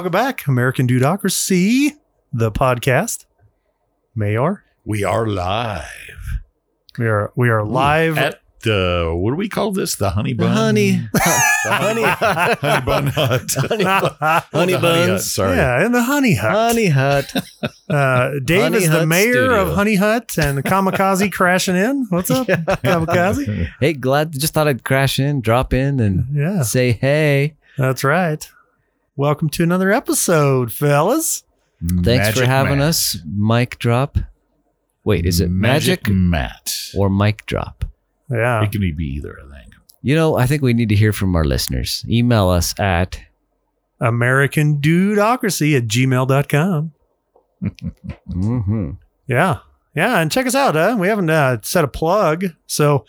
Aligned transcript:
Welcome 0.00 0.12
back. 0.12 0.46
American 0.46 0.86
Dudocracy, 0.86 1.90
the 2.32 2.50
podcast. 2.50 3.26
Mayor, 4.14 4.64
We 4.86 5.04
are 5.04 5.26
live 5.26 6.40
we 6.98 7.06
are 7.06 7.30
we 7.36 7.50
are 7.50 7.62
live. 7.62 8.16
at 8.16 8.40
the 8.62 9.12
what 9.14 9.32
do 9.32 9.36
we 9.36 9.50
call 9.50 9.72
this? 9.72 9.96
The 9.96 10.08
honey 10.08 10.32
The 10.32 10.44
bun, 10.44 10.52
honey, 10.56 10.90
The 11.12 11.20
honey, 11.66 12.02
honey 12.06 12.80
bun 12.86 13.06
hut. 13.08 13.42
honey, 13.54 13.84
yeah, 13.84 14.40
honey 14.50 14.72
hut, 14.72 14.80
buns, 14.80 15.30
sorry. 15.34 15.84
in 15.84 15.92
the 15.92 16.02
Honey 16.02 16.34
Hut. 16.34 16.50
honey 16.50 16.86
hut. 16.88 17.34
Uh, 17.90 18.30
Dave 18.42 18.62
Honey 18.62 18.78
is 18.78 18.88
the 18.90 19.04
mayor 19.04 19.32
Studio. 19.34 19.60
of 19.68 19.74
Honey 19.74 19.96
Hut 19.96 20.34
and 20.38 20.64
Kamikaze 20.64 21.30
crashing 21.30 21.76
in. 21.76 22.06
What's 22.08 22.30
up, 22.30 22.46
Kamikaze? 22.46 23.68
Hey, 23.80 23.92
glad 23.92 24.32
just 24.32 24.54
thought 24.54 24.66
I'd 24.66 24.82
crash 24.82 25.18
in, 25.18 25.42
drop 25.42 25.74
in, 25.74 26.00
and 26.00 26.24
Yeah, 26.34 26.62
say 26.62 26.92
hey. 26.92 27.56
that's 27.76 28.02
right. 28.02 28.48
Welcome 29.20 29.50
to 29.50 29.62
another 29.62 29.92
episode, 29.92 30.72
fellas. 30.72 31.44
Thanks 31.86 32.28
Magic 32.28 32.36
for 32.36 32.46
having 32.46 32.78
Matt. 32.78 32.88
us. 32.88 33.18
Mic 33.26 33.78
drop. 33.78 34.16
Wait, 35.04 35.26
is 35.26 35.40
it 35.40 35.50
magic, 35.50 36.08
Matt? 36.08 36.74
or 36.96 37.10
mic 37.10 37.44
drop? 37.44 37.84
Yeah, 38.30 38.62
It 38.64 38.72
can 38.72 38.80
be 38.80 39.04
either, 39.04 39.38
I 39.38 39.54
think. 39.54 39.74
You 40.00 40.14
know, 40.14 40.38
I 40.38 40.46
think 40.46 40.62
we 40.62 40.72
need 40.72 40.88
to 40.88 40.94
hear 40.94 41.12
from 41.12 41.36
our 41.36 41.44
listeners. 41.44 42.02
Email 42.08 42.48
us 42.48 42.72
at 42.80 43.20
American 44.00 44.78
Dudocracy 44.80 45.76
at 45.76 45.86
gmail.com. 45.86 46.92
mm-hmm. 47.62 48.90
Yeah. 49.26 49.58
Yeah. 49.94 50.18
And 50.18 50.32
check 50.32 50.46
us 50.46 50.54
out. 50.54 50.76
Huh? 50.76 50.96
We 50.98 51.08
haven't 51.08 51.28
uh, 51.28 51.58
set 51.60 51.84
a 51.84 51.88
plug. 51.88 52.46
So, 52.66 53.04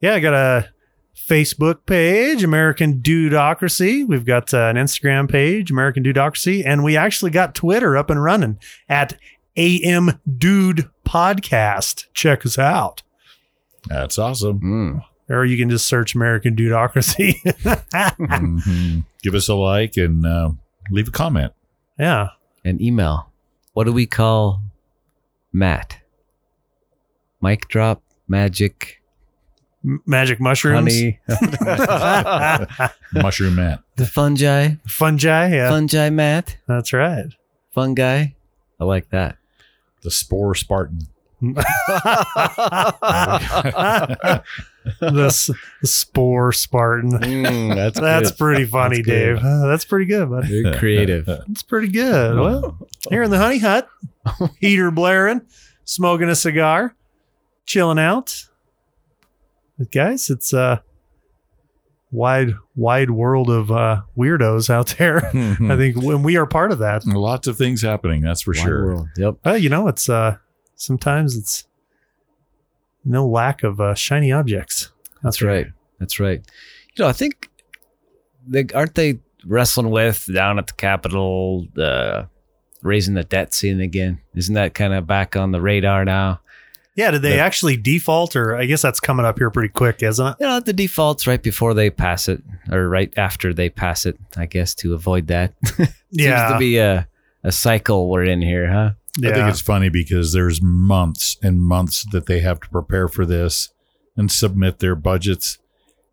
yeah, 0.00 0.14
I 0.14 0.20
got 0.20 0.34
a 0.34 0.68
Facebook 1.28 1.86
page, 1.86 2.42
American 2.42 3.00
Dudocracy. 3.00 4.06
We've 4.06 4.24
got 4.24 4.52
uh, 4.54 4.66
an 4.68 4.76
Instagram 4.76 5.30
page, 5.30 5.70
American 5.70 6.02
Dudocracy. 6.02 6.62
And 6.64 6.82
we 6.82 6.96
actually 6.96 7.30
got 7.30 7.54
Twitter 7.54 7.96
up 7.96 8.10
and 8.10 8.22
running 8.22 8.58
at 8.88 9.16
AM 9.56 10.18
Dude 10.38 10.88
Podcast. 11.06 12.06
Check 12.14 12.44
us 12.46 12.58
out. 12.58 13.02
That's 13.88 14.18
awesome. 14.18 14.60
mm. 14.60 15.04
Or 15.28 15.44
you 15.44 15.56
can 15.56 15.70
just 15.70 15.86
search 15.86 16.14
American 16.14 16.56
Dudocracy. 16.56 17.34
Mhm. 17.92 19.04
Give 19.22 19.34
us 19.34 19.48
a 19.48 19.54
like 19.54 19.96
and 19.96 20.24
uh, 20.26 20.50
leave 20.90 21.08
a 21.08 21.12
comment. 21.12 21.52
yeah. 21.98 22.28
an 22.64 22.82
email. 22.82 23.30
What 23.74 23.84
do 23.84 23.92
we 23.92 24.06
call 24.06 24.60
Matt? 25.52 25.98
Mic 27.40 27.68
drop, 27.68 28.02
magic, 28.28 28.96
M- 28.98 28.99
Magic 29.82 30.40
mushrooms. 30.40 30.92
honey, 30.92 31.18
Mushroom 33.14 33.54
Matt. 33.56 33.80
the 33.96 34.06
fungi, 34.06 34.74
Fungi. 34.86 35.54
Yeah. 35.54 35.70
fungi 35.70 36.10
Matt, 36.10 36.56
That's 36.66 36.92
right. 36.92 37.26
fungi. 37.70 38.26
I 38.78 38.84
like 38.84 39.08
that. 39.10 39.36
The 40.02 40.10
Spore 40.10 40.54
Spartan. 40.54 41.00
the, 41.42 41.64
s- 45.26 45.50
the 45.80 45.86
spore 45.86 46.52
Spartan. 46.52 47.12
Mm, 47.12 47.74
that's 47.74 47.98
That's 47.98 48.30
good. 48.30 48.38
pretty 48.38 48.64
funny, 48.66 48.96
That's. 49.02 49.08
Dave. 49.08 49.36
Uh, 49.38 49.66
that's 49.66 49.84
pretty 49.84 50.06
good, 50.06 50.28
bud. 50.30 50.44
Very 50.46 50.74
creative. 50.76 51.26
That's 51.26 51.62
pretty 51.62 51.88
good. 51.88 52.38
Well, 52.38 52.78
here 53.08 53.22
in 53.22 53.30
the 53.30 53.38
honey 53.38 53.58
hut, 53.58 53.88
heater 54.60 54.90
blaring, 54.90 55.42
smoking 55.84 56.28
a 56.28 56.34
cigar, 56.34 56.94
chilling 57.66 57.98
out. 57.98 58.46
But 59.80 59.90
guys, 59.92 60.28
it's 60.28 60.52
a 60.52 60.82
wide, 62.12 62.52
wide 62.76 63.10
world 63.10 63.48
of 63.48 63.72
uh, 63.72 64.02
weirdos 64.14 64.68
out 64.68 64.94
there. 64.98 65.24
I 65.34 65.76
think 65.78 65.96
when 65.96 66.22
we 66.22 66.36
are 66.36 66.44
part 66.44 66.70
of 66.70 66.80
that, 66.80 67.06
Lots 67.06 67.46
of 67.48 67.56
things 67.56 67.80
happening, 67.80 68.20
that's 68.20 68.42
for 68.42 68.50
Wide 68.52 68.62
sure. 68.62 68.84
world. 68.84 69.08
Yep. 69.16 69.36
well, 69.42 69.56
you 69.56 69.70
know, 69.70 69.88
it's 69.88 70.10
uh, 70.10 70.36
sometimes 70.74 71.34
it's 71.34 71.64
no 73.06 73.26
lack 73.26 73.62
of 73.62 73.80
uh, 73.80 73.94
shiny 73.94 74.30
objects. 74.30 74.92
That's 75.22 75.40
right. 75.40 75.68
That's 75.98 76.20
right. 76.20 76.42
You 76.94 77.04
know, 77.04 77.08
I 77.08 77.12
think 77.12 77.48
they 78.46 78.66
aren't 78.74 78.96
they 78.96 79.20
wrestling 79.46 79.88
with 79.88 80.28
down 80.30 80.58
at 80.58 80.66
the 80.66 80.74
Capitol, 80.74 81.66
uh, 81.78 82.24
raising 82.82 83.14
the 83.14 83.24
debt 83.24 83.54
ceiling 83.54 83.80
again. 83.80 84.20
Isn't 84.34 84.56
that 84.56 84.74
kind 84.74 84.92
of 84.92 85.06
back 85.06 85.36
on 85.36 85.52
the 85.52 85.60
radar 85.62 86.04
now? 86.04 86.40
Yeah, 86.96 87.12
did 87.12 87.22
they 87.22 87.30
The- 87.32 87.38
actually 87.38 87.76
default, 87.76 88.34
or 88.36 88.56
I 88.56 88.66
guess 88.66 88.82
that's 88.82 89.00
coming 89.00 89.24
up 89.24 89.38
here 89.38 89.50
pretty 89.50 89.68
quick, 89.70 90.02
isn't 90.02 90.26
it? 90.26 90.36
You 90.40 90.46
know, 90.46 90.60
the 90.60 90.72
default's 90.72 91.26
right 91.26 91.42
before 91.42 91.72
they 91.72 91.88
pass 91.90 92.28
it, 92.28 92.42
or 92.70 92.88
right 92.88 93.12
after 93.16 93.54
they 93.54 93.68
pass 93.70 94.06
it. 94.06 94.16
I 94.36 94.46
guess 94.46 94.74
to 94.76 94.94
avoid 94.94 95.28
that. 95.28 95.54
Yeah, 96.10 96.48
Seems 96.48 96.52
to 96.52 96.58
be 96.58 96.78
a 96.78 97.06
a 97.42 97.52
cycle 97.52 98.10
we're 98.10 98.24
in 98.24 98.42
here, 98.42 98.70
huh? 98.70 98.90
yeah. 99.18 99.30
I 99.30 99.32
think 99.34 99.48
it's 99.48 99.60
funny 99.62 99.88
because 99.88 100.32
there's 100.34 100.60
months 100.60 101.36
and 101.42 101.62
months 101.62 102.04
that 102.12 102.26
they 102.26 102.40
have 102.40 102.60
to 102.60 102.68
prepare 102.68 103.08
for 103.08 103.24
this 103.24 103.70
and 104.16 104.30
submit 104.30 104.80
their 104.80 104.94
budgets. 104.94 105.58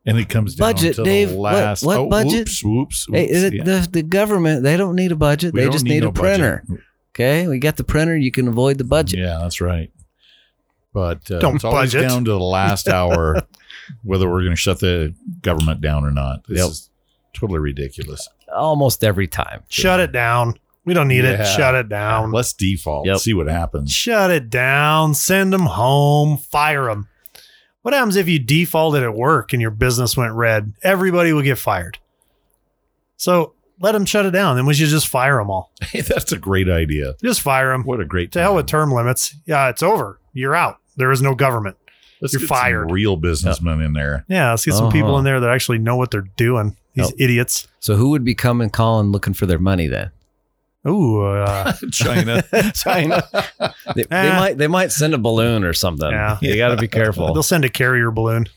And 0.06 0.18
it 0.18 0.30
comes 0.30 0.56
down 0.56 0.72
Budget, 0.72 0.96
to 0.96 1.04
Dave. 1.04 1.32
the 1.32 1.36
What- 1.36 1.54
last. 1.56 1.84
what 1.84 1.98
oh, 1.98 2.08
budget? 2.08 2.48
Whoops, 2.48 2.64
whoops, 2.64 3.08
Hey, 3.12 3.28
whoops, 3.28 3.42
the, 3.42 3.56
yeah. 3.58 3.64
the 3.64 3.90
the 3.92 4.04
government 4.04 4.64
they 4.64 4.78
don't 4.78 4.96
need 4.96 5.12
a 5.12 5.18
budget. 5.18 5.54
We 5.54 5.62
they 5.66 5.70
just 5.70 5.84
need 5.84 5.96
need, 5.96 6.04
no 6.04 6.10
a 6.10 6.14
printer. 6.14 6.64
budget. 6.66 6.84
Okay, 7.14 7.48
we 7.48 7.60
got 7.60 7.76
the 7.76 7.84
printer. 7.84 8.16
You 8.16 8.32
can 8.32 8.48
avoid 8.48 8.78
the 8.78 8.84
budget. 8.86 9.20
Yeah, 9.20 9.40
that's 9.42 9.60
right. 9.60 9.92
But 10.98 11.30
uh, 11.30 11.38
Don't 11.38 11.58
it's 11.58 11.64
always 11.64 11.94
budget. 11.94 12.10
down 12.10 12.26
to 12.26 12.32
the 12.32 12.40
last 12.40 12.88
hour 12.98 13.44
whether 14.04 14.28
we're 14.28 14.40
going 14.42 14.54
to 14.54 14.56
shut 14.56 14.80
the 14.80 15.14
government 15.44 15.80
down 15.80 16.04
or 16.04 16.10
not. 16.10 16.48
This 16.48 16.58
Yep. 16.58 16.68
is 16.70 16.90
totally 17.36 17.60
ridiculous. 17.60 18.28
Almost 18.52 19.04
every 19.04 19.28
time. 19.28 19.62
Shut 19.70 20.00
it 20.00 20.12
down. 20.12 20.56
We 20.86 20.96
don't 20.96 21.08
need 21.08 21.24
Yeah. 21.24 21.44
it. 21.44 21.46
Shut 21.56 21.76
it 21.76 21.88
down. 21.88 22.32
Let's 22.32 22.52
default. 22.52 23.06
Yep. 23.06 23.18
See 23.20 23.36
what 23.36 23.46
happens. 23.48 23.92
Shut 23.92 24.32
it 24.32 24.50
down. 24.50 25.14
Send 25.14 25.54
them 25.54 25.68
home. 25.68 26.38
Fire 26.38 26.86
them. 26.86 27.10
What 27.84 27.94
happens 27.94 28.16
if 28.16 28.28
you 28.28 28.40
defaulted 28.40 29.04
at 29.04 29.14
work 29.14 29.54
and 29.54 29.62
your 29.62 29.70
business 29.72 30.18
went 30.18 30.34
red? 30.34 30.74
Everybody 30.82 31.32
will 31.32 31.44
get 31.44 31.60
fired. 31.60 32.00
So 33.18 33.54
let 33.80 33.92
them 33.92 34.06
shut 34.06 34.26
it 34.26 34.32
down. 34.32 34.56
Then 34.56 34.66
we 34.66 34.74
should 34.74 34.90
just 34.90 35.08
fire 35.08 35.38
them 35.38 35.52
all. 35.52 35.72
Hey, 35.82 36.02
that's 36.08 36.32
a 36.32 36.38
great 36.40 36.68
idea. 36.70 37.14
Just 37.24 37.42
fire 37.42 37.70
them. 37.72 37.84
What 37.84 38.00
a 38.02 38.06
great 38.06 38.32
To 38.32 38.42
hell 38.42 38.56
with 38.56 38.66
term 38.66 38.92
limits. 38.92 39.36
Yeah, 39.46 39.70
it's 39.70 39.84
over. 39.84 40.20
You're 40.34 40.56
out. 40.56 40.78
There 40.98 41.12
is 41.12 41.22
no 41.22 41.34
government. 41.36 41.78
Let's 42.22 42.34
you're 42.34 42.40
get 42.42 42.48
some 42.50 42.58
fired. 42.58 42.92
real 42.92 43.16
businessmen 43.16 43.80
in 43.82 43.94
there. 43.94 44.26
Yeah, 44.28 44.50
let's 44.50 44.66
get 44.66 44.74
some 44.74 44.92
people 44.92 45.10
Uh-huh. 45.12 45.20
in 45.20 45.24
there 45.24 45.40
that 45.40 45.50
actually 45.50 45.78
know 45.78 45.96
what 45.96 46.12
they're 46.12 46.28
doing. 46.36 46.76
These 46.96 47.10
Yep. 47.12 47.16
idiots. 47.20 47.68
So 47.80 47.96
who 47.96 48.10
would 48.10 48.24
be 48.26 48.34
coming 48.34 48.70
calling 48.72 49.12
looking 49.12 49.34
for 49.36 49.46
their 49.46 49.60
money 49.60 49.88
then? 49.88 50.10
Ooh, 50.88 51.22
uh, 51.22 51.74
China. 51.92 52.44
China. 52.74 53.24
They, 53.96 54.04
they 54.04 54.16
Eh. 54.16 54.40
might 54.40 54.58
they 54.58 54.68
might 54.68 54.92
send 54.92 55.14
a 55.14 55.18
balloon 55.18 55.64
or 55.64 55.74
something. 55.74 56.10
Yeah. 56.10 56.38
You 56.42 56.56
got 56.58 56.70
to 56.70 56.78
be 56.78 56.88
careful. 56.88 57.34
they'll 57.34 57.44
send 57.44 57.66
a 57.66 57.70
carrier 57.70 58.10
balloon. 58.10 58.48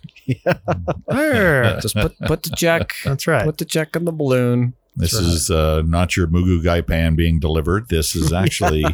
There. 1.09 1.79
Just 1.83 1.95
put 1.97 2.19
put 2.21 2.43
the 2.45 2.51
check. 2.57 2.93
That's 3.05 3.27
right. 3.27 3.45
Put 3.45 3.59
the 3.59 3.65
check 3.65 3.95
in 3.97 4.05
the 4.05 4.13
balloon. 4.13 4.75
This 4.97 5.15
right. 5.15 5.23
is 5.23 5.51
uh, 5.51 5.83
not 5.85 6.17
your 6.17 6.27
Moo 6.29 6.45
Goo 6.45 6.63
Gai 6.63 6.81
Pan 6.83 7.15
being 7.17 7.41
delivered. 7.41 7.89
This 7.89 8.15
is 8.17 8.33
actually. 8.33 8.85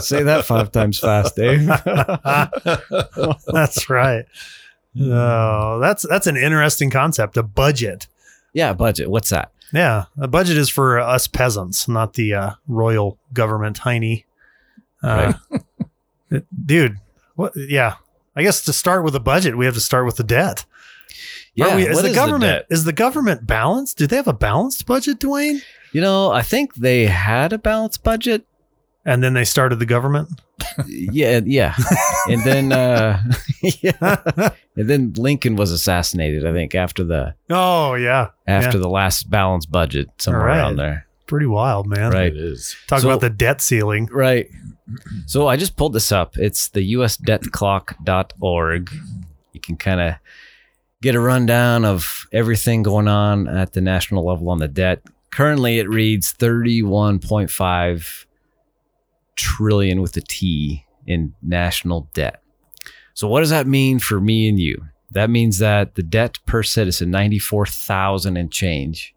Say 0.00 0.22
that 0.22 0.44
five 0.44 0.72
times 0.72 0.98
fast, 0.98 1.36
Dave. 1.36 1.66
that's 3.46 3.90
right. 3.90 4.24
Oh, 5.00 5.78
that's 5.80 6.06
that's 6.08 6.26
an 6.26 6.36
interesting 6.36 6.90
concept. 6.90 7.36
A 7.36 7.42
budget. 7.42 8.06
yeah, 8.52 8.72
budget. 8.72 9.10
What's 9.10 9.30
that? 9.30 9.52
Yeah, 9.72 10.04
a 10.18 10.28
budget 10.28 10.56
is 10.56 10.70
for 10.70 10.98
us 11.00 11.26
peasants, 11.26 11.88
not 11.88 12.14
the 12.14 12.34
uh, 12.34 12.50
royal 12.68 13.18
government, 13.32 13.78
Heine. 13.78 14.24
Uh, 15.02 15.34
dude, 16.64 16.98
what? 17.34 17.52
Yeah, 17.56 17.96
I 18.34 18.42
guess 18.42 18.62
to 18.62 18.72
start 18.72 19.04
with 19.04 19.14
a 19.14 19.20
budget, 19.20 19.58
we 19.58 19.64
have 19.64 19.74
to 19.74 19.80
start 19.80 20.06
with 20.06 20.16
the 20.16 20.24
debt. 20.24 20.64
Yeah, 21.54 21.76
we, 21.76 21.86
is 21.86 22.00
the 22.00 22.08
is 22.08 22.14
government 22.14 22.42
debt? 22.42 22.66
is 22.70 22.84
the 22.84 22.92
government 22.92 23.46
balanced? 23.46 23.98
Do 23.98 24.06
they 24.06 24.16
have 24.16 24.28
a 24.28 24.32
balanced 24.32 24.86
budget, 24.86 25.18
Dwayne? 25.18 25.60
You 25.92 26.00
know, 26.00 26.30
I 26.30 26.42
think 26.42 26.74
they 26.74 27.06
had 27.06 27.52
a 27.52 27.58
balanced 27.58 28.02
budget. 28.02 28.46
And 29.06 29.22
then 29.22 29.32
they 29.34 29.44
started 29.44 29.76
the 29.78 29.86
government. 29.86 30.28
yeah, 30.86 31.40
yeah. 31.44 31.74
And 32.28 32.42
then 32.42 32.72
uh 32.72 33.22
yeah. 33.62 34.50
And 34.76 34.90
then 34.90 35.12
Lincoln 35.16 35.54
was 35.56 35.70
assassinated, 35.70 36.44
I 36.44 36.52
think, 36.52 36.74
after 36.74 37.04
the 37.04 37.34
Oh 37.48 37.94
yeah, 37.94 38.30
after 38.46 38.78
the 38.78 38.88
last 38.90 39.30
balanced 39.30 39.70
budget, 39.72 40.08
somewhere 40.18 40.42
All 40.42 40.46
right. 40.48 40.58
around 40.58 40.76
there. 40.76 41.06
pretty 41.26 41.46
wild, 41.46 41.86
man. 41.86 42.10
Right. 42.12 42.26
It 42.32 42.36
is. 42.36 42.76
Talk 42.88 43.00
So- 43.00 43.08
about 43.08 43.20
the 43.20 43.30
debt 43.30 43.60
ceiling. 43.62 44.06
Right. 44.12 44.50
So 45.26 45.46
I 45.48 45.56
just 45.56 45.76
pulled 45.76 45.92
this 45.94 46.12
up. 46.12 46.36
It's 46.36 46.68
the 46.68 46.80
usdebtclock.org. 46.94 48.90
You 49.52 49.60
can 49.60 49.76
kind 49.76 50.00
of 50.00 50.14
get 51.02 51.14
a 51.14 51.20
rundown 51.20 51.84
of 51.84 52.26
everything 52.32 52.82
going 52.82 53.08
on 53.08 53.48
at 53.48 53.72
the 53.72 53.80
national 53.80 54.24
level 54.26 54.48
on 54.50 54.58
the 54.58 54.68
debt. 54.68 55.02
Currently, 55.32 55.78
it 55.80 55.88
reads 55.88 56.32
31.5 56.34 58.25
trillion 59.36 60.00
with 60.02 60.16
a 60.16 60.20
T 60.20 60.84
in 61.06 61.34
national 61.42 62.08
debt. 62.14 62.42
So 63.14 63.28
what 63.28 63.40
does 63.40 63.50
that 63.50 63.66
mean 63.66 63.98
for 63.98 64.20
me 64.20 64.48
and 64.48 64.58
you? 64.58 64.82
That 65.12 65.30
means 65.30 65.58
that 65.58 65.94
the 65.94 66.02
debt 66.02 66.38
per 66.46 66.62
citizen, 66.62 67.10
94,000 67.10 68.36
and 68.36 68.52
change. 68.52 69.14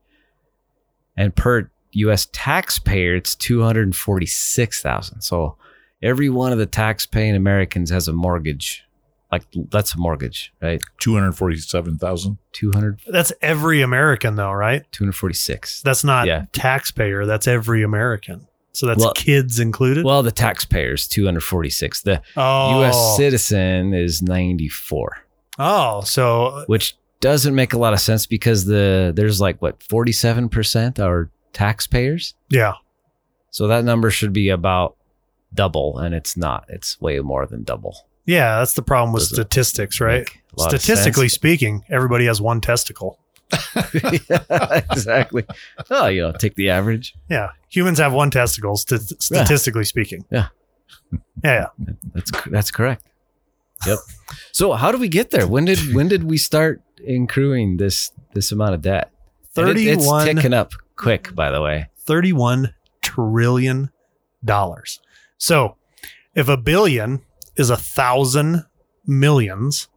and 1.17 1.35
per 1.35 1.69
U.S. 1.93 2.27
taxpayer, 2.31 3.15
it's 3.15 3.33
two 3.35 3.61
hundred 3.63 3.95
forty-six 3.95 4.81
thousand. 4.81 5.21
So 5.21 5.57
every 6.03 6.29
one 6.29 6.51
of 6.51 6.59
the 6.59 6.67
tax-paying 6.67 7.35
Americans 7.35 7.89
has 7.89 8.07
a 8.07 8.13
mortgage. 8.13 8.83
Like 9.31 9.43
that's 9.71 9.95
a 9.95 9.97
mortgage, 9.97 10.53
right? 10.61 10.79
Two 10.99 11.15
hundred 11.15 11.31
forty-seven 11.33 11.97
thousand. 11.97 12.37
200, 12.53 13.01
That's 13.07 13.33
every 13.41 13.81
American, 13.81 14.35
though, 14.35 14.51
right? 14.51 14.83
246. 14.91 15.81
That's 15.81 16.03
not 16.03 16.27
Yeah. 16.27 16.45
taxpayer. 16.51 17.25
That's 17.25 17.47
every 17.47 17.81
American. 17.83 18.47
So 18.79 18.85
that's 18.87 19.01
Well- 19.03 19.11
kids 19.13 19.59
included. 19.59 20.05
Well, 20.05 20.23
the 20.23 20.31
taxpayers, 20.31 21.05
246. 21.05 22.03
The 22.03 22.21
oh, 22.37 22.79
U.S. 22.79 23.17
citizen 23.17 23.93
is 23.93 24.21
94, 24.21 25.17
Oh, 25.57 25.99
so 25.99 26.45
uh, 26.45 26.65
which 26.67 26.95
doesn't 27.19 27.53
make 27.53 27.73
a 27.73 27.77
lot 27.77 27.91
of 27.91 27.99
sense 27.99 28.25
because 28.25 28.63
the 28.63 29.11
there's 29.13 29.41
like 29.41 29.61
what 29.61 29.79
47% 29.81 30.97
are 30.97 31.29
taxpayers. 31.51 32.35
yeah, 32.47 32.75
So 33.51 33.67
that 33.67 33.83
number 33.83 34.09
should 34.11 34.31
be 34.31 34.47
about 34.47 34.95
double, 35.53 35.97
and 35.97 36.15
it's 36.15 36.37
not. 36.37 36.63
It's 36.69 37.01
way 37.01 37.19
more 37.19 37.45
than 37.45 37.63
double. 37.63 38.07
yeah. 38.25 38.59
That's 38.59 38.75
the 38.75 38.81
problem 38.81 39.11
with 39.11 39.23
Doesn't 39.23 39.35
statistics, 39.35 39.99
right? 39.99 40.19
Make 40.19 40.41
a 40.57 40.61
lot 40.61 40.73
of 40.73 40.79
Statistically 40.81 41.27
speaking, 41.27 41.83
everybody 41.89 42.27
has 42.27 42.39
one 42.39 42.61
testicle. 42.61 43.19
yeah, 44.29 44.81
exactly. 44.91 45.43
Oh, 45.89 46.07
you 46.07 46.21
know, 46.21 46.31
take 46.31 46.55
the 46.55 46.69
average. 46.69 47.15
Yeah, 47.29 47.49
humans 47.69 47.99
have 47.99 48.13
one 48.13 48.29
testicle, 48.31 48.75
st- 48.77 49.21
statistically 49.21 49.85
speaking. 49.85 50.25
Yeah. 50.31 50.47
yeah, 51.43 51.67
That's 52.13 52.31
that's 52.47 52.71
correct. 52.71 53.03
Yep. 53.87 53.99
So 54.51 54.73
how 54.73 54.91
did 54.91 55.01
we 55.01 55.07
get 55.09 55.31
there? 55.31 55.47
When 55.47 55.65
did 55.65 55.93
when 55.95 56.07
did 56.07 56.23
we 56.25 56.37
start 56.37 56.81
accruing 57.07 57.77
this 57.77 58.11
this 58.33 58.51
amount 58.51 58.75
of 58.75 58.81
debt? 58.81 59.11
And 59.55 59.69
it- 59.69 59.87
it's 59.87 60.05
ticking 60.35 60.53
up 60.53 60.73
quick, 60.95 61.33
by 61.33 61.49
the 61.49 61.61
way. 61.61 61.87
31 62.05 62.73
trillion 63.01 63.89
dollars. 64.43 64.99
So, 65.37 65.75
if 66.35 66.47
a 66.47 66.57
billion 66.57 67.21
is 67.55 67.69
a 67.69 67.77
thousand 67.77 68.65
millions, 69.05 69.87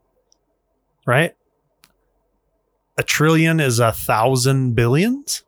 right? 1.06 1.34
A 2.98 3.02
trillion 3.02 3.60
is 3.60 3.78
a 3.78 3.92
thousand 3.92 4.74
billions. 4.74 5.44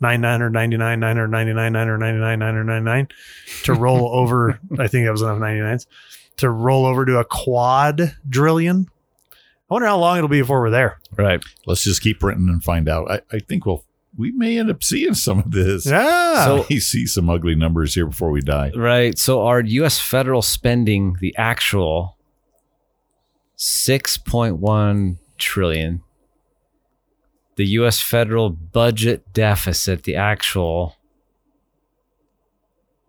999, 0.00 0.98
999, 1.00 1.72
999, 1.72 2.38
999 2.38 3.08
to 3.64 3.74
roll 3.74 4.10
over. 4.12 4.60
I 4.78 4.86
think 4.88 5.06
that 5.06 5.12
was 5.12 5.22
enough 5.22 5.38
99s 5.38 5.86
to 6.38 6.50
roll 6.50 6.86
over 6.86 7.04
to 7.04 7.18
a 7.18 7.24
quadrillion. 7.24 8.86
I 9.32 9.74
wonder 9.74 9.86
how 9.88 9.98
long 9.98 10.18
it'll 10.18 10.28
be 10.28 10.40
before 10.40 10.60
we're 10.60 10.70
there. 10.70 10.98
Right. 11.16 11.42
Let's 11.66 11.84
just 11.84 12.02
keep 12.02 12.20
printing 12.20 12.48
and 12.48 12.62
find 12.62 12.88
out. 12.88 13.10
I, 13.10 13.20
I 13.32 13.38
think 13.38 13.66
we'll 13.66 13.84
we 14.16 14.30
may 14.30 14.58
end 14.58 14.70
up 14.70 14.84
seeing 14.84 15.14
some 15.14 15.40
of 15.40 15.50
this. 15.50 15.86
Yeah. 15.86 16.44
So- 16.44 16.66
we 16.70 16.78
see 16.80 17.06
some 17.06 17.28
ugly 17.28 17.54
numbers 17.56 17.94
here 17.94 18.06
before 18.06 18.30
we 18.30 18.40
die. 18.42 18.70
Right. 18.76 19.18
So 19.18 19.42
our 19.42 19.60
US 19.60 19.98
federal 20.00 20.42
spending, 20.42 21.16
the 21.20 21.34
actual 21.36 22.16
6.1 23.58 25.18
trillion. 25.38 26.02
The 27.56 27.66
US 27.66 28.00
federal 28.00 28.50
budget 28.50 29.32
deficit, 29.32 30.02
the 30.04 30.14
actual 30.16 30.96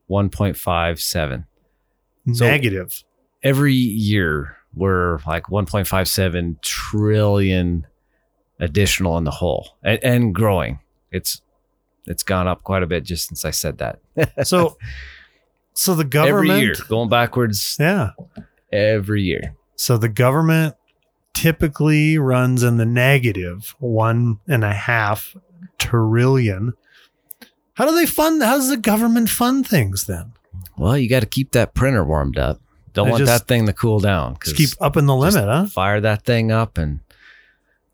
1.57. 0.10 1.46
So- 2.34 2.46
Negative. 2.46 3.04
Every 3.46 3.74
year 3.74 4.58
we're 4.74 5.20
like 5.26 5.46
1.57 5.46 6.62
trillion 6.62 7.88
additional 8.60 9.18
in 9.18 9.24
the 9.24 9.32
hole 9.32 9.78
and, 9.84 10.00
and 10.04 10.36
growing. 10.36 10.80
It's 11.12 11.42
it's 12.08 12.24
gone 12.24 12.48
up 12.48 12.64
quite 12.64 12.84
a 12.84 12.88
bit 12.88 13.04
just 13.04 13.28
since 13.30 13.46
I 13.46 13.52
said 13.52 13.78
that. 13.78 14.00
So, 14.48 14.78
so 15.74 15.94
the 15.96 16.04
government. 16.04 16.50
every 16.52 16.60
year 16.66 16.76
going 16.90 17.10
backwards 17.10 17.78
Yeah. 17.80 18.10
every 18.72 19.22
year. 19.24 19.56
So 19.76 19.98
the 19.98 20.10
government 20.10 20.76
typically 21.34 22.18
runs 22.18 22.64
in 22.64 22.78
the 22.78 22.86
negative 22.86 23.76
one 23.80 24.40
and 24.48 24.64
a 24.64 24.74
half 24.74 25.36
trillion. 25.78 26.74
How 27.76 27.86
do 27.86 27.94
they 27.96 28.06
fund? 28.06 28.42
How 28.42 28.56
does 28.56 28.70
the 28.70 28.78
government 28.78 29.30
fund 29.30 29.68
things 29.68 30.06
then? 30.06 30.32
Well, 30.78 30.98
you 30.98 31.08
got 31.10 31.20
to 31.22 31.26
keep 31.26 31.52
that 31.52 31.74
printer 31.74 32.04
warmed 32.04 32.38
up. 32.38 32.62
Don't 32.96 33.06
They 33.06 33.12
want 33.12 33.26
that 33.26 33.48
thing 33.48 33.66
to 33.68 33.74
cool 33.74 34.00
down. 34.00 34.38
Just 34.44 34.56
keep 34.56 34.70
upping 34.82 35.06
the 35.06 35.16
limit, 35.16 35.44
huh? 35.44 35.66
Fire 35.68 36.02
that 36.02 36.24
thing 36.24 36.52
up 36.52 36.78
and 36.78 37.02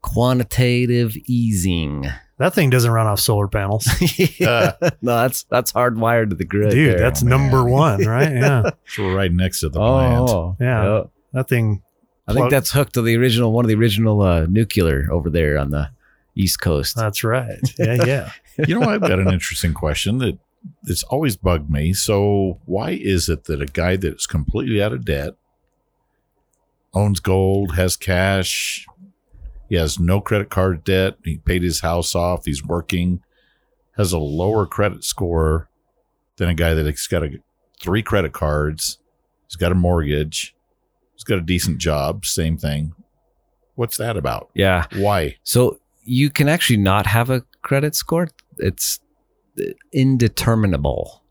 quantitative 0.02 1.18
easing. 1.26 2.08
That 2.38 2.54
thing 2.54 2.70
doesn't 2.70 2.90
run 2.92 3.08
off 3.08 3.20
solar 3.20 3.48
panels. 3.48 3.88
Yeah. 4.40 4.74
no, 4.80 4.92
that's 5.22 5.44
that's 5.44 5.74
hardwired 5.74 6.30
to 6.30 6.36
the 6.36 6.46
grid. 6.46 6.72
Dude, 6.72 6.94
there. 6.94 7.00
that's 7.00 7.24
man. 7.24 7.30
number 7.30 7.64
one, 7.64 8.04
right? 8.06 8.32
Yeah. 8.32 8.70
So 8.88 9.04
we're 9.04 9.16
right 9.16 9.32
next 9.32 9.60
to 9.62 9.70
the 9.70 9.80
plant. 9.80 10.30
oh, 10.30 10.56
Yeah. 10.60 11.04
That 11.34 11.48
thing. 11.50 11.82
I 12.28 12.34
think 12.34 12.52
that's 12.52 12.72
hooked 12.72 12.94
to 12.94 13.02
the 13.02 13.18
original 13.18 13.52
one 13.52 13.66
of 13.66 13.70
the 13.70 13.76
original 13.76 14.22
uh, 14.22 14.46
nuclear 14.48 15.08
over 15.12 15.30
there 15.30 15.58
on 15.58 15.72
the 15.72 15.90
east 16.36 16.62
coast. 16.62 16.96
That's 16.96 17.24
right. 17.24 17.60
Yeah, 17.78 18.06
yeah. 18.06 18.32
You 18.68 18.80
know, 18.80 18.86
what? 18.86 18.90
I've 18.90 19.02
got 19.02 19.20
an 19.20 19.32
interesting 19.32 19.74
question 19.74 20.20
that 20.20 20.38
it's 20.84 21.04
always 21.04 21.38
bugged 21.38 21.70
me. 21.70 21.94
So, 21.94 22.60
why 22.66 22.92
is 22.92 23.30
it 23.30 23.46
that 23.46 23.62
a 23.62 23.66
guy 23.66 23.96
that's 23.96 24.28
completely 24.28 24.82
out 24.82 24.94
of 24.94 25.06
debt, 25.06 25.36
owns 26.94 27.20
gold, 27.20 27.76
has 27.76 27.96
cash, 27.96 28.86
he 29.70 29.76
has 29.76 30.00
no 30.00 30.20
credit 30.22 30.50
card 30.50 30.84
debt, 30.84 31.18
he 31.24 31.38
paid 31.38 31.64
his 31.64 31.82
house 31.82 32.16
off, 32.16 32.46
he's 32.46 32.66
working, 32.66 33.24
has 33.98 34.12
a 34.12 34.20
lower 34.20 34.66
credit 34.66 35.04
score 35.04 35.70
than 36.38 36.50
a 36.50 36.54
guy 36.54 36.74
that's 36.74 37.08
got 37.08 37.24
a, 37.24 37.40
three 37.80 38.04
credit 38.04 38.34
cards, 38.34 39.00
he's 39.48 39.56
got 39.56 39.72
a 39.72 39.76
mortgage, 39.76 40.56
he's 41.14 41.24
got 41.24 41.38
a 41.38 41.42
decent 41.42 41.78
job, 41.78 42.26
same 42.26 42.58
thing. 42.58 42.94
What's 43.76 43.98
that 43.98 44.18
about? 44.18 44.50
yeah. 44.54 44.86
Why? 44.96 45.38
So 45.44 45.80
you 46.04 46.30
can 46.30 46.50
actually 46.50 46.78
not 46.78 47.06
have 47.06 47.30
a 47.30 47.44
credit 47.62 47.96
score. 47.96 48.28
It's 48.58 49.00
indeterminable 49.92 51.22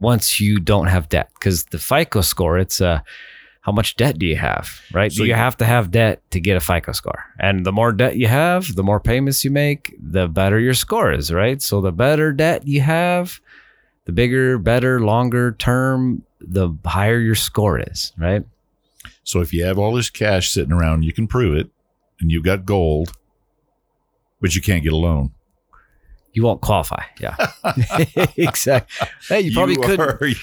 once 0.00 0.40
you 0.40 0.58
don't 0.60 0.88
have 0.88 1.08
debt 1.08 1.30
because 1.34 1.64
the 1.66 1.78
FICO 1.78 2.20
score, 2.20 2.58
it's 2.58 2.80
uh, 2.80 3.00
how 3.62 3.72
much 3.72 3.96
debt 3.96 4.18
do 4.18 4.26
you 4.26 4.36
have, 4.36 4.80
right? 4.92 5.10
So 5.12 5.22
you 5.22 5.28
you- 5.30 5.34
have 5.34 5.56
to 5.58 5.64
have 5.64 5.90
debt 5.90 6.20
to 6.32 6.40
get 6.40 6.56
a 6.56 6.60
FICO 6.60 6.92
score. 6.92 7.24
And 7.38 7.64
the 7.64 7.72
more 7.72 7.92
debt 7.92 8.16
you 8.16 8.26
have, 8.26 8.74
the 8.74 8.82
more 8.82 9.00
payments 9.00 9.44
you 9.44 9.50
make, 9.50 9.94
the 9.98 10.28
better 10.28 10.58
your 10.58 10.74
score 10.74 11.12
is, 11.12 11.32
right? 11.32 11.62
So 11.62 11.80
the 11.80 11.92
better 11.92 12.32
debt 12.32 12.66
you 12.66 12.82
have, 12.82 13.40
the 14.04 14.12
bigger, 14.12 14.58
better, 14.58 15.00
longer 15.00 15.52
term, 15.52 16.24
the 16.40 16.76
higher 16.84 17.18
your 17.20 17.34
score 17.36 17.80
is, 17.80 18.12
right? 18.18 18.44
So 19.22 19.40
if 19.40 19.54
you 19.54 19.64
have 19.64 19.78
all 19.78 19.94
this 19.94 20.10
cash 20.10 20.50
sitting 20.50 20.72
around, 20.72 21.04
you 21.04 21.12
can 21.14 21.26
prove 21.26 21.56
it, 21.56 21.70
and 22.20 22.30
you've 22.30 22.44
got 22.44 22.66
gold, 22.66 23.12
but 24.42 24.54
you 24.54 24.60
can't 24.60 24.82
get 24.82 24.92
a 24.92 24.96
loan. 24.96 25.32
You 26.34 26.42
won't 26.42 26.60
qualify. 26.60 27.02
Yeah. 27.20 27.36
exactly. 28.36 29.08
Hey, 29.28 29.40
you 29.40 29.52
probably 29.54 29.76
could 29.76 30.00
Are, 30.00 30.18
you 30.22 30.34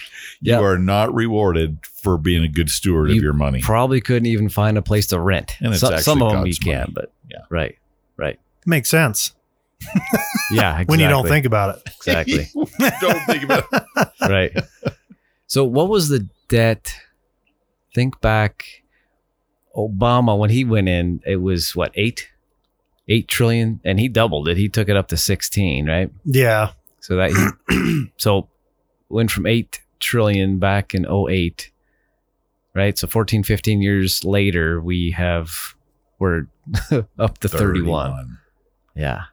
Yeah. 0.41 0.59
are 0.61 0.77
not 0.79 1.13
rewarded 1.13 1.77
for 1.85 2.17
being 2.17 2.43
a 2.43 2.47
good 2.47 2.69
steward 2.69 3.09
You 3.11 3.17
of 3.17 3.21
your 3.23 3.33
money. 3.33 3.61
probably 3.61 4.01
couldn't 4.01 4.25
even 4.25 4.49
find 4.49 4.77
a 4.77 4.81
place 4.81 5.07
to 5.07 5.19
rent. 5.19 5.57
And 5.59 5.71
it's 5.73 5.81
So- 5.81 5.95
some 5.97 6.21
of 6.23 6.31
them 6.31 6.45
you 6.47 6.53
God's 6.53 6.59
can, 6.59 6.79
money. 6.79 6.91
but 6.93 7.11
Yeah. 7.29 7.39
right, 7.49 7.77
right, 8.17 8.39
Makes 8.65 8.89
sense 8.89 9.33
yeah. 10.51 10.71
Exactly. 10.79 10.85
when 10.87 10.99
you 10.99 11.07
don't 11.07 11.27
think 11.27 11.45
about 11.45 11.75
it. 11.77 11.93
exactly, 11.97 12.47
Don't 13.01 13.25
think 13.25 13.43
about 13.43 13.65
it. 13.71 14.07
right. 14.21 14.51
So, 15.47 15.65
what 15.65 15.89
was 15.89 16.07
the 16.09 16.27
debt? 16.49 16.93
Think 17.95 18.21
back, 18.21 18.63
Obama 19.75 20.37
when 20.37 20.49
he 20.49 20.63
went 20.63 20.87
in, 20.87 21.21
it 21.25 21.37
was 21.37 21.75
what 21.75 21.91
eight, 21.95 22.29
eight 23.11 23.27
trillion, 23.27 23.79
and 23.83 23.99
he 23.99 24.07
doubled 24.07 24.47
it. 24.47 24.57
He 24.57 24.69
took 24.69 24.89
it 24.89 24.95
up 24.97 25.09
to 25.09 25.17
sixteen, 25.17 25.87
right? 25.87 26.09
Yeah. 26.25 26.71
So 27.01 27.15
that 27.15 27.31
he, 27.69 28.11
so 28.17 28.47
went 29.11 29.31
from 29.31 29.45
8 29.45 29.81
trillion 29.99 30.57
back 30.57 30.95
in 30.95 31.05
08 31.05 31.71
right 32.73 32.97
so 32.97 33.07
14 33.07 33.43
15 33.43 33.81
years 33.81 34.23
later 34.23 34.81
we 34.81 35.11
have 35.11 35.75
we're 36.19 36.45
up 37.19 37.37
to 37.39 37.47
31, 37.49 38.37
yeah 38.95 39.23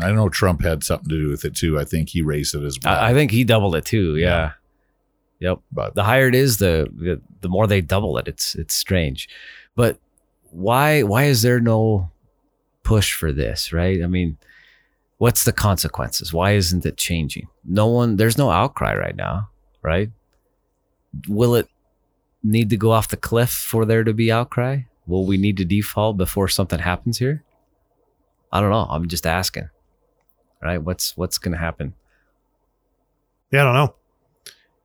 I 0.00 0.10
know 0.10 0.28
Trump 0.28 0.62
had 0.62 0.82
something 0.82 1.08
to 1.08 1.20
do 1.20 1.28
with 1.28 1.44
it 1.44 1.54
too. 1.54 1.78
I 1.78 1.84
think 1.84 2.08
he 2.08 2.20
raised 2.20 2.52
it 2.56 2.64
as 2.64 2.76
well. 2.82 2.98
I, 2.98 3.10
I 3.10 3.14
think 3.14 3.30
he 3.30 3.44
doubled 3.44 3.76
it 3.76 3.84
too 3.84 4.16
yeah. 4.16 4.52
yep 5.38 5.60
but 5.70 5.94
the 5.94 6.04
higher 6.04 6.28
it 6.28 6.34
is 6.34 6.58
the, 6.58 6.88
the 6.92 7.20
the 7.40 7.48
more 7.48 7.66
they 7.66 7.80
double 7.80 8.18
it 8.18 8.26
it's 8.26 8.54
it's 8.54 8.74
strange 8.74 9.28
but 9.76 9.98
why 10.50 11.02
why 11.02 11.24
is 11.24 11.42
there 11.42 11.60
no 11.60 12.10
push 12.84 13.12
for 13.14 13.32
this, 13.32 13.72
right? 13.72 14.02
I 14.02 14.06
mean, 14.06 14.38
what's 15.18 15.44
the 15.44 15.52
consequences? 15.52 16.32
Why 16.32 16.52
isn't 16.52 16.86
it 16.86 16.96
changing? 16.96 17.48
No 17.64 17.88
one 17.88 18.16
there's 18.16 18.38
no 18.38 18.50
outcry 18.50 18.94
right 18.94 19.16
now, 19.16 19.48
right? 19.82 20.10
Will 21.28 21.54
it 21.54 21.68
need 22.42 22.70
to 22.70 22.76
go 22.76 22.92
off 22.92 23.08
the 23.08 23.16
cliff 23.16 23.50
for 23.50 23.84
there 23.84 24.04
to 24.04 24.12
be 24.12 24.30
outcry? 24.30 24.82
Will 25.06 25.26
we 25.26 25.36
need 25.36 25.56
to 25.56 25.64
default 25.64 26.16
before 26.16 26.48
something 26.48 26.78
happens 26.78 27.18
here? 27.18 27.42
I 28.52 28.60
don't 28.60 28.70
know. 28.70 28.86
I'm 28.88 29.08
just 29.08 29.26
asking. 29.26 29.70
Right? 30.62 30.78
What's 30.78 31.16
what's 31.16 31.38
going 31.38 31.52
to 31.52 31.58
happen? 31.58 31.94
Yeah, 33.50 33.62
I 33.62 33.64
don't 33.64 33.74
know. 33.74 33.94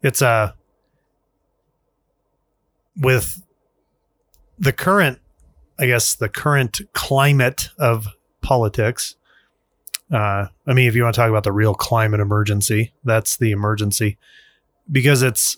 It's 0.01 0.21
uh 0.21 0.53
with 2.97 3.41
the 4.57 4.73
current, 4.73 5.19
I 5.79 5.85
guess, 5.87 6.13
the 6.15 6.29
current 6.29 6.81
climate 6.93 7.69
of 7.79 8.07
politics. 8.41 9.15
Uh, 10.11 10.47
I 10.67 10.73
mean, 10.73 10.87
if 10.87 10.95
you 10.95 11.03
want 11.03 11.15
to 11.15 11.21
talk 11.21 11.29
about 11.29 11.43
the 11.43 11.51
real 11.51 11.73
climate 11.73 12.19
emergency, 12.19 12.93
that's 13.03 13.37
the 13.37 13.51
emergency 13.51 14.17
because 14.91 15.21
it's 15.21 15.57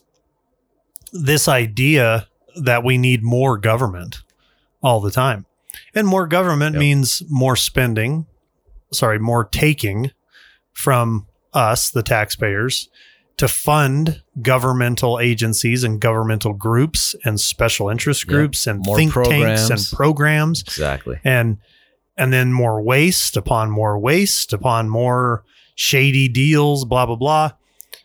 this 1.13 1.47
idea 1.47 2.27
that 2.55 2.83
we 2.83 2.97
need 2.97 3.23
more 3.23 3.57
government 3.57 4.21
all 4.83 4.99
the 4.99 5.11
time. 5.11 5.45
And 5.95 6.05
more 6.07 6.27
government 6.27 6.73
Yep. 6.75 6.79
means 6.79 7.23
more 7.29 7.55
spending, 7.55 8.25
sorry, 8.91 9.19
more 9.19 9.45
taking 9.45 10.11
from 10.73 11.27
us, 11.53 11.89
the 11.89 12.03
taxpayers, 12.03 12.89
to 13.38 13.47
fund 13.47 14.21
governmental 14.41 15.19
agencies 15.19 15.83
and 15.83 16.00
governmental 16.00 16.53
groups 16.53 17.15
and 17.25 17.39
special 17.39 17.89
interest 17.89 18.23
Yep. 18.23 18.29
groups 18.29 18.67
and 18.67 18.83
More 18.85 18.95
think 18.95 19.13
tanks 19.13 19.69
and 19.69 19.97
programs 19.97 20.61
Exactly. 20.61 21.19
and 21.23 21.57
and 22.17 22.31
then 22.31 22.53
more 22.53 22.81
waste 22.81 23.35
upon 23.38 23.71
more 23.71 23.97
waste 23.97 24.53
upon 24.53 24.89
more 24.89 25.43
shady 25.75 26.27
deals 26.27 26.85
blah 26.85 27.05
blah 27.05 27.15
blah 27.15 27.51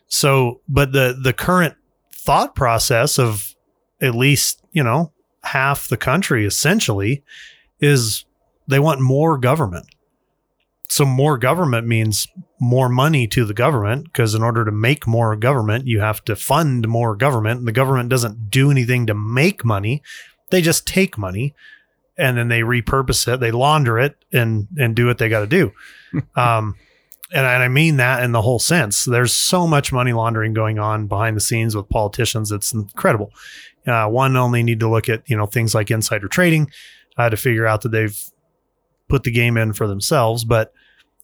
so 0.07 0.61
but 0.67 0.91
the 0.93 1.19
the 1.21 1.33
current 1.33 1.75
thought 2.13 2.55
process 2.55 3.19
of 3.19 3.53
at 4.01 4.15
least 4.15 4.61
you 4.71 4.83
know 4.83 5.11
half 5.43 5.87
the 5.89 5.97
country 5.97 6.45
essentially 6.45 7.23
is 7.79 8.25
they 8.67 8.79
want 8.79 8.99
more 9.01 9.37
government 9.37 9.85
so 10.89 11.03
more 11.05 11.37
government 11.37 11.85
means 11.87 12.27
more 12.59 12.89
money 12.89 13.27
to 13.27 13.45
the 13.45 13.53
government 13.53 14.05
because 14.05 14.33
in 14.33 14.41
order 14.41 14.63
to 14.65 14.71
make 14.71 15.05
more 15.05 15.35
government 15.35 15.85
you 15.85 15.99
have 15.99 16.23
to 16.25 16.35
fund 16.35 16.87
more 16.87 17.15
government 17.15 17.59
and 17.59 17.67
the 17.67 17.71
government 17.73 18.09
doesn't 18.09 18.49
do 18.49 18.71
anything 18.71 19.05
to 19.05 19.13
make 19.13 19.63
money 19.65 20.01
they 20.49 20.61
just 20.61 20.87
take 20.87 21.17
money 21.17 21.53
and 22.17 22.35
then 22.37 22.47
they 22.47 22.61
repurpose 22.61 23.31
it, 23.31 23.39
they 23.39 23.51
launder 23.51 23.99
it, 23.99 24.15
and 24.33 24.67
and 24.79 24.95
do 24.95 25.05
what 25.05 25.19
they 25.19 25.29
got 25.29 25.41
to 25.41 25.45
do. 25.45 25.71
um, 26.35 26.73
and, 27.31 27.45
I- 27.45 27.53
and 27.53 27.61
I 27.63 27.67
mean 27.67 27.97
that 27.97 28.23
in 28.23 28.31
the 28.31 28.41
whole 28.41 28.57
sense. 28.57 29.05
There's 29.05 29.33
so 29.33 29.67
much 29.67 29.93
money 29.93 30.13
laundering 30.13 30.53
going 30.53 30.79
on 30.79 31.05
behind 31.05 31.37
the 31.37 31.41
scenes 31.41 31.75
with 31.75 31.89
politicians. 31.89 32.51
It's 32.51 32.73
incredible. 32.73 33.29
Uh, 33.85 34.07
one 34.07 34.35
only 34.35 34.63
need 34.63 34.79
to 34.79 34.89
look 34.89 35.09
at 35.09 35.29
you 35.29 35.37
know 35.37 35.45
things 35.45 35.75
like 35.75 35.91
insider 35.91 36.27
trading 36.27 36.71
uh, 37.17 37.29
to 37.29 37.37
figure 37.37 37.67
out 37.67 37.81
that 37.81 37.89
they've 37.89 38.19
put 39.09 39.23
the 39.23 39.31
game 39.31 39.57
in 39.57 39.73
for 39.73 39.87
themselves. 39.87 40.43
But 40.43 40.73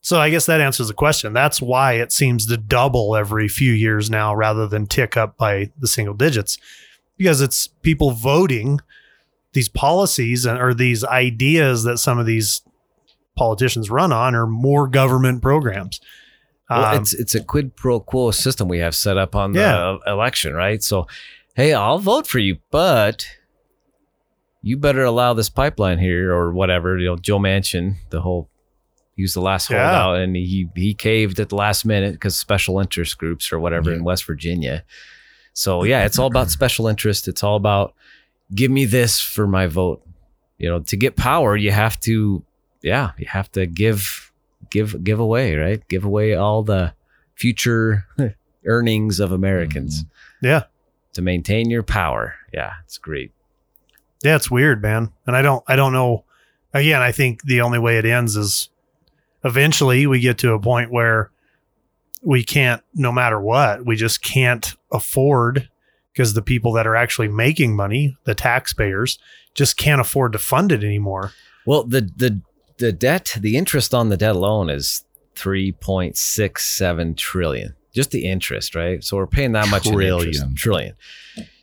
so 0.02 0.20
I 0.20 0.30
guess 0.30 0.46
that 0.48 0.62
answers 0.62 0.88
the 0.90 0.94
question. 0.94 1.34
That's 1.34 1.62
why 1.62 1.94
it 1.94 2.12
seems 2.12 2.46
to 2.48 2.58
double 2.58 3.16
every 3.16 3.48
few 3.48 3.72
years 3.72 4.10
now 4.10 4.36
rather 4.36 4.68
than 4.68 4.86
tick 4.86 5.16
up 5.18 5.38
by 5.38 5.72
the 5.80 5.88
single 5.88 6.14
digits 6.14 6.58
because 7.18 7.42
it's 7.42 7.68
people 7.68 8.12
voting 8.12 8.80
these 9.54 9.70
policies 9.70 10.46
and 10.46 10.60
or 10.60 10.74
these 10.74 11.04
ideas 11.06 11.84
that 11.84 12.00
some 12.00 12.18
of 12.20 12.26
these 12.26 12.62
politicians 13.38 13.90
run 13.90 14.12
on 14.12 14.36
are 14.36 14.48
more 14.48 14.88
government 14.88 15.42
programs. 15.42 16.00
Well, 16.70 16.86
Um, 16.96 17.02
it's 17.02 17.14
it's 17.14 17.36
a 17.36 17.44
quid 17.44 17.76
pro 17.76 18.00
quo 18.00 18.32
system 18.32 18.68
we 18.68 18.80
have 18.80 18.96
set 18.96 19.18
up 19.18 19.36
on 19.36 19.52
the 19.54 19.60
Yeah. 19.60 19.98
election, 20.08 20.54
right? 20.54 20.82
So, 20.82 21.08
hey, 21.56 21.74
I'll 21.74 22.00
vote 22.00 22.26
for 22.28 22.40
you, 22.40 22.58
but 22.72 23.26
you 24.64 24.78
better 24.78 25.04
allow 25.04 25.34
this 25.34 25.50
pipeline 25.50 26.00
here 26.00 26.34
or 26.34 26.54
whatever. 26.54 26.98
You 26.98 27.08
know, 27.08 27.16
Joe 27.18 27.38
Manchin, 27.38 27.96
the 28.10 28.22
whole 28.22 28.50
he 29.16 29.22
was 29.22 29.34
the 29.36 29.42
last 29.42 29.70
Yeah. 29.70 29.84
holdout, 29.84 30.22
and 30.22 30.36
he 30.36 30.70
he 30.76 30.94
caved 30.94 31.40
at 31.40 31.50
the 31.50 31.56
last 31.56 31.86
minute 31.86 32.14
because 32.14 32.36
special 32.36 32.80
interest 32.80 33.18
groups 33.18 33.52
or 33.52 33.60
whatever 33.60 33.94
in 33.94 34.04
West 34.04 34.26
Virginia. 34.26 34.84
So 35.54 35.84
yeah, 35.92 36.06
it's 36.06 36.18
all 36.18 36.28
about 36.28 36.50
special 36.50 36.88
interest. 36.88 37.28
It's 37.28 37.44
all 37.44 37.58
about 37.58 37.94
give 38.56 38.72
me 38.72 38.86
this 38.86 39.20
for 39.20 39.46
my 39.46 39.68
vote. 39.68 40.02
You 40.58 40.70
know, 40.70 40.80
to 40.80 40.96
get 40.96 41.18
power, 41.18 41.58
you 41.58 41.72
have 41.72 42.00
to, 42.02 42.44
yeah, 42.82 43.12
you 43.18 43.28
have 43.28 43.52
to 43.52 43.66
give 43.66 44.32
give 44.72 45.04
give 45.04 45.20
away, 45.20 45.56
right? 45.56 45.86
Give 45.90 46.06
away 46.06 46.36
all 46.36 46.64
the 46.64 46.94
future 47.36 48.06
earnings 48.66 49.20
of 49.20 49.34
Americans 49.34 50.04
mm-hmm. 50.04 50.46
yeah, 50.46 50.64
to 51.14 51.22
maintain 51.22 51.70
your 51.70 51.84
power. 51.84 52.36
Yeah, 52.54 52.74
it's 52.86 52.98
great. 52.98 53.34
Yeah, 54.24 54.36
it's 54.36 54.50
weird, 54.50 54.82
man. 54.82 55.12
And 55.28 55.36
I 55.36 55.42
don't, 55.42 55.64
I 55.68 55.76
don't 55.76 55.94
know. 55.94 56.26
Again, 56.74 57.02
I 57.02 57.12
think 57.12 57.44
the 57.44 57.62
only 57.62 57.80
way 57.80 57.98
it 57.98 58.06
ends 58.06 58.36
is 58.36 58.70
eventually 59.44 60.08
we 60.08 60.20
get 60.20 60.38
to 60.40 60.54
a 60.54 60.60
point 60.60 60.92
where 60.92 61.32
we 62.22 62.44
can't, 62.44 62.82
no 62.94 63.12
matter 63.12 63.40
what, 63.40 63.86
we 63.86 63.96
just 63.96 64.24
can't 64.24 64.74
afford 64.92 65.70
because 66.12 66.34
the 66.34 66.42
people 66.42 66.72
that 66.74 66.88
are 66.88 66.96
actually 66.96 67.28
making 67.28 67.76
money, 67.76 68.16
the 68.24 68.36
taxpayers, 68.36 69.20
just 69.54 69.78
can't 69.78 70.02
afford 70.02 70.34
to 70.34 70.40
fund 70.40 70.72
it 70.72 70.84
anymore. 70.84 71.32
Well, 71.66 71.84
the 71.84 72.02
the 72.02 72.42
the 72.78 72.92
debt, 72.92 73.38
the 73.40 73.58
interest 73.58 73.94
on 73.94 74.10
the 74.10 74.18
debt 74.18 74.36
alone 74.36 74.70
is 74.70 75.06
three 75.36 75.72
point 75.72 76.18
six 76.18 76.66
seven 76.66 77.16
trillion. 77.16 77.76
Just 77.94 78.12
the 78.12 78.26
interest, 78.26 78.74
right? 78.74 79.04
So 79.04 79.18
we're 79.18 79.28
paying 79.28 79.52
that 79.52 79.70
much 79.70 79.86
in 79.86 79.94
interest. 79.94 80.40
Trillion. 80.56 80.56
Trillion. 80.56 80.96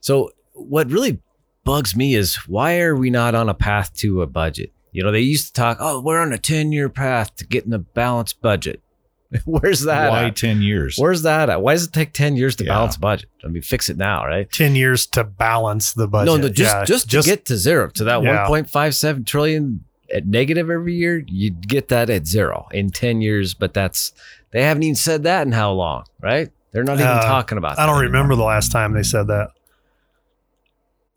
So 0.00 0.30
what 0.52 0.90
really 0.90 1.20
bugs 1.64 1.94
me 1.96 2.14
is 2.14 2.36
why 2.48 2.78
are 2.80 2.96
we 2.96 3.10
not 3.10 3.34
on 3.34 3.48
a 3.48 3.54
path 3.54 3.94
to 3.98 4.22
a 4.22 4.26
budget? 4.26 4.72
You 4.92 5.04
know, 5.04 5.12
they 5.12 5.20
used 5.20 5.48
to 5.48 5.52
talk, 5.52 5.76
oh, 5.80 6.00
we're 6.00 6.18
on 6.20 6.32
a 6.32 6.38
10 6.38 6.72
year 6.72 6.88
path 6.88 7.34
to 7.36 7.46
getting 7.46 7.72
a 7.72 7.78
balanced 7.78 8.40
budget. 8.40 8.82
Where's 9.44 9.82
that? 9.82 10.10
Why 10.10 10.24
at? 10.24 10.36
10 10.36 10.60
years? 10.62 10.96
Where's 10.98 11.22
that 11.22 11.48
at? 11.48 11.62
Why 11.62 11.74
does 11.74 11.84
it 11.86 11.92
take 11.92 12.12
10 12.12 12.36
years 12.36 12.56
to 12.56 12.64
Yeah. 12.64 12.70
balance 12.72 12.96
a 12.96 13.00
budget? 13.00 13.28
I 13.44 13.48
mean, 13.48 13.62
fix 13.62 13.88
it 13.88 13.96
now, 13.96 14.26
right? 14.26 14.50
10 14.50 14.74
years 14.74 15.06
to 15.08 15.22
balance 15.22 15.92
the 15.92 16.08
budget. 16.08 16.26
No, 16.34 16.36
no, 16.36 16.48
just 16.48 16.74
Yeah, 16.76 16.84
just 16.84 17.10
to 17.10 17.22
get 17.22 17.44
to 17.46 17.56
zero 17.56 17.88
to 17.90 18.04
that 18.04 18.22
Yeah. 18.22 18.46
1.57 18.48 19.24
trillion 19.26 19.84
at 20.12 20.26
negative 20.26 20.68
every 20.68 20.94
year, 20.96 21.22
you'd 21.28 21.68
get 21.68 21.86
that 21.88 22.10
at 22.10 22.26
zero 22.26 22.66
in 22.72 22.90
10 22.90 23.20
years. 23.20 23.54
But 23.54 23.72
that's 23.74 24.12
they 24.50 24.64
haven't 24.64 24.82
even 24.82 24.96
said 24.96 25.22
that 25.22 25.46
in 25.46 25.52
how 25.52 25.70
long, 25.70 26.02
right? 26.20 26.50
They're 26.72 26.82
not 26.82 26.94
even 26.98 27.06
Uh, 27.06 27.22
talking 27.22 27.58
about. 27.58 27.78
I 27.78 27.86
don't 27.86 27.98
that 27.98 28.02
remember 28.06 28.34
the 28.34 28.42
last 28.42 28.72
time 28.72 28.94
they 28.94 29.04
said 29.04 29.28
that. 29.28 29.50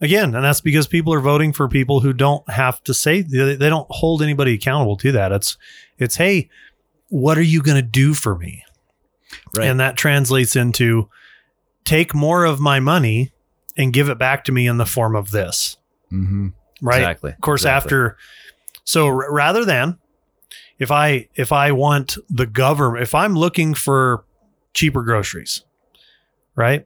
Again, 0.01 0.35
and 0.35 0.43
that's 0.43 0.59
because 0.61 0.85
people 0.87 1.13
are 1.13 1.21
voting 1.21 1.53
for 1.53 1.69
people 1.69 2.01
who 2.01 2.11
don't 2.13 2.47
have 2.49 2.83
to 2.83 2.93
say 2.93 3.21
they 3.21 3.55
don't 3.55 3.87
hold 3.89 4.21
anybody 4.21 4.53
accountable 4.55 4.97
to 4.97 5.11
that. 5.13 5.31
It's 5.31 5.57
it's 5.97 6.15
hey, 6.15 6.49
what 7.09 7.37
are 7.37 7.41
you 7.43 7.61
going 7.61 7.77
to 7.77 7.81
do 7.87 8.13
for 8.13 8.35
me? 8.37 8.63
Right. 9.55 9.67
And 9.67 9.79
that 9.79 9.95
translates 9.95 10.55
into 10.55 11.09
take 11.85 12.13
more 12.13 12.43
of 12.43 12.59
my 12.59 12.79
money 12.79 13.31
and 13.77 13.93
give 13.93 14.09
it 14.09 14.17
back 14.17 14.43
to 14.45 14.51
me 14.51 14.67
in 14.67 14.77
the 14.77 14.85
form 14.85 15.15
of 15.15 15.31
this. 15.31 15.77
Mhm. 16.11 16.53
Right? 16.81 16.97
Exactly. 16.97 17.31
Of 17.31 17.41
course, 17.41 17.61
Exactly. 17.61 17.87
after 17.87 18.17
so 18.83 19.07
r- 19.07 19.31
rather 19.33 19.63
than 19.63 19.99
if 20.79 20.91
I 20.91 21.29
if 21.35 21.51
I 21.53 21.71
want 21.71 22.17
the 22.29 22.45
government, 22.45 23.03
if 23.03 23.15
I'm 23.15 23.35
looking 23.35 23.73
for 23.73 24.25
cheaper 24.73 25.01
groceries, 25.03 25.63
right, 26.55 26.85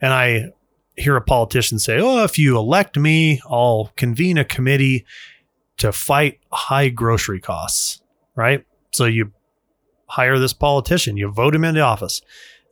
and 0.00 0.12
I 0.12 0.52
hear 0.96 1.16
a 1.16 1.22
politician 1.22 1.78
say, 1.78 1.98
"Oh, 2.00 2.24
if 2.24 2.38
you 2.38 2.56
elect 2.56 2.96
me, 2.96 3.40
I'll 3.48 3.92
convene 3.96 4.38
a 4.38 4.44
committee 4.44 5.04
to 5.78 5.92
fight 5.92 6.40
high 6.52 6.88
grocery 6.88 7.40
costs," 7.40 8.00
right? 8.34 8.64
So 8.92 9.04
you 9.06 9.32
hire 10.06 10.38
this 10.38 10.52
politician, 10.52 11.16
you 11.16 11.30
vote 11.30 11.54
him 11.54 11.64
into 11.64 11.80
office, 11.80 12.20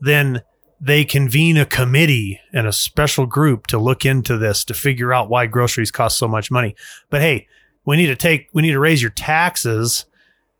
then 0.00 0.42
they 0.80 1.04
convene 1.04 1.56
a 1.56 1.64
committee 1.64 2.40
and 2.52 2.66
a 2.66 2.72
special 2.72 3.26
group 3.26 3.66
to 3.68 3.78
look 3.78 4.04
into 4.04 4.36
this 4.36 4.64
to 4.64 4.74
figure 4.74 5.12
out 5.12 5.28
why 5.28 5.46
groceries 5.46 5.92
cost 5.92 6.18
so 6.18 6.26
much 6.26 6.50
money. 6.50 6.74
But 7.08 7.20
hey, 7.20 7.46
we 7.84 7.96
need 7.96 8.06
to 8.06 8.16
take 8.16 8.48
we 8.52 8.62
need 8.62 8.72
to 8.72 8.80
raise 8.80 9.00
your 9.00 9.10
taxes 9.10 10.06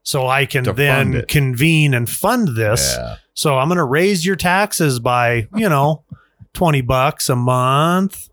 so 0.05 0.27
I 0.27 0.47
can 0.47 0.65
then 0.75 1.25
convene 1.27 1.95
and 1.95 2.09
fund 2.09 2.57
this. 2.57 2.97
Yeah. 2.97 3.17
So 3.35 3.59
I'm 3.59 3.69
going 3.69 3.79
to 3.79 3.85
raise 3.85 4.27
your 4.27 4.37
taxes 4.37 4.99
by, 4.99 5.49
you 5.55 5.69
know, 5.69 6.05
20 6.55 6.81
bucks 6.83 7.29
a 7.29 7.37
month. 7.37 8.29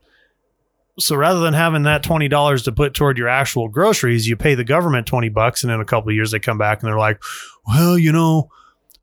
So 0.99 1.15
rather 1.15 1.39
than 1.39 1.53
having 1.53 1.83
that 1.83 2.03
$20 2.03 2.63
to 2.65 2.71
put 2.71 2.93
toward 2.93 3.17
your 3.17 3.29
actual 3.29 3.69
groceries, 3.69 4.27
you 4.27 4.35
pay 4.35 4.55
the 4.55 4.65
government 4.65 5.07
20 5.07 5.29
bucks 5.29 5.63
and 5.63 5.71
in 5.71 5.79
a 5.79 5.85
couple 5.85 6.09
of 6.09 6.15
years 6.15 6.31
they 6.31 6.39
come 6.39 6.57
back 6.57 6.81
and 6.81 6.89
they're 6.89 6.99
like, 6.99 7.21
"Well, 7.65 7.97
you 7.97 8.11
know, 8.11 8.49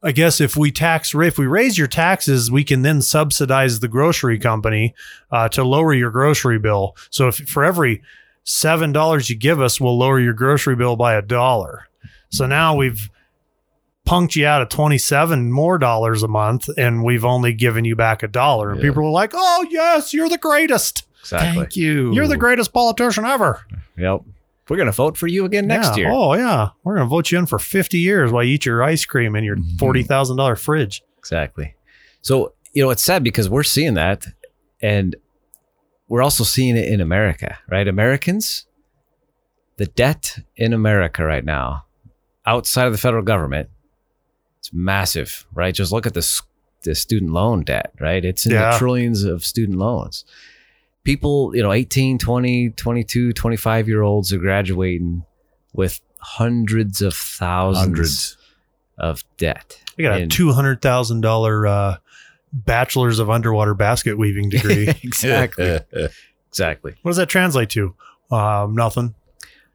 I 0.03 0.13
guess 0.13 0.41
if 0.41 0.57
we 0.57 0.71
tax 0.71 1.15
if 1.15 1.39
we 1.39 1.47
raise 1.47 1.79
your 1.79 1.87
taxes, 1.87 2.51
we 2.51 2.65
can 2.65 2.83
then 2.83 3.01
subsidize 3.01 3.81
the 3.81 3.89
grocery 3.89 4.39
company 4.39 4.95
uh, 5.31 5.49
to 5.51 5.65
lower 5.65 5.95
your 5.95 6.11
grocery 6.11 6.59
bill. 6.59 6.97
So 7.11 7.29
if 7.29 7.37
for 7.37 7.65
every 7.65 8.03
seven 8.45 8.93
dollars 8.93 9.29
you 9.31 9.37
give 9.37 9.61
us 9.61 9.81
we'll 9.81 9.99
lower 9.99 10.21
your 10.21 10.35
grocery 10.35 10.77
bill 10.77 10.97
by 10.97 11.15
a 11.15 11.23
dollar. 11.23 11.89
So 12.29 12.47
now 12.47 12.77
we've 12.77 13.11
punked 14.07 14.37
you 14.37 14.47
out 14.47 14.63
of 14.63 14.69
27 14.69 15.51
more 15.53 15.79
dollars 15.79 16.23
a 16.23 16.29
month 16.29 16.69
and 16.79 17.03
we've 17.05 17.25
only 17.25 17.53
given 17.53 17.85
you 17.85 17.97
back 17.97 18.23
a 18.23 18.29
dollar. 18.29 18.71
And 18.71 18.81
Yeah. 18.81 18.89
people 18.91 19.05
are 19.07 19.11
like, 19.11 19.33
oh, 19.35 19.67
yes, 19.71 20.15
you're 20.15 20.29
the 20.29 20.39
greatest. 20.39 21.07
Exactly. 21.21 21.61
Thank 21.63 21.77
you. 21.77 22.13
You're 22.15 22.29
the 22.29 22.37
greatest 22.37 22.73
politician 22.73 23.25
ever. 23.25 23.61
Yep. 23.99 24.21
We're 24.69 24.77
gonna 24.77 24.93
vote 24.93 25.17
for 25.17 25.27
you 25.27 25.45
again 25.45 25.67
next 25.67 25.97
Yeah. 25.97 26.05
year. 26.05 26.11
Oh, 26.13 26.35
yeah. 26.35 26.69
We're 26.85 26.95
going 26.97 27.07
to 27.07 27.11
vote 27.11 27.31
you 27.31 27.39
in 27.39 27.47
for 27.47 27.59
50 27.59 27.99
years 27.99 28.31
while 28.33 28.43
you 28.45 28.55
eat 28.55 28.65
your 28.67 28.83
ice 28.83 29.05
cream 29.05 29.35
in 29.37 29.45
your 29.45 29.57
Mhm. 29.57 29.79
$40,000 29.79 30.59
fridge. 30.59 31.03
Exactly. 31.19 31.75
So, 32.23 32.53
you 32.73 32.83
know, 32.83 32.91
it's 32.91 33.03
sad 33.03 33.23
because 33.25 33.49
we're 33.49 33.63
seeing 33.63 33.95
that 33.95 34.27
and 34.81 35.15
we're 36.09 36.23
also 36.23 36.45
seeing 36.45 36.77
it 36.77 36.87
in 36.89 37.01
America, 37.01 37.59
right? 37.71 37.87
Americans, 37.89 38.67
the 39.77 39.87
debt 39.87 40.39
in 40.57 40.73
America 40.73 41.25
right 41.25 41.45
now, 41.45 41.85
outside 42.47 42.87
of 42.87 42.93
the 42.93 42.99
federal 42.99 43.23
government, 43.25 43.69
it's 44.67 44.75
massive, 44.75 45.47
right? 45.55 45.75
Just 45.75 45.93
look 45.93 46.07
at 46.07 46.15
the, 46.15 46.41
the 46.83 46.95
student 46.95 47.33
loan 47.33 47.63
debt, 47.63 47.93
right? 48.01 48.25
It's 48.25 48.47
in 48.47 48.53
Yeah. 48.53 48.73
the 48.73 48.79
trillions 48.79 49.23
of 49.25 49.45
student 49.45 49.79
loans. 49.79 50.25
People, 51.05 51.55
you 51.55 51.63
know, 51.63 51.73
18, 51.73 52.19
20, 52.19 52.71
22, 52.71 53.33
25 53.33 53.89
year 53.89 54.03
olds 54.03 54.33
are 54.33 54.39
graduating 54.39 55.25
with 55.73 56.01
hundreds 56.19 57.01
of 57.01 57.15
thousands 57.15 57.85
hundreds. 57.87 58.37
of 58.99 59.23
debt. 59.37 59.79
I 59.99 60.03
got 60.03 60.21
a 60.21 60.27
$200,000 60.27 61.69
uh, 61.71 61.99
bachelor's 62.53 63.19
of 63.21 63.31
underwater 63.31 63.75
basket 63.75 64.19
weaving 64.19 64.49
degree. 64.49 64.89
exactly. 65.03 65.79
Exactly. 66.49 66.95
what 67.03 67.11
does 67.11 67.19
that 67.19 67.29
translate 67.29 67.69
to? 67.71 67.95
Um, 68.31 68.75
nothing. 68.75 69.15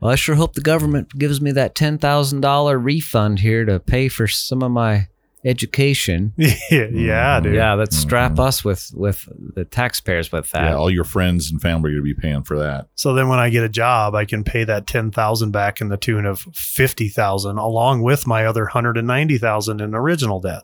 Well, 0.01 0.11
I 0.11 0.15
sure 0.15 0.35
hope 0.35 0.53
the 0.53 0.61
government 0.61 1.17
gives 1.17 1.39
me 1.41 1.51
that 1.51 1.75
ten 1.75 1.97
thousand 1.97 2.41
dollar 2.41 2.77
refund 2.79 3.39
here 3.39 3.63
to 3.65 3.79
pay 3.79 4.07
for 4.09 4.27
some 4.27 4.63
of 4.63 4.71
my 4.71 5.07
education. 5.45 6.33
yeah, 6.37 6.87
yeah, 6.91 7.39
dude. 7.39 7.55
Yeah, 7.55 7.73
let's 7.73 7.95
strap 7.97 8.33
Mhm. 8.33 8.39
us 8.39 8.63
with 8.65 8.91
with 8.95 9.27
the 9.55 9.63
taxpayers 9.65 10.31
with 10.31 10.49
that. 10.51 10.63
yeah, 10.69 10.75
all 10.75 10.89
your 10.89 11.03
friends 11.03 11.51
and 11.51 11.61
family 11.61 11.91
are 11.91 11.93
going 11.93 12.05
to 12.07 12.15
be 12.15 12.19
paying 12.19 12.43
for 12.43 12.57
that. 12.59 12.87
So 12.95 13.13
then 13.13 13.27
when 13.27 13.39
I 13.39 13.49
get 13.49 13.63
a 13.63 13.69
job, 13.69 14.15
I 14.15 14.25
can 14.25 14.43
pay 14.43 14.63
that 14.63 14.87
10,000 14.87 15.51
back 15.51 15.81
in 15.81 15.89
the 15.89 15.97
tune 15.97 16.25
of 16.25 16.39
50,000 16.53 17.57
along 17.57 18.01
with 18.01 18.25
my 18.27 18.45
other 18.45 18.63
190,000 18.65 19.81
in 19.81 19.93
original 19.95 20.39
debt. 20.39 20.63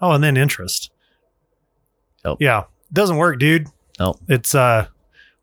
Oh, 0.00 0.12
and 0.12 0.24
then 0.24 0.36
interest. 0.38 0.90
Nope. 2.24 2.38
Yeah. 2.40 2.64
Doesn't 2.92 3.16
work, 3.16 3.38
dude. 3.38 3.68
Nope. 3.98 4.18
It's 4.28 4.54
uh 4.54 4.86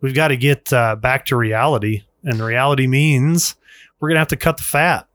we've 0.02 0.16
got 0.16 0.28
to 0.30 0.38
get 0.38 0.72
uh, 0.74 0.96
back 0.96 1.26
to 1.28 1.36
reality 1.36 2.04
and 2.28 2.40
reality 2.40 2.86
means 2.88 3.56
we're 4.00 4.10
going 4.10 4.16
to 4.16 4.20
have 4.20 4.28
to 4.30 4.36
cut 4.38 4.58
the 4.58 4.64
fat. 4.64 5.08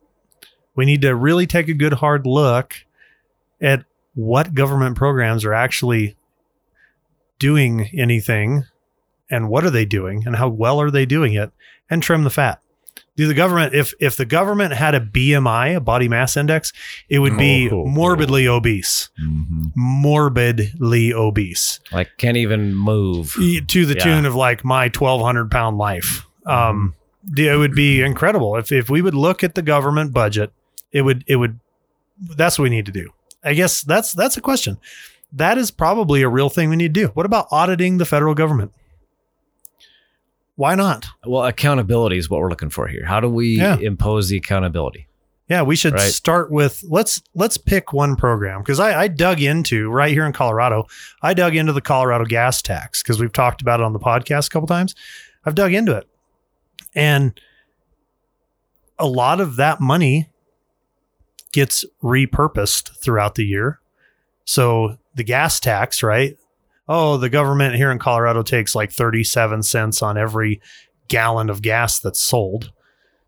We 0.74 0.84
need 0.86 1.02
to 1.02 1.14
really 1.14 1.46
take 1.46 1.68
a 1.68 1.74
good 1.74 1.92
hard 1.94 2.26
look 2.26 2.74
at 3.60 3.84
what 4.14 4.54
government 4.54 4.96
programs 4.96 5.44
are 5.44 5.54
actually 5.54 6.16
doing 7.38 7.88
anything 7.94 8.64
and 9.30 9.48
what 9.48 9.64
are 9.64 9.70
they 9.70 9.84
doing 9.84 10.22
and 10.26 10.36
how 10.36 10.48
well 10.48 10.80
are 10.80 10.90
they 10.90 11.06
doing 11.06 11.34
it 11.34 11.50
and 11.90 12.02
trim 12.02 12.24
the 12.24 12.30
fat. 12.30 12.60
Do 13.16 13.26
the 13.26 13.34
government 13.34 13.74
if 13.74 13.92
if 14.00 14.16
the 14.16 14.24
government 14.24 14.72
had 14.72 14.94
a 14.94 15.00
BMI, 15.00 15.76
a 15.76 15.80
body 15.80 16.08
mass 16.08 16.36
index, 16.36 16.72
it 17.10 17.18
would 17.18 17.36
be 17.36 17.68
Oh. 17.70 17.84
morbidly 17.86 18.46
obese. 18.48 19.10
hmm 19.18 19.66
Morbidly 19.76 21.12
obese. 21.12 21.80
Like 21.92 22.08
can't 22.16 22.36
even 22.38 22.74
move. 22.74 23.34
To 23.34 23.86
the 23.86 23.94
Yeah. 23.96 24.04
tune 24.04 24.24
of 24.26 24.34
like 24.34 24.64
my 24.64 24.88
1200 24.88 25.50
pound 25.50 25.76
life. 25.78 26.26
Um 26.46 26.94
it 27.36 27.56
would 27.58 27.74
be 27.74 28.02
incredible 28.02 28.56
if 28.56 28.72
if 28.72 28.90
we 28.90 29.02
would 29.02 29.14
look 29.14 29.42
at 29.44 29.54
the 29.54 29.62
government 29.62 30.12
budget, 30.12 30.52
it 30.90 31.02
would 31.02 31.24
it 31.26 31.36
would 31.36 31.58
that's 32.20 32.58
what 32.58 32.64
we 32.64 32.70
need 32.70 32.86
to 32.86 32.92
do. 32.92 33.10
I 33.44 33.54
guess 33.54 33.82
that's 33.82 34.12
that's 34.12 34.36
a 34.36 34.40
question. 34.40 34.78
That 35.32 35.56
is 35.58 35.70
probably 35.70 36.22
a 36.22 36.28
real 36.28 36.50
thing 36.50 36.68
we 36.70 36.76
need 36.76 36.94
to 36.94 37.00
do. 37.00 37.08
What 37.08 37.26
about 37.26 37.46
auditing 37.50 37.98
the 37.98 38.04
federal 38.04 38.34
government? 38.34 38.72
Why 40.56 40.74
not? 40.74 41.06
Well, 41.26 41.44
accountability 41.46 42.18
is 42.18 42.28
what 42.28 42.40
we're 42.40 42.50
looking 42.50 42.70
for 42.70 42.86
here. 42.86 43.04
How 43.06 43.20
do 43.20 43.28
we 43.28 43.56
Yeah. 43.56 43.78
impose 43.78 44.28
the 44.28 44.36
accountability? 44.36 45.08
Yeah, 45.48 45.62
we 45.62 45.76
should 45.76 45.94
Right. 45.94 46.12
start 46.12 46.50
with 46.50 46.84
let's 46.88 47.20
let's 47.34 47.56
pick 47.56 47.92
one 47.92 48.16
program 48.16 48.60
because 48.60 48.78
I, 48.78 49.02
I 49.02 49.08
dug 49.08 49.40
into 49.40 49.90
right 49.90 50.12
here 50.12 50.24
in 50.26 50.32
Colorado. 50.32 50.86
I 51.22 51.34
dug 51.34 51.56
into 51.56 51.72
the 51.72 51.80
Colorado 51.80 52.24
gas 52.24 52.62
tax 52.62 53.02
because 53.02 53.18
we've 53.20 53.32
talked 53.32 53.60
about 53.60 53.80
it 53.80 53.84
on 53.84 53.92
the 53.92 53.98
podcast 53.98 54.46
a 54.46 54.50
couple 54.50 54.68
times. 54.68 54.94
I've 55.44 55.54
dug 55.54 55.72
into 55.74 55.96
it, 55.96 56.06
and 56.94 57.38
a 58.98 59.06
lot 59.06 59.40
of 59.40 59.56
that 59.56 59.80
money 59.80 60.28
gets 61.52 61.84
repurposed 62.02 62.96
throughout 63.00 63.34
the 63.34 63.44
year. 63.44 63.80
So 64.44 64.96
the 65.14 65.24
gas 65.24 65.60
tax, 65.60 66.02
right? 66.02 66.36
Oh, 66.88 67.16
the 67.16 67.28
government 67.28 67.76
here 67.76 67.90
in 67.90 67.98
Colorado 67.98 68.42
takes 68.42 68.74
like 68.74 68.90
37 68.90 69.62
cents 69.62 70.02
on 70.02 70.18
every 70.18 70.60
gallon 71.08 71.50
of 71.50 71.62
gas 71.62 71.98
that's 71.98 72.20
sold. 72.20 72.72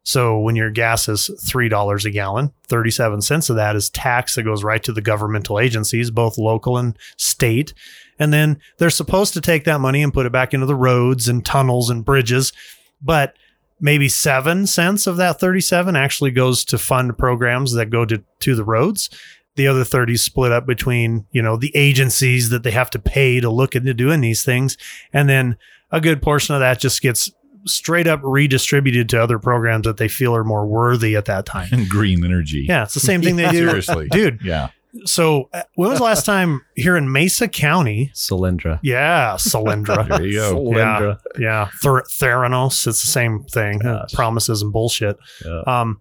So 0.02 0.38
when 0.38 0.54
your 0.54 0.70
gas 0.70 1.08
is 1.08 1.30
$3 1.46 2.04
a 2.04 2.10
gallon, 2.10 2.52
37 2.66 3.22
cents 3.22 3.48
of 3.48 3.56
that 3.56 3.74
is 3.74 3.88
tax 3.88 4.34
that 4.34 4.42
goes 4.42 4.62
right 4.62 4.82
to 4.82 4.92
the 4.92 5.00
governmental 5.00 5.58
agencies, 5.58 6.10
both 6.10 6.36
local 6.36 6.76
and 6.76 6.98
state. 7.16 7.72
And 8.18 8.32
then 8.32 8.60
they're 8.78 8.90
supposed 8.90 9.32
to 9.34 9.40
take 9.40 9.64
that 9.64 9.80
money 9.80 10.02
and 10.02 10.12
put 10.12 10.26
it 10.26 10.32
back 10.32 10.52
into 10.52 10.66
the 10.66 10.74
roads 10.74 11.26
and 11.26 11.44
tunnels 11.44 11.88
and 11.88 12.04
bridges. 12.04 12.52
But 13.00 13.34
maybe 13.80 14.08
seven 14.08 14.66
cents 14.66 15.06
of 15.06 15.16
that 15.16 15.40
37 15.40 15.96
actually 15.96 16.30
goes 16.30 16.64
to 16.66 16.78
fund 16.78 17.16
programs 17.18 17.72
that 17.74 17.90
go 17.90 18.04
to, 18.04 18.22
to 18.40 18.54
the 18.54 18.64
roads. 18.64 19.10
The 19.56 19.66
other 19.68 19.84
30 19.84 20.16
split 20.16 20.50
up 20.50 20.66
between, 20.66 21.26
you 21.30 21.40
know, 21.40 21.56
the 21.56 21.70
agencies 21.76 22.50
that 22.50 22.64
they 22.64 22.72
have 22.72 22.90
to 22.90 22.98
pay 22.98 23.38
to 23.40 23.50
look 23.50 23.76
into 23.76 23.94
doing 23.94 24.20
these 24.20 24.44
things. 24.44 24.76
And 25.12 25.28
then 25.28 25.56
a 25.92 26.00
good 26.00 26.20
portion 26.20 26.54
of 26.56 26.60
that 26.60 26.80
just 26.80 27.00
gets 27.02 27.30
straight 27.66 28.06
up 28.06 28.20
redistributed 28.22 29.08
to 29.10 29.22
other 29.22 29.38
programs 29.38 29.84
that 29.84 29.96
they 29.96 30.08
feel 30.08 30.34
are 30.34 30.44
more 30.44 30.66
worthy 30.66 31.14
at 31.16 31.26
that 31.26 31.46
time. 31.46 31.68
And 31.72 31.88
green 31.88 32.24
energy. 32.24 32.66
Yeah, 32.68 32.82
it's 32.82 32.94
the 32.94 33.00
same 33.00 33.22
thing 33.22 33.36
they 33.36 33.48
do. 33.50 33.68
Seriously. 33.68 34.08
Dude, 34.08 34.40
Yeah. 34.42 34.70
So 35.06 35.48
uh, 35.52 35.62
when 35.74 35.90
was 35.90 35.98
the 35.98 36.04
last 36.04 36.24
time 36.24 36.62
here 36.76 36.96
in 36.96 37.10
Mesa 37.10 37.48
County? 37.48 38.10
Solyndra. 38.14 38.78
Yeah, 38.82 39.34
Solyndra. 39.38 40.06
There 40.08 40.24
you 40.26 40.38
go. 40.38 40.54
Solyndra. 40.54 41.18
yeah, 41.38 41.68
Ther- 41.82 42.04
Theranos. 42.08 42.86
It's 42.86 43.00
the 43.02 43.08
same 43.10 43.42
thing. 43.44 43.80
Gosh. 43.80 44.12
Promises 44.12 44.62
and 44.62 44.72
bullshit. 44.72 45.16
Yeah. 45.44 45.62
Um, 45.66 46.00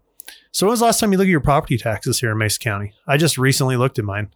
so 0.52 0.68
when 0.68 0.72
was 0.72 0.80
the 0.80 0.86
last 0.86 1.00
time 1.00 1.12
you 1.12 1.18
looked 1.18 1.28
at 1.28 1.32
your 1.32 1.40
property 1.42 1.78
taxes 1.78 2.20
here 2.20 2.32
in 2.32 2.38
Mesa 2.38 2.60
County? 2.60 2.94
I 3.08 3.18
just 3.18 3.38
recently 3.38 3.76
looked 3.78 3.98
at 3.98 4.06
mine. 4.06 4.30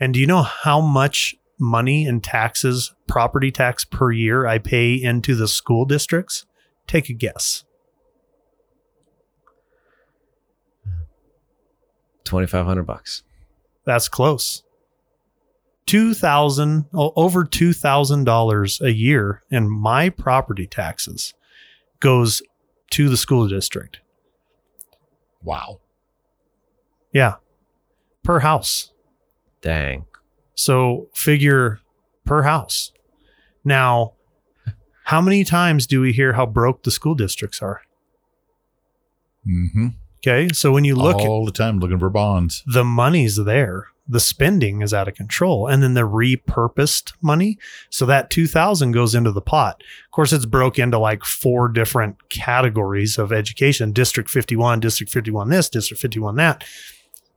And 0.00 0.14
do 0.14 0.20
you 0.20 0.26
know 0.26 0.42
how 0.42 0.80
much 0.80 1.34
money 1.60 2.06
in 2.06 2.20
taxes, 2.20 2.94
property 3.08 3.50
tax 3.50 3.84
per 3.84 4.10
year 4.10 4.46
I 4.46 4.58
pay 4.58 4.94
into 4.94 5.34
the 5.34 5.48
school 5.48 5.84
districts? 5.84 6.46
Take 6.86 7.10
a 7.10 7.12
guess. 7.12 7.64
Twenty 12.24 12.46
five 12.46 12.64
hundred 12.66 12.84
bucks. 12.84 13.22
That's 13.88 14.06
close. 14.06 14.64
Two 15.86 16.12
thousand 16.12 16.84
over 16.92 17.42
two 17.42 17.72
thousand 17.72 18.24
dollars 18.24 18.82
a 18.82 18.92
year 18.92 19.42
in 19.50 19.70
my 19.70 20.10
property 20.10 20.66
taxes 20.66 21.32
goes 21.98 22.42
to 22.90 23.08
the 23.08 23.16
school 23.16 23.48
district. 23.48 24.00
Wow. 25.42 25.80
Yeah, 27.14 27.36
per 28.22 28.40
house. 28.40 28.92
Dang. 29.62 30.04
So 30.54 31.08
figure 31.14 31.80
per 32.26 32.42
house. 32.42 32.92
Now, 33.64 34.12
how 35.04 35.22
many 35.22 35.44
times 35.44 35.86
do 35.86 36.02
we 36.02 36.12
hear 36.12 36.34
how 36.34 36.44
broke 36.44 36.82
the 36.82 36.90
school 36.90 37.14
districts 37.14 37.62
are? 37.62 37.80
hmm 39.44 39.88
Okay, 40.18 40.48
so 40.52 40.72
when 40.72 40.84
you 40.84 40.96
look 40.96 41.16
all 41.16 41.44
the 41.44 41.52
time 41.52 41.78
looking 41.78 41.98
for 41.98 42.10
bonds. 42.10 42.62
the 42.66 42.84
money's 42.84 43.36
there 43.36 43.88
the 44.10 44.18
spending 44.20 44.80
is 44.80 44.94
out 44.94 45.06
of 45.06 45.14
control 45.14 45.66
and 45.66 45.82
then 45.82 45.92
the 45.92 46.00
repurposed 46.00 47.12
money 47.20 47.58
so 47.90 48.06
that 48.06 48.30
2000 48.30 48.92
goes 48.92 49.14
into 49.14 49.30
the 49.30 49.42
pot 49.42 49.82
of 50.06 50.10
course 50.12 50.32
it's 50.32 50.46
broke 50.46 50.78
into 50.78 50.98
like 50.98 51.24
four 51.24 51.68
different 51.68 52.16
categories 52.30 53.18
of 53.18 53.32
education 53.32 53.92
district 53.92 54.30
51 54.30 54.80
district 54.80 55.12
51 55.12 55.50
this 55.50 55.68
district 55.68 56.00
51 56.00 56.36
that 56.36 56.64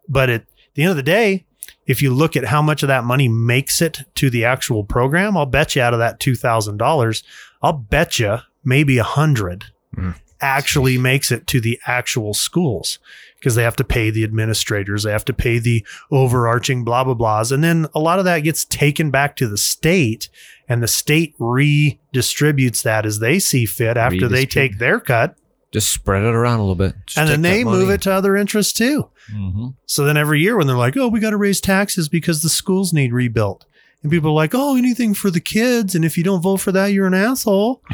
but 0.08 0.30
at 0.30 0.46
the 0.76 0.84
end 0.84 0.92
of 0.92 0.96
the 0.96 1.04
day 1.04 1.46
if 1.88 2.02
you 2.02 2.14
look 2.14 2.38
at 2.38 2.46
how 2.46 2.62
much 2.62 2.84
of 2.84 2.88
that 2.88 3.04
money 3.04 3.28
makes 3.28 3.82
it 3.82 4.00
to 4.16 4.30
the 4.30 4.46
actual 4.46 4.86
program 4.86 5.36
i'll 5.36 5.46
bet 5.46 5.76
you 5.76 5.82
out 5.82 5.94
of 5.94 6.00
that 6.00 6.22
$2000 6.22 7.24
i'll 7.62 7.74
bet 7.74 8.18
you 8.18 8.38
maybe 8.64 8.98
a 8.98 9.04
hundred 9.04 9.66
Mm. 9.94 10.16
Actually 10.42 10.98
makes 10.98 11.32
it 11.32 11.48
to 11.48 11.62
the 11.62 11.80
actual 11.88 12.34
schools 12.34 13.00
because 13.40 13.56
they 13.56 13.64
have 13.64 13.76
to 13.78 13.84
pay 13.84 14.10
the 14.10 14.24
administrators, 14.24 15.04
they 15.04 15.12
have 15.12 15.26
to 15.26 15.34
pay 15.34 15.58
the 15.60 15.86
overarching 16.12 16.84
blah 16.84 17.04
blah 17.04 17.14
blahs, 17.16 17.52
and 17.52 17.64
then 17.64 17.88
a 17.96 18.00
lot 18.00 18.20
of 18.20 18.26
that 18.26 18.40
gets 18.40 18.66
taken 18.66 19.10
back 19.10 19.36
to 19.36 19.48
the 19.48 19.58
state, 19.58 20.30
and 20.68 20.84
the 20.84 20.88
state 20.88 21.36
redistributes 21.40 22.84
that 22.84 23.06
as 23.06 23.20
they 23.20 23.40
see 23.40 23.66
fit 23.66 23.98
after 23.98 24.28
they 24.28 24.46
take 24.46 24.78
their 24.78 25.00
cut, 25.00 25.36
Just 25.72 25.90
spread 25.90 26.24
it 26.24 26.36
around 26.36 26.60
a 26.60 26.64
little 26.64 26.76
bit. 26.76 26.96
Just 27.06 27.18
and 27.18 27.30
then 27.30 27.42
they 27.42 27.64
move 27.64 27.90
it 27.90 28.02
to 28.02 28.12
other 28.12 28.36
interests 28.36 28.74
too. 28.74 29.10
Mm-hmm. 29.34 29.68
So 29.86 30.04
then 30.04 30.18
every 30.18 30.42
year 30.42 30.58
when 30.58 30.68
they're 30.68 30.76
like, 30.76 30.98
oh, 30.98 31.08
we 31.08 31.22
got 31.22 31.30
to 31.30 31.38
raise 31.38 31.62
taxes 31.62 32.10
because 32.10 32.42
the 32.42 32.50
schools 32.50 32.92
need 32.92 33.14
rebuilt. 33.14 33.66
And 34.04 34.12
people 34.12 34.32
are 34.32 34.34
like, 34.34 34.56
oh, 34.56 34.76
anything 34.76 35.14
for 35.14 35.30
the 35.30 35.40
kids. 35.40 35.94
And 35.94 36.04
if 36.04 36.18
you 36.18 36.24
don't 36.24 36.42
vote 36.42 36.58
for 36.58 36.72
that, 36.72 36.88
you're 36.88 37.08
an 37.08 37.14
asshole. 37.14 37.82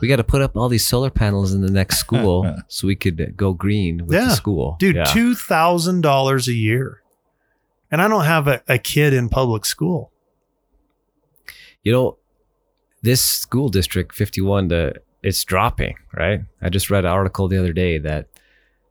We 0.00 0.08
got 0.08 0.16
to 0.16 0.24
put 0.24 0.40
up 0.40 0.56
all 0.56 0.68
these 0.70 0.86
solar 0.86 1.10
panels 1.10 1.52
in 1.52 1.60
the 1.60 1.70
next 1.70 1.98
school 1.98 2.56
so 2.68 2.86
we 2.86 2.96
could 2.96 3.36
go 3.36 3.52
green 3.52 4.06
with 4.06 4.14
Yeah. 4.14 4.24
the 4.28 4.34
school. 4.34 4.76
Dude, 4.78 4.96
Yeah. 4.96 5.04
$2,000 5.04 6.48
a 6.48 6.52
year. 6.52 7.02
And 7.90 8.00
I 8.00 8.08
don't 8.08 8.24
have 8.24 8.48
a, 8.48 8.62
a 8.68 8.78
kid 8.78 9.12
in 9.12 9.28
public 9.28 9.66
school. 9.66 10.10
you 11.82 11.92
know, 11.92 12.16
this 13.02 13.20
school 13.20 13.68
district 13.68 14.14
51, 14.14 14.68
the 14.68 14.94
it's 15.22 15.44
dropping, 15.44 15.96
right? 16.14 16.40
I 16.62 16.68
just 16.70 16.90
read 16.90 17.04
an 17.04 17.10
article 17.12 17.48
the 17.48 17.58
other 17.58 17.72
day 17.74 17.98
that 17.98 18.28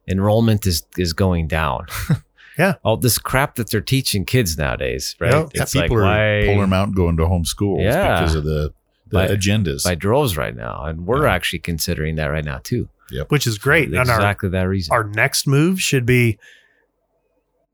enrollment 0.08 0.68
is 0.68 0.84
is 0.98 1.14
going 1.14 1.48
down. 1.48 1.88
Yeah. 2.62 2.74
All 2.84 2.98
this 2.98 3.18
crap 3.18 3.56
that 3.56 3.70
they're 3.72 3.82
teaching 3.82 4.26
kids 4.26 4.58
nowadays, 4.58 5.16
right? 5.20 5.32
Yep. 5.34 5.50
Yeah, 5.56 5.62
It's 5.64 5.74
people 5.74 5.98
like, 5.98 6.06
are 6.06 6.40
why- 6.40 6.42
pulling 6.46 6.62
them 6.62 6.74
out 6.74 6.88
and 6.88 6.96
going 6.96 7.18
to 7.18 7.26
home 7.28 7.46
schools 7.46 7.82
Yeah. 7.82 8.20
because 8.20 8.36
of 8.36 8.44
the, 8.44 8.74
the 9.08 9.18
By- 9.18 9.28
agendas. 9.28 9.84
by 9.84 9.96
droves 9.96 10.38
right 10.38 10.56
now, 10.56 10.86
and 10.86 11.06
we're 11.08 11.26
Yeah. 11.26 11.34
actually 11.34 11.60
considering 11.60 12.16
that 12.18 12.28
right 12.28 12.46
now 12.46 12.60
too. 12.64 12.88
Yep. 13.14 13.30
which 13.30 13.46
is 13.46 13.58
great. 13.58 13.90
And 13.90 13.98
our, 13.98 14.04
exactly 14.04 14.48
that 14.50 14.62
reason. 14.70 14.94
our 14.94 15.04
next 15.04 15.46
move 15.46 15.82
should 15.82 16.06
be 16.06 16.38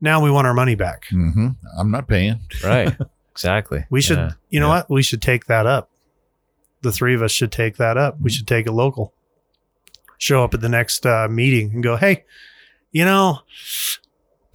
now 0.00 0.20
we 0.20 0.32
want 0.32 0.48
our 0.48 0.54
money 0.54 0.74
back. 0.74 1.06
hmm 1.10 1.48
I'm 1.78 1.90
not 1.92 2.08
paying. 2.08 2.40
right? 2.64 2.96
Exactly. 3.38 3.84
We 3.88 4.00
should, 4.00 4.18
Yeah. 4.18 4.32
you 4.50 4.58
know 4.58 4.66
Yeah. 4.66 4.74
what? 4.78 4.90
We 4.90 5.00
should 5.04 5.22
take 5.22 5.44
that 5.46 5.64
up. 5.64 5.90
The 6.82 6.90
three 6.90 7.14
of 7.14 7.22
us 7.22 7.30
should 7.30 7.52
take 7.52 7.76
that 7.76 7.96
up. 7.96 8.20
We 8.20 8.30
should 8.30 8.48
take 8.48 8.66
a 8.66 8.72
local, 8.72 9.14
show 10.18 10.42
up 10.42 10.54
at 10.54 10.60
the 10.60 10.68
next 10.68 11.06
uh, 11.06 11.28
meeting 11.30 11.70
and 11.72 11.80
go, 11.84 11.94
hey, 11.94 12.24
you 12.90 13.04
know, 13.04 13.38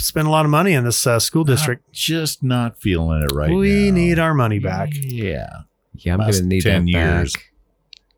spend 0.04 0.28
a 0.28 0.32
lot 0.32 0.46
of 0.46 0.52
money 0.52 0.74
in 0.74 0.84
this 0.84 1.06
uh, 1.08 1.20
school 1.20 1.44
district. 1.44 1.84
I'm 1.88 1.94
just 1.94 2.44
not 2.44 2.80
feeling 2.80 3.22
it 3.24 3.34
right 3.34 3.50
we 3.52 3.90
now. 3.90 3.96
need 3.96 4.20
our 4.20 4.34
money 4.34 4.60
back. 4.60 4.90
Yeah. 4.94 5.50
Yeah, 5.96 6.14
I'm 6.14 6.20
gonna 6.20 6.42
need 6.42 6.64
10 6.64 6.86
that 6.86 6.92
years. 6.92 7.34
back. 7.34 7.52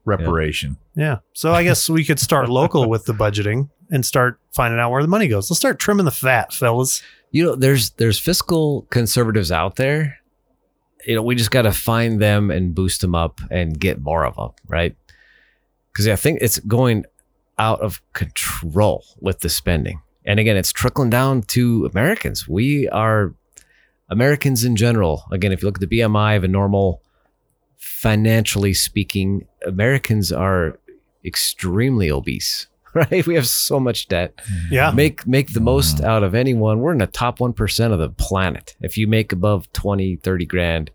Reparation. 0.05 0.77
Yeah. 0.95 1.17
So 1.33 1.53
I 1.53 1.63
guess 1.63 1.89
we 1.89 2.05
could 2.05 2.19
start 2.19 2.47
local 2.49 2.87
with 2.89 3.05
the 3.05 3.13
budgeting 3.13 3.69
and 3.91 4.05
start 4.05 4.39
finding 4.53 4.79
out 4.79 4.91
where 4.91 5.01
the 5.01 5.07
money 5.07 5.27
goes. 5.27 5.49
Let's 5.49 5.59
start 5.59 5.79
trimming 5.79 6.05
the 6.05 6.11
fat, 6.11 6.53
fellas. 6.53 7.01
You 7.31 7.43
know, 7.45 7.55
there's 7.55 7.91
there's 7.91 8.19
fiscal 8.19 8.83
conservatives 8.91 9.51
out 9.51 9.75
there. 9.75 10.19
You 11.05 11.15
know, 11.15 11.21
we 11.21 11.35
just 11.35 11.51
got 11.51 11.63
to 11.63 11.71
find 11.71 12.19
them 12.21 12.49
and 12.49 12.73
boost 12.73 13.01
them 13.01 13.13
up 13.13 13.39
and 13.51 13.79
get 13.79 14.01
more 14.01 14.25
of 14.25 14.35
them, 14.35 14.51
right? 14.67 14.95
Because 15.91 16.07
I 16.07 16.15
think 16.15 16.39
it's 16.41 16.59
going 16.59 17.05
out 17.57 17.79
of 17.81 18.01
control 18.13 19.03
with 19.19 19.39
the 19.39 19.49
spending, 19.49 20.01
and 20.25 20.39
again, 20.39 20.57
it's 20.57 20.71
trickling 20.73 21.09
down 21.09 21.43
to 21.43 21.85
Americans. 21.93 22.47
We 22.47 22.89
are 22.89 23.33
Americans 24.09 24.63
in 24.63 24.75
general. 24.75 25.23
Again, 25.31 25.51
if 25.51 25.61
you 25.61 25.67
look 25.67 25.81
at 25.81 25.87
the 25.89 25.99
BMI 25.99 26.35
of 26.37 26.43
a 26.43 26.47
normal, 26.47 27.01
financially 27.77 28.73
speaking, 28.73 29.47
Americans 29.65 30.31
are 30.31 30.79
extremely 31.23 32.09
obese. 32.11 32.67
Right? 32.95 33.27
We 33.27 33.35
have 33.35 33.45
so 33.45 33.77
much 33.77 34.07
debt 34.07 34.39
Yeah. 34.71 34.89
make 34.91 35.27
make 35.27 35.51
the 35.51 35.59
most 35.59 35.97
mm. 35.97 36.05
out 36.05 36.23
of 36.23 36.33
anyone 36.33 36.79
we're 36.79 36.93
in 36.93 36.99
the 36.99 37.07
top 37.07 37.39
1% 37.39 37.91
of 37.91 37.99
the 37.99 38.07
planet 38.07 38.77
if 38.79 38.97
you 38.97 39.05
make 39.05 39.33
above 39.33 39.69
20 39.73 40.15
30 40.15 40.45
grand 40.45 40.91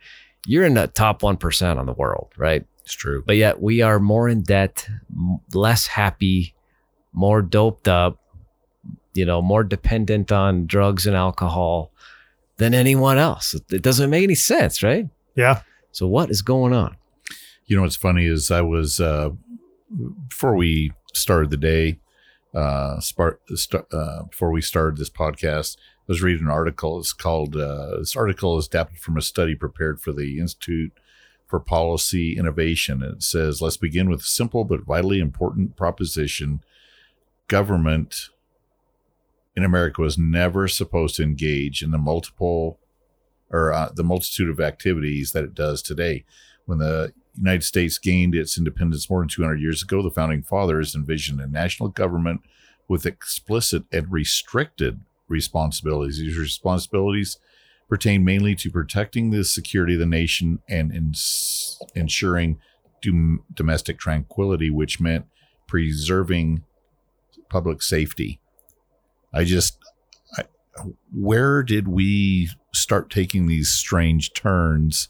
you're 0.47 0.65
in 0.65 0.73
the 0.73 0.87
top 0.87 1.21
1% 1.21 1.77
on 1.77 1.85
the 1.85 1.93
world 1.93 2.33
right 2.39 2.65
It's 2.85 2.95
true. 2.95 3.23
but 3.27 3.37
yet 3.37 3.61
we 3.61 3.83
are 3.83 3.99
more 4.01 4.31
in 4.31 4.41
debt 4.45 4.89
less 5.53 5.89
happy 5.89 6.55
more 7.13 7.43
doped 7.43 7.87
up 7.87 8.19
you 9.15 9.25
know 9.25 9.41
more 9.43 9.65
dependent 9.65 10.31
on 10.33 10.67
drugs 10.67 11.07
and 11.07 11.17
alcohol 11.17 11.93
than 12.59 12.75
anyone 12.75 13.19
else 13.19 13.55
it 13.55 13.63
it 13.73 13.83
doesn't 13.83 14.11
make 14.11 14.23
any 14.25 14.35
sense 14.35 14.83
right 14.83 15.09
Yeah. 15.35 15.63
so 15.93 16.07
what 16.07 16.31
is 16.31 16.43
going 16.43 16.73
on 16.73 16.97
You 17.67 17.77
know 17.77 17.83
what's 17.83 17.97
funny 17.97 18.27
is 18.27 18.51
I 18.51 18.61
was 18.63 19.01
uh, 19.01 19.31
before 20.29 20.55
we 20.57 20.93
started 21.15 21.51
the 21.51 21.57
day, 21.57 21.99
uh, 22.55 23.01
spark, 23.01 23.41
st- 23.55 23.87
uh, 23.93 24.23
before 24.25 24.51
we 24.53 24.61
started 24.63 24.97
this 24.99 25.11
podcast, 25.11 25.77
I 25.79 26.07
was 26.09 26.23
reading 26.23 26.45
an 26.47 26.51
article. 26.51 26.99
It's 26.99 27.13
called 27.13 27.57
uh, 27.57 27.99
this 27.99 28.17
article 28.17 28.59
is 28.59 28.67
adapted 28.67 28.99
from 28.99 29.17
a 29.17 29.23
study 29.23 29.55
prepared 29.55 30.01
for 30.01 30.13
the 30.13 30.39
Institute 30.41 30.93
for 31.47 31.59
Policy 31.61 32.37
Innovation. 32.37 33.03
It 33.03 33.23
says, 33.23 33.61
"Let's 33.63 33.77
begin 33.77 34.09
with 34.11 34.21
a 34.21 34.35
simple 34.41 34.65
but 34.65 34.85
vitally 34.85 35.19
important 35.21 35.77
proposition: 35.77 36.61
government." 37.49 38.29
In 39.61 39.67
America, 39.67 40.01
was 40.01 40.17
never 40.17 40.69
supposed 40.69 41.17
to 41.17 41.23
engage 41.23 41.83
in 41.83 41.91
the 41.91 41.99
multiple 41.99 42.79
or 43.51 43.75
uh, 43.75 43.91
the 43.95 44.03
multitude 44.03 44.49
of 44.49 44.59
activities 44.59 45.33
that 45.33 45.45
it 45.45 45.55
does 45.55 45.83
today 45.83 46.25
when 46.65 46.79
the 46.79 47.13
United 47.37 47.65
States 47.65 47.99
gained 47.99 48.35
its 48.35 48.57
independence 48.57 49.11
more 49.11 49.21
than 49.21 49.29
200 49.29 49.61
years 49.61 49.83
ago, 49.83 50.03
the 50.03 50.11
founding 50.11 50.43
fathers 50.43 50.95
envisioned 50.95 51.41
a 51.41 51.47
national 51.47 51.91
government 51.91 52.41
with 52.89 53.05
explicit 53.05 53.83
and 53.93 54.11
restricted 54.11 55.01
responsibilities. 55.29 56.19
These 56.19 56.39
responsibilities 56.39 57.39
pertain 57.89 58.25
mainly 58.25 58.55
to 58.55 58.71
protecting 58.71 59.31
the 59.31 59.45
security 59.45 59.95
of 59.95 60.01
the 60.01 60.07
nation 60.07 60.61
and 60.69 60.95
ins- 60.95 61.79
ensuring 61.95 62.59
dom- 63.03 63.43
domestic 63.53 63.99
tranquility, 63.99 64.71
which 64.71 65.01
meant 65.01 65.27
preserving 65.67 66.63
public 67.49 67.83
safety. 67.83 68.41
I 69.33 69.45
just, 69.45 69.79
I, 70.37 70.43
where 71.13 71.63
did 71.63 71.89
we 71.89 72.49
start 72.73 73.11
taking 73.11 73.47
these 73.47 73.71
strange 73.73 74.33
turns? 74.33 75.09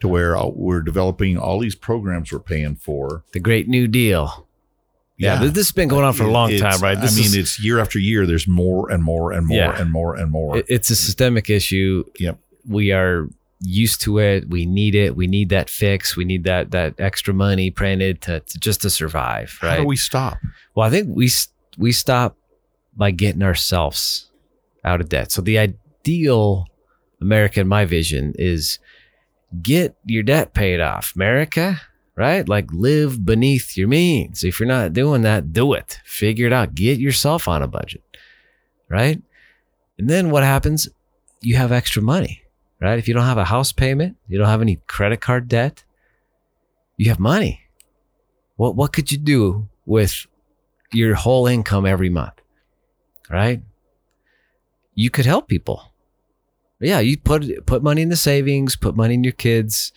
to 0.00 0.08
where 0.08 0.36
we're 0.48 0.82
developing 0.82 1.38
all 1.38 1.60
these 1.60 1.76
programs 1.76 2.32
we're 2.32 2.40
paying 2.40 2.74
for. 2.74 3.22
the 3.34 3.38
great 3.38 3.68
new 3.68 3.86
deal 3.86 4.48
yeah, 5.16 5.36
this 5.36 5.52
this 5.52 5.68
has 5.68 5.72
been 5.72 5.86
going 5.86 6.04
on 6.04 6.12
for 6.12 6.24
a 6.24 6.30
long 6.32 6.50
It's- 6.50 6.60
time 6.72 6.82
right 6.82 6.98
I 6.98 7.02
mean, 7.02 7.24
is- 7.26 7.36
it's 7.36 7.62
year 7.62 7.78
after 7.78 8.00
year. 8.00 8.26
There's 8.26 8.48
more 8.48 8.90
and 8.90 9.00
more 9.04 9.30
and 9.30 9.46
more 9.46 9.56
Yeah. 9.58 9.80
and 9.80 9.92
more 9.92 10.16
and 10.16 10.28
more. 10.32 10.60
It's 10.66 10.90
a 10.90 10.96
systemic 10.96 11.48
issue. 11.48 12.02
Yep. 12.18 12.40
We 12.66 12.90
are 12.90 13.28
used 13.60 14.00
to 14.00 14.18
it. 14.18 14.48
We 14.48 14.66
need 14.66 14.96
it. 14.96 15.14
We 15.14 15.28
need 15.28 15.50
that 15.50 15.70
fix. 15.70 16.16
We 16.16 16.24
need 16.24 16.42
that 16.44 16.72
that 16.72 16.94
extra 16.98 17.32
money 17.32 17.70
printed 17.70 18.20
to, 18.22 18.40
to 18.40 18.58
just 18.58 18.82
to 18.82 18.90
survive. 18.90 19.56
How 19.60 19.68
Right. 19.68 19.76
do 19.82 19.84
we 19.86 19.94
stop? 19.94 20.38
well, 20.74 20.84
I 20.84 20.90
think 20.90 21.06
we 21.14 21.30
we 21.78 21.92
stop 21.92 22.36
by 22.96 23.10
getting 23.10 23.42
ourselves 23.42 24.30
out 24.84 25.00
of 25.00 25.08
debt. 25.08 25.32
So 25.32 25.42
the 25.42 25.58
ideal 25.58 26.66
America, 27.20 27.60
in 27.60 27.68
my 27.68 27.84
vision, 27.84 28.34
is 28.38 28.78
get 29.62 29.96
your 30.04 30.22
debt 30.22 30.54
paid 30.54 30.80
off, 30.80 31.12
America. 31.14 31.80
Right? 32.14 32.46
Like 32.46 32.70
live 32.72 33.24
beneath 33.24 33.74
your 33.74 33.88
means. 33.88 34.44
If 34.44 34.60
you're 34.60 34.68
not 34.68 34.92
doing 34.92 35.22
that, 35.22 35.54
do 35.54 35.72
it. 35.72 35.98
Figure 36.04 36.46
it 36.46 36.52
out. 36.52 36.74
Get 36.74 36.98
yourself 36.98 37.48
on 37.48 37.62
a 37.62 37.66
budget. 37.66 38.02
Right? 38.90 39.22
And 39.98 40.10
then 40.10 40.30
what 40.30 40.42
happens? 40.42 40.88
You 41.40 41.56
have 41.56 41.72
extra 41.72 42.02
money, 42.02 42.42
right? 42.80 42.98
If 42.98 43.08
you 43.08 43.14
don't 43.14 43.24
have 43.24 43.38
a 43.38 43.44
house 43.44 43.72
payment, 43.72 44.16
you 44.28 44.36
don't 44.36 44.48
have 44.48 44.60
any 44.60 44.76
credit 44.86 45.20
card 45.20 45.48
debt, 45.48 45.84
you 46.96 47.08
have 47.08 47.18
money. 47.18 47.60
What 48.56 48.76
what 48.76 48.92
could 48.92 49.10
you 49.10 49.18
do 49.18 49.68
with 49.86 50.26
your 50.92 51.14
whole 51.14 51.46
income 51.46 51.86
every 51.86 52.10
month? 52.10 52.41
Right? 53.32 53.62
You 54.94 55.10
could 55.10 55.24
help 55.24 55.48
people. 55.48 55.92
Yeah, 56.80 57.00
you 57.00 57.16
put 57.16 57.64
put 57.64 57.82
money 57.82 58.02
in 58.02 58.08
the 58.08 58.16
savings, 58.16 58.76
put 58.76 58.96
money 58.96 59.14
in 59.14 59.24
your 59.24 59.32
kids, 59.32 59.92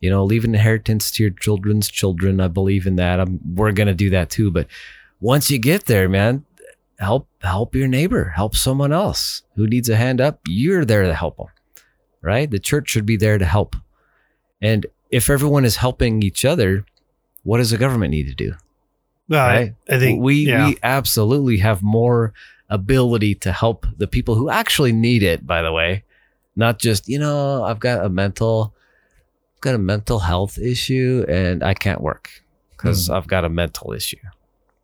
you 0.00 0.10
know, 0.10 0.24
leave 0.24 0.44
an 0.44 0.54
inheritance 0.54 1.10
to 1.12 1.22
your 1.22 1.30
children's 1.30 1.88
children. 1.88 2.40
I 2.40 2.48
believe 2.48 2.86
in 2.86 2.96
that. 2.96 3.18
I'm, 3.18 3.40
we're 3.54 3.72
gonna 3.72 3.94
do 3.94 4.10
that 4.10 4.30
too. 4.30 4.50
But 4.50 4.68
once 5.20 5.50
you 5.50 5.58
get 5.58 5.86
there, 5.86 6.08
man, 6.08 6.44
help 6.98 7.28
help 7.40 7.74
your 7.74 7.88
neighbor, 7.88 8.32
help 8.36 8.54
someone 8.54 8.92
else 8.92 9.42
who 9.56 9.66
needs 9.66 9.88
a 9.88 9.96
hand 9.96 10.20
up. 10.20 10.40
You're 10.46 10.84
there 10.84 11.02
to 11.02 11.14
help 11.14 11.38
them, 11.38 11.46
right? 12.20 12.50
The 12.50 12.58
church 12.58 12.90
should 12.90 13.06
be 13.06 13.16
there 13.16 13.38
to 13.38 13.44
help. 13.44 13.74
And 14.60 14.86
if 15.10 15.30
everyone 15.30 15.64
is 15.64 15.76
helping 15.76 16.22
each 16.22 16.44
other, 16.44 16.84
what 17.42 17.58
does 17.58 17.70
the 17.70 17.78
government 17.78 18.10
need 18.10 18.26
to 18.28 18.34
do? 18.34 18.54
I- 19.44 19.56
right? 19.56 19.74
I, 19.88 19.98
think 19.98 20.22
we 20.22 20.46
yeah. 20.46 20.68
we 20.68 20.78
absolutely 20.82 21.58
have 21.58 21.82
more 21.82 22.32
ability 22.68 23.34
to 23.34 23.52
help 23.52 23.86
the 23.96 24.06
people 24.06 24.34
who 24.34 24.50
actually 24.50 24.92
need 24.92 25.22
it. 25.22 25.46
By 25.46 25.62
the 25.62 25.72
way, 25.72 26.04
not 26.56 26.78
just 26.78 27.08
you 27.08 27.18
know 27.18 27.64
I've 27.64 27.80
got 27.80 28.04
a 28.04 28.08
mental, 28.08 28.74
I've 29.56 29.60
got 29.60 29.74
a 29.74 29.78
mental 29.78 30.18
health 30.18 30.58
issue 30.58 31.24
and 31.28 31.62
I 31.62 31.74
can't 31.74 32.00
work 32.00 32.30
because 32.70 33.06
hmm. 33.06 33.14
I've 33.14 33.26
got 33.26 33.44
a 33.44 33.48
mental 33.48 33.92
issue. 33.92 34.18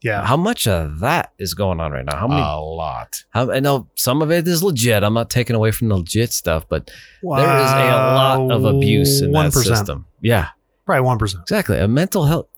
Yeah. 0.04 0.26
How 0.26 0.36
much 0.36 0.68
of 0.68 0.98
that 0.98 1.32
is 1.38 1.54
going 1.54 1.80
on 1.80 1.90
right 1.90 2.04
now? 2.04 2.18
How 2.18 2.28
many? 2.28 2.42
a 2.42 2.56
lot. 2.56 3.24
how, 3.30 3.50
I 3.50 3.60
know 3.60 3.88
some 3.94 4.20
of 4.20 4.30
it 4.30 4.46
is 4.46 4.62
legit. 4.62 5.02
I'm 5.02 5.14
not 5.14 5.30
taking 5.30 5.56
away 5.56 5.70
from 5.70 5.88
the 5.88 5.96
legit 5.96 6.30
stuff, 6.30 6.68
but 6.68 6.90
there 7.22 7.38
is 7.38 7.70
a 7.72 8.12
lot 8.12 8.50
of 8.50 8.66
abuse 8.66 9.22
in 9.22 9.32
that 9.32 9.52
1%. 9.52 9.64
system. 9.64 10.04
Yeah, 10.20 10.48
Probably 10.84 11.08
1%. 11.08 11.40
exactly. 11.40 11.78
A 11.78 11.88
mental 11.88 12.26
health. 12.26 12.48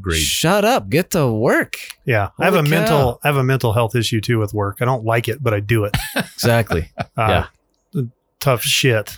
Great. 0.00 0.18
Shut 0.20 0.64
up. 0.64 0.88
Get 0.90 1.10
to 1.12 1.30
work. 1.32 1.76
Yeah. 2.04 2.30
I 2.38 2.44
have 2.46 2.54
a 2.54 2.62
cow. 2.62 2.68
mental 2.70 3.20
I 3.22 3.28
have 3.28 3.36
a 3.36 3.44
mental 3.44 3.72
health 3.72 3.94
issue 3.94 4.20
too 4.20 4.38
with 4.38 4.52
work. 4.54 4.78
I 4.80 4.84
don't 4.84 5.04
like 5.04 5.28
it, 5.28 5.42
but 5.42 5.54
I 5.54 5.60
do 5.60 5.84
it. 5.84 5.96
Exactly. 6.34 6.90
Uh, 7.16 7.44
Tough 8.40 8.62
shit. 8.62 9.16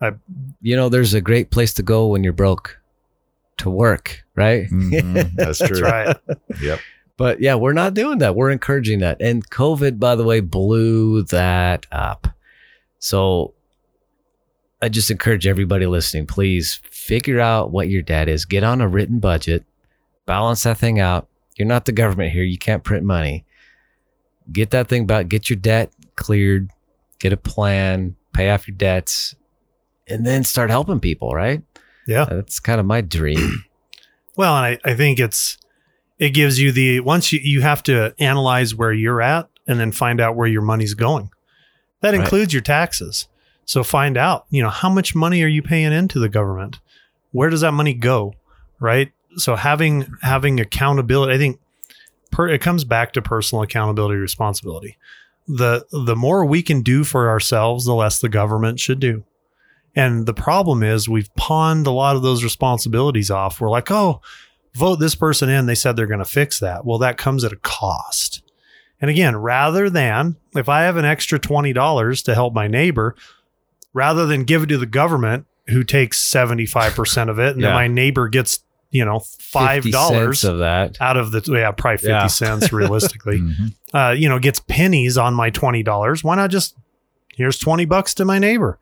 I 0.00 0.12
you 0.60 0.76
know, 0.76 0.88
there's 0.88 1.14
a 1.14 1.20
great 1.20 1.50
place 1.50 1.72
to 1.74 1.82
go 1.82 2.08
when 2.08 2.22
you're 2.24 2.32
broke 2.32 2.78
to 3.58 3.70
work, 3.70 4.24
right? 4.34 4.66
Mhm, 4.70 5.34
That's 5.36 5.58
true. 5.58 5.80
That's 5.80 6.18
right. 6.28 6.38
Yep. 6.60 6.80
But 7.16 7.40
yeah, 7.40 7.54
we're 7.54 7.72
not 7.72 7.94
doing 7.94 8.18
that. 8.18 8.34
We're 8.36 8.50
encouraging 8.50 8.98
that. 9.00 9.20
And 9.20 9.48
COVID, 9.50 9.98
by 9.98 10.14
the 10.16 10.24
way, 10.24 10.40
blew 10.40 11.22
that 11.24 11.86
up. 11.90 12.28
So 12.98 13.54
I 14.82 14.88
just 14.88 15.10
encourage 15.10 15.46
everybody 15.46 15.86
listening, 15.86 16.26
please 16.26 16.80
figure 16.90 17.40
out 17.40 17.72
what 17.72 17.88
your 17.88 18.02
debt 18.02 18.28
is. 18.28 18.44
Get 18.44 18.62
on 18.62 18.80
a 18.80 18.86
written 18.88 19.18
budget, 19.18 19.64
balance 20.28 20.62
that 20.64 20.78
thing 20.78 21.00
out. 21.00 21.26
You're 21.56 21.66
not 21.66 21.86
the 21.86 21.92
government 21.92 22.32
here. 22.32 22.44
You 22.44 22.58
can't 22.58 22.84
print 22.84 23.02
money. 23.04 23.44
Get 24.52 24.70
that 24.70 24.86
thing 24.88 25.06
back, 25.06 25.28
get 25.28 25.50
your 25.50 25.56
debt 25.56 25.90
cleared, 26.14 26.70
get 27.18 27.32
a 27.32 27.36
plan, 27.36 28.14
pay 28.32 28.50
off 28.50 28.68
your 28.68 28.76
debts, 28.76 29.34
and 30.06 30.24
then 30.26 30.44
start 30.44 30.70
helping 30.70 31.00
people, 31.00 31.34
right? 31.34 31.62
Yeah. 32.06 32.26
That's 32.26 32.60
kind 32.60 32.78
of 32.78 32.86
my 32.86 33.00
dream. 33.00 33.64
Well, 34.36 34.56
and 34.56 34.78
I, 34.84 34.90
I 34.92 34.94
think 34.94 35.18
it's 35.18 35.58
it 36.20 36.30
gives 36.30 36.60
you 36.60 36.70
the 36.70 37.00
once 37.00 37.32
you 37.32 37.40
you 37.42 37.60
have 37.62 37.82
to 37.82 38.14
analyze 38.20 38.72
where 38.72 38.92
you're 38.92 39.20
at 39.20 39.48
and 39.66 39.80
then 39.80 39.90
find 39.90 40.20
out 40.20 40.36
where 40.36 40.46
your 40.46 40.62
money's 40.62 40.94
going. 40.94 41.30
That 42.02 42.12
Right. 42.14 42.20
includes 42.20 42.52
your 42.52 42.62
taxes. 42.62 43.26
So 43.64 43.82
find 43.82 44.16
out, 44.16 44.46
you 44.48 44.62
know, 44.62 44.68
how 44.70 44.88
much 44.90 45.16
money 45.16 45.42
are 45.42 45.48
you 45.48 45.60
paying 45.60 45.90
into 45.92 46.20
the 46.20 46.28
government? 46.28 46.78
Where 47.32 47.50
does 47.50 47.62
that 47.62 47.72
money 47.72 47.94
go? 47.94 48.34
Right? 48.78 49.10
So 49.36 49.56
having 49.56 50.06
having 50.22 50.58
accountability, 50.60 51.34
I 51.34 51.38
think 51.38 51.60
per, 52.32 52.48
it 52.48 52.60
comes 52.60 52.84
back 52.84 53.12
to 53.12 53.22
personal 53.22 53.62
accountability 53.62 54.16
responsibility. 54.16 54.96
The 55.46 55.86
the 55.92 56.16
more 56.16 56.44
we 56.44 56.62
can 56.62 56.82
do 56.82 57.04
for 57.04 57.28
ourselves, 57.28 57.84
the 57.84 57.94
less 57.94 58.18
the 58.20 58.28
government 58.28 58.80
should 58.80 59.00
do. 59.00 59.24
And 59.96 60.26
the 60.26 60.34
problem 60.34 60.82
is 60.82 61.08
we've 61.08 61.34
pawned 61.34 61.86
a 61.86 61.90
lot 61.90 62.14
of 62.16 62.22
those 62.22 62.44
responsibilities 62.44 63.30
off. 63.30 63.60
We're 63.60 63.70
like, 63.70 63.90
oh, 63.90 64.20
vote 64.74 64.96
this 64.96 65.14
person 65.14 65.48
in. 65.48 65.66
They 65.66 65.74
said 65.74 65.96
they're 65.96 66.06
going 66.06 66.18
to 66.20 66.24
fix 66.24 66.60
that. 66.60 66.84
Well, 66.84 66.98
that 66.98 67.16
comes 67.16 67.42
at 67.44 67.52
a 67.52 67.56
cost. 67.56 68.42
And 69.00 69.10
again, 69.10 69.36
rather 69.36 69.88
than 69.90 70.36
if 70.54 70.68
I 70.68 70.82
have 70.82 70.96
an 70.96 71.04
extra 71.04 71.38
$20 71.40 72.24
to 72.24 72.34
help 72.34 72.52
my 72.54 72.68
neighbor, 72.68 73.16
rather 73.92 74.26
than 74.26 74.44
give 74.44 74.64
it 74.64 74.66
to 74.66 74.78
the 74.78 74.86
government 74.86 75.46
who 75.68 75.82
takes 75.82 76.20
75% 76.32 77.28
of 77.30 77.38
it 77.38 77.52
and 77.52 77.60
Yeah. 77.60 77.68
then 77.68 77.74
my 77.74 77.88
neighbor 77.88 78.28
gets, 78.28 78.60
you 78.90 79.04
know, 79.04 79.18
5 79.20 79.76
50 79.84 79.90
dollars 79.90 80.40
cents 80.40 80.44
of 80.50 80.58
that. 80.60 80.96
out 81.00 81.16
of 81.16 81.30
the 81.30 81.42
yeah, 81.52 81.70
probably 81.72 81.98
50 81.98 82.08
Yeah. 82.08 82.26
cents 82.26 82.72
realistically. 82.72 83.38
Mhm. 83.40 83.74
uh, 83.92 84.12
you 84.12 84.28
know, 84.28 84.38
gets 84.38 84.60
pennies 84.60 85.18
on 85.18 85.34
my 85.34 85.50
twenty 85.50 85.82
dollars. 85.82 86.24
Why 86.24 86.36
not 86.36 86.50
just 86.50 86.74
here's 87.34 87.58
twenty 87.58 87.84
bucks 87.84 88.14
to 88.14 88.24
my 88.24 88.38
neighbor? 88.38 88.78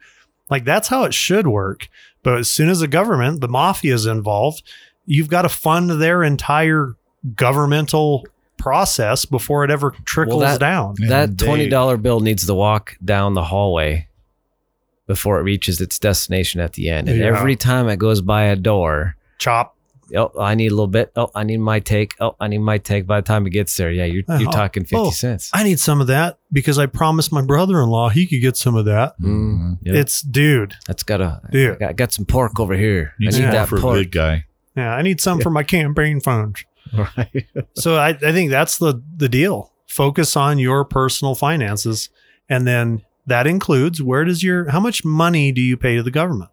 Like 0.49 0.65
that's 0.65 0.89
how 0.89 1.05
it 1.05 1.13
should 1.15 1.47
work. 1.49 1.89
But 2.23 2.39
as 2.39 2.53
soon 2.53 2.69
as 2.69 2.81
the 2.81 2.89
government, 2.89 3.41
the 3.41 3.49
mafia 3.49 3.95
is 3.95 4.07
involved, 4.07 4.63
you've 5.07 5.29
got 5.29 5.43
to 5.43 5.49
fund 5.49 5.91
their 6.01 6.23
entire 6.23 6.95
governmental 7.35 8.25
process 8.59 9.25
before 9.25 9.65
it 9.65 9.71
ever 9.71 9.93
trickles 10.05 10.41
that- 10.43 10.61
down. 10.61 10.95
That 11.09 11.37
twenty 11.39 11.69
dollar 11.69 11.97
bill 11.97 12.21
needs 12.21 12.47
to 12.47 12.55
walk 12.55 12.97
down 13.05 13.35
the 13.35 13.45
hallway 13.45 14.09
before 15.07 15.39
it 15.39 15.43
reaches 15.43 15.81
its 15.81 15.99
destination 15.99 16.61
at 16.61 16.73
the 16.73 16.91
end. 16.91 17.09
And 17.09 17.19
Yeah. 17.19 17.27
every 17.27 17.55
time 17.55 17.89
it 17.89 17.99
goes 17.99 18.21
by 18.21 18.45
a 18.45 18.57
door, 18.57 19.17
Chop. 19.39 19.76
Oh, 20.15 20.33
I 20.39 20.55
need 20.55 20.69
a 20.69 20.75
little 20.75 20.87
bit. 20.87 21.13
Oh, 21.17 21.31
I 21.35 21.45
need 21.45 21.59
my 21.59 21.81
take. 21.81 22.15
Oh, 22.21 22.37
I 22.41 22.49
need 22.49 22.59
my 22.59 22.79
take. 22.79 23.07
By 23.07 23.21
the 23.21 23.27
time 23.27 23.47
it 23.47 23.51
gets 23.51 23.77
there, 23.77 23.91
yeah, 23.91 24.05
you're 24.05 24.23
you're 24.39 24.49
Oh, 24.49 24.53
talking 24.53 24.85
fifty 24.85 24.97
oh. 24.97 25.11
cents. 25.11 25.51
I 25.53 25.63
need 25.63 25.81
some 25.81 26.01
of 26.01 26.07
that 26.09 26.39
because 26.53 26.79
I 26.79 26.87
promised 26.87 27.33
my 27.33 27.43
brother-in-law 27.43 28.11
he 28.11 28.27
could 28.27 28.41
get 28.41 28.57
some 28.57 28.77
of 28.77 28.85
that. 28.85 29.19
Mm, 29.21 29.79
yep. 29.83 29.95
It's 29.97 30.23
dude. 30.23 30.75
That's 30.87 31.03
got 31.03 31.21
a. 31.21 31.41
Dude. 31.51 31.77
I 31.77 31.79
got, 31.79 31.89
I 31.91 31.93
got 31.93 32.13
some 32.13 32.25
pork 32.27 32.61
over 32.61 32.77
here. 32.77 33.15
You 33.19 33.29
I 33.29 33.33
need 33.33 33.41
need 33.45 33.53
that 33.53 33.69
for 33.69 33.77
a 33.79 33.93
big 33.95 34.11
guy. 34.13 34.45
Yeah, 34.77 34.95
I 34.95 35.03
need 35.03 35.21
some 35.21 35.41
for 35.41 35.51
my 35.51 35.63
campaign 35.63 36.21
funds. 36.21 36.65
Right. 36.97 37.47
so 37.75 37.97
I, 37.97 38.11
I 38.11 38.31
think 38.33 38.51
that's 38.51 38.79
the 38.79 39.03
the 39.17 39.29
deal. 39.29 39.73
Focus 39.89 40.37
on 40.37 40.61
your 40.61 40.85
personal 40.85 41.35
finances, 41.35 42.11
and 42.49 42.65
then 42.65 43.03
that 43.27 43.49
includes 43.49 44.01
where 44.01 44.25
does 44.25 44.45
your 44.45 44.71
how 44.71 44.79
much 44.79 45.05
money 45.05 45.51
do 45.51 45.61
you 45.61 45.77
pay 45.77 45.97
to 45.97 46.03
the 46.05 46.13
government? 46.13 46.51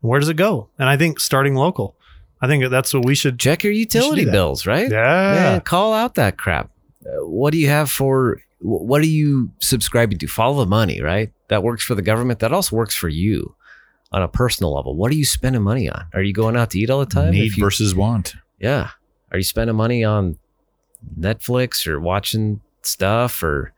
Where 0.00 0.20
does 0.20 0.28
it 0.28 0.34
go? 0.36 0.68
And 0.78 0.90
I 0.90 0.98
think 0.98 1.20
starting 1.20 1.54
local. 1.54 1.96
I 2.42 2.48
think 2.48 2.68
that's 2.70 2.92
what 2.92 3.04
we 3.06 3.14
should. 3.14 3.38
Check 3.38 3.62
your 3.64 3.72
utility 3.72 4.24
bills, 4.32 4.66
right? 4.66 4.90
Yeah, 4.90 5.32
Man, 5.34 5.60
call 5.62 5.94
out 5.94 6.16
that 6.16 6.36
crap. 6.36 6.70
Uh, 7.06 7.24
what 7.26 7.52
do 7.52 7.58
you 7.58 7.68
have 7.68 7.88
for? 7.88 8.42
What 8.60 9.00
are 9.00 9.06
you 9.06 9.50
subscribing 9.60 10.18
to? 10.18 10.26
Follow 10.26 10.58
the 10.64 10.66
money, 10.68 11.00
right? 11.00 11.32
That 11.48 11.62
works 11.62 11.84
for 11.84 11.94
the 11.94 12.02
government. 12.02 12.40
That 12.40 12.52
also 12.52 12.76
works 12.76 12.94
for 12.94 13.08
you 13.08 13.54
on 14.10 14.22
a 14.22 14.28
personal 14.28 14.74
level. 14.74 14.94
What 14.96 15.10
are 15.10 15.14
you 15.14 15.24
spending 15.24 15.62
money 15.62 15.88
on? 15.88 16.04
Are 16.14 16.22
you 16.22 16.32
going 16.34 16.56
out 16.56 16.70
to 16.70 16.78
eat 16.78 16.90
all 16.90 17.00
the 17.00 17.06
time? 17.06 17.30
Need 17.32 17.56
you- 17.56 17.64
versus 17.64 17.94
want. 17.94 18.34
yeah. 18.58 18.90
Are 19.30 19.38
you 19.38 19.44
spending 19.44 19.74
money 19.76 20.04
on 20.04 20.36
Netflix 21.18 21.86
or 21.86 21.98
watching 22.00 22.60
stuff 22.82 23.42
or 23.42 23.72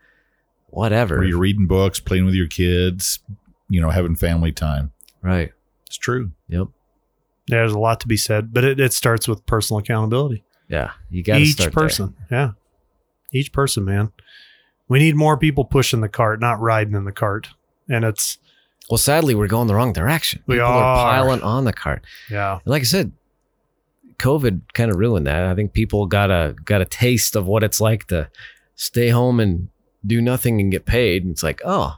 whatever? 0.68 1.18
Or 1.18 1.24
you're 1.24 1.38
reading 1.38 1.66
books, 1.66 2.00
playing 2.00 2.24
with 2.24 2.34
your 2.34 2.48
kids, 2.48 3.20
you 3.68 3.80
know, 3.80 3.90
having 3.90 4.16
family 4.16 4.52
time. 4.52 4.92
right. 5.22 5.52
It's 5.86 5.96
true. 5.98 6.32
Yep. 6.48 6.68
There's 7.48 7.72
a 7.72 7.78
lot 7.78 8.00
to 8.00 8.08
be 8.08 8.16
said, 8.16 8.52
but 8.54 8.64
it, 8.64 8.80
it 8.80 8.92
starts 8.92 9.28
with 9.28 9.44
personal 9.46 9.78
accountability. 9.80 10.44
Yeah. 10.68 10.92
You 11.10 11.22
got 11.22 11.40
Each 11.40 11.52
start 11.52 11.72
there. 11.74 11.82
person, 11.82 12.14
yeah, 12.30 12.50
each 13.32 13.52
person, 13.52 13.84
man. 13.84 14.12
We 14.88 14.98
need 14.98 15.14
more 15.16 15.36
people 15.36 15.64
pushing 15.64 16.00
the 16.00 16.08
cart, 16.08 16.40
not 16.40 16.60
riding 16.60 16.94
in 16.94 17.04
the 17.04 17.12
cart. 17.12 17.48
And 17.88 18.04
it's 18.04 18.38
Well, 18.90 18.98
sadly, 18.98 19.34
we're 19.34 19.46
going 19.46 19.66
the 19.68 19.74
wrong 19.74 19.92
direction. 19.92 20.42
We 20.46 20.56
People 20.56 20.68
are. 20.68 21.10
piling 21.12 21.42
on 21.42 21.64
the 21.64 21.72
cart. 21.72 22.04
yeah, 22.30 22.60
like 22.64 22.80
I 22.82 22.84
said, 22.84 23.12
COVID 24.18 24.60
kind 24.74 24.90
of 24.90 24.96
ruined 24.98 25.26
that. 25.26 25.44
I 25.44 25.54
think 25.54 25.72
people 25.72 26.06
got 26.06 26.30
a 26.30 26.54
got 26.64 26.80
a 26.80 26.84
taste 26.86 27.34
of 27.36 27.46
what 27.46 27.62
it's 27.62 27.80
like 27.80 28.06
to 28.08 28.30
stay 28.74 29.08
home 29.08 29.40
and 29.40 29.68
do 30.06 30.20
nothing 30.20 30.60
and 30.60 30.70
get 30.70 30.84
paid. 30.86 31.22
And 31.24 31.32
it's 31.32 31.42
like, 31.42 31.60
oh, 31.64 31.96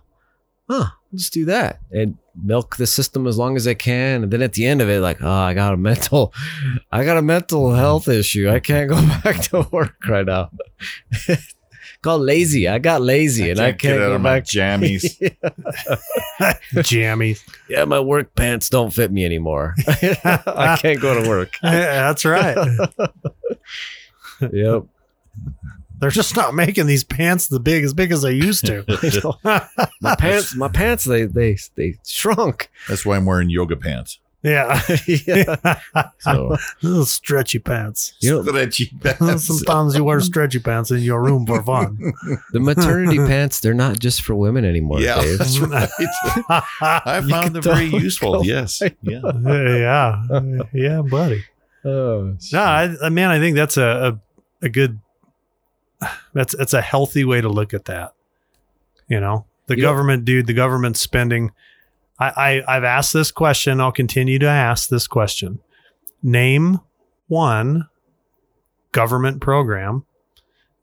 huh, 0.69 0.87
just 1.17 1.33
do 1.33 1.45
that 1.47 1.81
and 1.91 2.17
milk 2.43 2.77
the 2.77 2.87
system 2.87 3.27
as 3.27 3.39
long 3.39 3.57
as 3.57 3.67
I 3.67 3.75
can. 3.75 4.23
And 4.25 4.33
then 4.33 4.43
at 4.43 4.53
the 4.53 4.67
end 4.67 4.81
of 4.83 4.89
it, 4.89 5.01
like, 5.01 5.23
oh, 5.23 5.31
I 5.31 5.55
got 5.55 5.75
a 5.75 5.77
mental, 5.77 6.33
I 6.93 7.05
got 7.05 7.17
a 7.17 7.23
mental 7.23 7.75
health 7.75 8.09
issue. 8.09 8.49
I 8.49 8.61
can't 8.61 8.89
go 8.89 8.97
back 9.25 9.41
to 9.45 9.67
work 9.71 9.97
right 10.09 10.27
now. 10.27 10.51
Called 12.03 12.23
lazy. 12.23 12.69
I 12.69 12.79
got 12.79 13.01
lazy 13.01 13.51
and 13.51 13.59
I 13.59 13.73
can't 13.73 14.01
out 14.01 14.09
go 14.09 14.15
of 14.15 14.21
my 14.21 14.41
back. 14.41 14.45
jammies. 14.47 15.17
jammy. 16.85 17.37
yeah, 17.69 17.85
my 17.85 17.99
work 18.01 18.35
pants 18.35 18.69
don't 18.69 18.93
fit 18.93 19.11
me 19.11 19.25
anymore. 19.25 19.75
I 19.89 20.79
can't 20.81 21.01
go 21.01 21.21
to 21.21 21.29
work. 21.29 21.57
That's 21.63 22.25
right. 22.25 22.57
Yep. 24.41 24.85
They're 25.99 26.11
just 26.11 26.37
not 26.37 26.55
making 26.55 26.87
these 26.87 27.05
pants 27.05 27.49
the 27.49 27.61
big 27.61 27.83
as 27.85 27.95
big 27.95 28.13
as 28.13 28.23
they 28.23 28.33
used 28.33 28.67
to. 28.67 28.85
my 30.01 30.15
pants 30.17 30.55
my 30.55 30.69
pants 30.69 31.05
they 31.05 31.25
they 31.25 31.57
they 31.75 31.99
shrunk 32.07 32.71
That's 32.89 33.05
why 33.07 33.17
I'm 33.17 33.25
wearing 33.27 33.49
yoga 33.51 33.77
pants. 33.77 34.19
yeah. 34.43 34.81
yeah. 35.27 35.81
So 36.19 36.57
Little 36.83 37.07
stretchy 37.07 37.59
pants. 37.59 38.15
you 38.21 38.31
know 38.31 38.43
stretchy 38.43 38.93
pants. 39.03 39.47
Sometimes 39.47 39.97
you 39.97 40.05
wear 40.05 40.21
stretchy 40.21 40.59
pants 40.61 40.91
in 40.91 41.01
your 41.01 41.23
room 41.23 41.47
for 41.47 41.63
fun. 41.63 42.13
the 42.53 42.61
maternity 42.61 43.17
pants 43.17 43.61
they're 43.61 43.75
not 43.75 43.99
just 43.99 44.23
for 44.23 44.35
women 44.35 44.65
anymore 44.65 45.01
yeah, 45.01 45.21
Dave. 45.21 45.39
that's 45.39 45.59
right. 45.59 45.89
I 46.81 47.23
found 47.29 47.55
them 47.57 47.63
very 47.63 47.87
useful. 47.87 48.35
go- 48.35 48.43
Yes. 48.43 48.83
Yeah. 49.03 49.21
yeah. 49.35 50.63
Yeah, 50.73 51.03
buddy. 51.03 51.45
oh 51.85 52.37
No, 52.53 52.61
I, 52.61 52.95
I 53.03 53.09
man, 53.09 53.31
I 53.31 53.39
think 53.41 53.57
that's 53.57 53.77
a, 53.79 54.21
a 54.63 54.67
a 54.67 54.69
good 54.69 55.01
that's 56.35 56.55
that's 56.57 56.75
a 56.75 56.83
healthy 56.83 57.25
way 57.25 57.41
to 57.41 57.49
look 57.49 57.75
at 57.75 57.87
that. 57.87 58.13
You 59.09 59.21
know, 59.21 59.47
the 59.67 59.77
You 59.77 59.83
government, 59.83 60.25
dude, 60.25 60.47
the 60.47 60.55
government's 60.55 61.01
spending. 61.01 61.53
I, 62.19 62.63
I 62.67 62.77
I've 62.77 62.85
asked 62.85 63.13
this 63.13 63.31
question. 63.31 63.81
I'll 63.81 63.93
continue 63.93 64.39
to 64.39 64.49
ask 64.49 64.89
this 64.89 65.07
question. 65.07 65.61
Name 66.23 66.81
one 67.29 67.89
government 68.93 69.41
program 69.41 70.05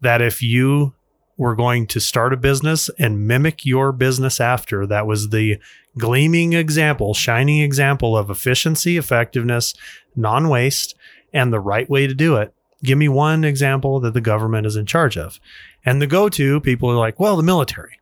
that 0.02 0.22
if 0.22 0.42
you 0.42 0.94
were 1.38 1.56
going 1.56 1.88
to 1.88 2.00
start 2.00 2.34
a 2.34 2.38
business 2.38 2.90
and 3.00 3.28
mimic 3.28 3.66
your 3.66 3.92
business 3.92 4.40
after, 4.40 4.86
that 4.86 5.08
was 5.08 5.30
the 5.30 5.58
gleaming 5.98 6.54
example, 6.54 7.14
shining 7.14 7.62
example 7.62 8.16
of 8.16 8.30
efficiency, 8.30 8.98
effectiveness, 8.98 9.74
non 10.16 10.50
waste, 10.50 10.96
and 11.34 11.52
the 11.52 11.60
right 11.60 11.90
way 11.90 12.06
to 12.06 12.14
do 12.14 12.36
it. 12.36 12.54
Give 12.84 12.98
me 12.98 13.10
one 13.10 13.44
example 13.44 14.00
that 14.02 14.14
the 14.14 14.22
government 14.22 14.68
is 14.68 14.76
in 14.76 14.86
charge 14.86 15.18
of. 15.18 15.40
And 15.86 16.02
the 16.02 16.08
go-to 16.08 16.60
people 16.60 16.90
are 16.90 16.98
like, 16.98 17.20
well, 17.20 17.36
the 17.36 17.44
military. 17.44 18.00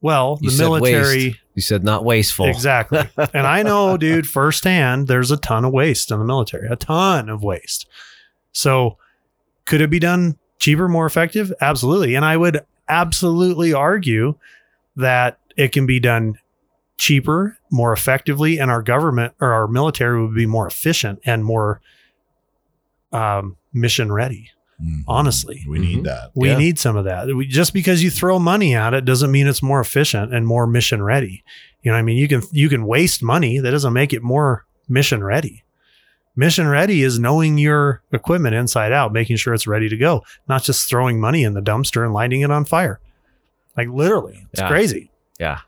Well, 0.00 0.38
You 0.40 0.50
the 0.50 0.62
military 0.62 1.24
waste. 1.24 1.38
You 1.54 1.62
said 1.62 1.84
not 1.84 2.04
wasteful. 2.04 2.46
Exactly. 2.46 3.08
and 3.34 3.46
I 3.46 3.62
know, 3.62 3.96
dude, 3.96 4.28
firsthand, 4.28 5.08
there's 5.08 5.30
a 5.30 5.36
ton 5.36 5.64
of 5.64 5.72
waste 5.72 6.10
in 6.10 6.18
the 6.18 6.24
military, 6.24 6.68
a 6.68 6.76
ton 6.76 7.28
of 7.28 7.42
waste. 7.42 7.86
So 8.52 8.98
could 9.64 9.80
it 9.80 9.90
be 9.90 9.98
done 9.98 10.38
cheaper, 10.58 10.88
more 10.88 11.06
effective? 11.06 11.52
Absolutely. 11.60 12.14
And 12.14 12.24
I 12.24 12.36
would 12.36 12.60
absolutely 12.88 13.72
argue 13.72 14.34
that 14.96 15.38
it 15.56 15.72
can 15.72 15.86
be 15.86 15.98
done 15.98 16.38
cheaper, 16.98 17.58
more 17.70 17.92
effectively, 17.92 18.58
and 18.58 18.70
our 18.70 18.82
government 18.82 19.34
or 19.40 19.52
our 19.52 19.66
military 19.66 20.22
would 20.22 20.34
be 20.34 20.46
more 20.46 20.66
efficient 20.66 21.20
and 21.24 21.44
more 21.44 21.80
um, 23.12 23.56
mission 23.76 24.10
ready. 24.12 24.50
Mhm. 24.82 25.04
Honestly. 25.08 25.64
we 25.68 25.78
need 25.78 26.00
Mhm. 26.00 26.04
that. 26.04 26.30
We 26.34 26.48
Yeah. 26.50 26.58
need 26.58 26.78
some 26.78 26.96
of 26.96 27.04
that. 27.06 27.28
We, 27.34 27.46
just 27.46 27.72
because 27.72 28.02
you 28.02 28.10
throw 28.10 28.38
money 28.38 28.74
at 28.74 28.92
it 28.92 29.04
doesn't 29.06 29.30
mean 29.30 29.46
it's 29.46 29.62
more 29.62 29.80
efficient 29.80 30.34
and 30.34 30.46
more 30.46 30.66
mission 30.66 31.02
ready. 31.02 31.42
You 31.82 31.90
know, 31.92 31.96
what 31.96 32.00
I 32.00 32.02
mean, 32.02 32.18
you 32.18 32.28
can 32.28 32.42
you 32.52 32.68
can 32.68 32.84
waste 32.86 33.22
money. 33.22 33.58
That 33.58 33.70
doesn't 33.70 33.92
make 33.94 34.12
it 34.12 34.22
more 34.22 34.66
mission 34.88 35.22
ready. 35.24 35.62
Mission 36.38 36.68
ready 36.68 37.02
is 37.02 37.18
knowing 37.18 37.56
your 37.56 38.02
equipment 38.12 38.54
inside 38.54 38.92
out, 38.92 39.12
making 39.14 39.36
sure 39.38 39.54
it's 39.54 39.66
ready 39.66 39.88
to 39.88 39.96
go, 39.96 40.22
not 40.46 40.62
just 40.62 40.88
throwing 40.90 41.18
money 41.18 41.42
in 41.44 41.54
the 41.54 41.62
dumpster 41.62 42.04
and 42.04 42.12
lighting 42.12 42.42
it 42.42 42.50
on 42.50 42.66
fire. 42.66 43.00
Like 43.78 43.88
literally, 43.88 44.46
it's 44.52 44.60
Yeah. 44.60 44.68
crazy. 44.68 45.10
Yeah. 45.40 45.60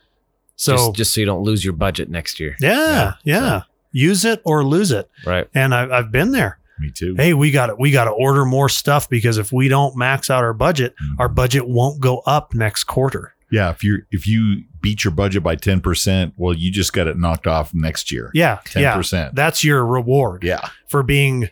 So 0.56 0.72
just, 0.76 0.94
just 0.96 1.14
so 1.14 1.20
you 1.20 1.26
don't 1.26 1.42
lose 1.44 1.64
your 1.64 1.72
budget 1.72 2.10
next 2.10 2.38
year. 2.40 2.56
yeah, 2.60 3.14
Yeah. 3.24 3.40
yeah, 3.42 3.62
use 3.92 4.26
it 4.26 4.42
or 4.44 4.64
lose 4.66 4.90
it. 4.90 5.08
Right. 5.24 5.48
And 5.54 5.74
I've 5.74 5.90
I've 5.90 6.12
been 6.12 6.32
there. 6.32 6.57
Me 6.80 6.90
too. 6.90 7.14
Hey, 7.16 7.34
we 7.34 7.50
got 7.50 7.66
to 7.66 7.74
we 7.76 7.90
got 7.90 8.04
to 8.04 8.10
order 8.10 8.44
more 8.44 8.68
stuff 8.68 9.08
because 9.08 9.38
if 9.38 9.52
we 9.52 9.68
don't 9.68 9.96
max 9.96 10.30
out 10.30 10.44
our 10.44 10.54
budget, 10.54 10.94
Mhm. 11.02 11.16
our 11.18 11.28
budget 11.28 11.68
won't 11.68 12.00
go 12.00 12.18
up 12.26 12.54
next 12.54 12.84
quarter. 12.84 13.34
yeah, 13.50 13.70
if 13.70 13.82
you 13.82 14.02
if 14.10 14.26
you 14.26 14.62
beat 14.82 15.02
your 15.04 15.10
budget 15.12 15.42
by 15.42 15.56
ten 15.56 15.80
percent, 15.80 16.34
well, 16.36 16.54
you 16.54 16.70
just 16.70 16.92
got 16.92 17.06
it 17.06 17.18
knocked 17.18 17.46
off 17.46 17.72
next 17.74 18.12
year. 18.12 18.30
Yeah, 18.34 18.58
ten 18.64 18.82
yeah. 18.82 18.94
percent. 18.94 19.34
That's 19.34 19.64
your 19.64 19.84
reward 19.86 20.44
Yeah, 20.44 20.68
for 20.88 21.02
being 21.02 21.48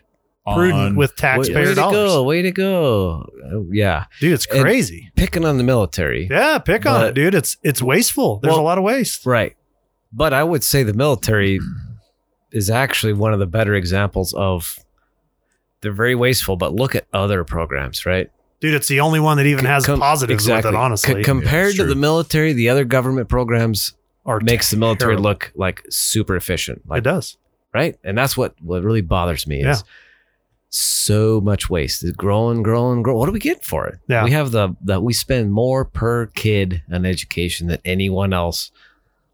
prudent 0.53 0.79
On- 0.79 0.95
with 0.95 1.11
Way, 1.11 1.15
taxpayer 1.17 1.55
way 1.57 1.65
to 1.65 1.75
dollars. 1.75 1.95
go. 2.13 2.23
Way 2.23 2.41
to 2.43 2.51
go. 2.51 3.29
Oh, 3.51 3.65
yeah. 3.69 4.05
Dude, 4.21 4.31
it's 4.31 4.45
And- 4.45 4.61
crazy. 4.61 5.11
Picking 5.17 5.43
on 5.43 5.57
the 5.57 5.63
military. 5.65 6.27
yeah, 6.31 6.57
pick 6.59 6.85
on 6.85 7.03
it, 7.05 7.13
dude. 7.15 7.35
It's 7.35 7.57
it's 7.63 7.81
wasteful. 7.81 8.39
There's 8.41 8.53
Well- 8.53 8.61
a 8.61 8.63
lot 8.63 8.77
of 8.77 8.83
waste. 8.85 9.25
Right. 9.25 9.55
But 10.13 10.33
I 10.33 10.43
would 10.45 10.63
say 10.63 10.83
the 10.83 10.93
military 10.93 11.59
is 12.51 12.69
actually 12.69 13.11
one 13.13 13.33
of 13.33 13.39
the 13.39 13.45
better 13.47 13.73
examples 13.75 14.33
of 14.33 14.77
they're 15.81 15.91
very 15.91 16.15
wasteful, 16.15 16.55
but 16.57 16.73
look 16.73 16.95
at 16.95 17.05
other 17.13 17.43
programs, 17.43 18.05
right? 18.05 18.29
Dude, 18.59 18.73
it's 18.73 18.87
the 18.87 18.99
only 19.01 19.19
one 19.19 19.37
that 19.37 19.45
even 19.45 19.65
has 19.65 19.85
Com- 19.85 19.99
positives 19.99 20.43
exactly. 20.45 20.69
with 20.69 20.73
it, 20.73 20.77
Co- 20.77 20.83
honestly. 20.83 21.23
compared 21.23 21.69
it's 21.69 21.77
to 21.77 21.85
the 21.85 21.95
military, 21.95 22.53
the 22.53 22.69
other 22.69 22.85
government 22.85 23.29
programs 23.29 23.93
or 24.25 24.39
makes 24.39 24.71
the 24.71 24.77
military 24.77 25.11
terrible. 25.13 25.23
look 25.29 25.51
like 25.55 25.83
super 25.89 26.35
efficient. 26.35 26.81
Like, 26.87 26.99
it 26.99 27.03
does. 27.03 27.37
right? 27.73 27.95
And 28.03 28.17
that's 28.17 28.35
what 28.35 28.55
what 28.61 28.81
really 28.83 29.01
bothers 29.01 29.45
me 29.45 29.61
Yeah. 29.61 29.71
is 29.73 29.83
so 30.69 31.39
much 31.39 31.69
waste. 31.69 32.03
It's 32.03 32.15
growing, 32.15 32.61
growing, 32.63 33.01
growing. 33.03 33.19
What 33.19 33.27
do 33.27 33.31
we 33.31 33.39
get 33.39 33.63
for 33.63 33.87
it? 33.87 33.99
Yeah. 34.07 34.23
We 34.23 34.31
have 34.31 34.51
the 34.51 34.75
that 34.83 35.01
we 35.03 35.13
spend 35.13 35.51
more 35.51 35.85
per 35.85 36.25
kid 36.27 36.81
on 36.91 37.05
education 37.05 37.67
than 37.67 37.79
anyone 37.85 38.33
else 38.33 38.71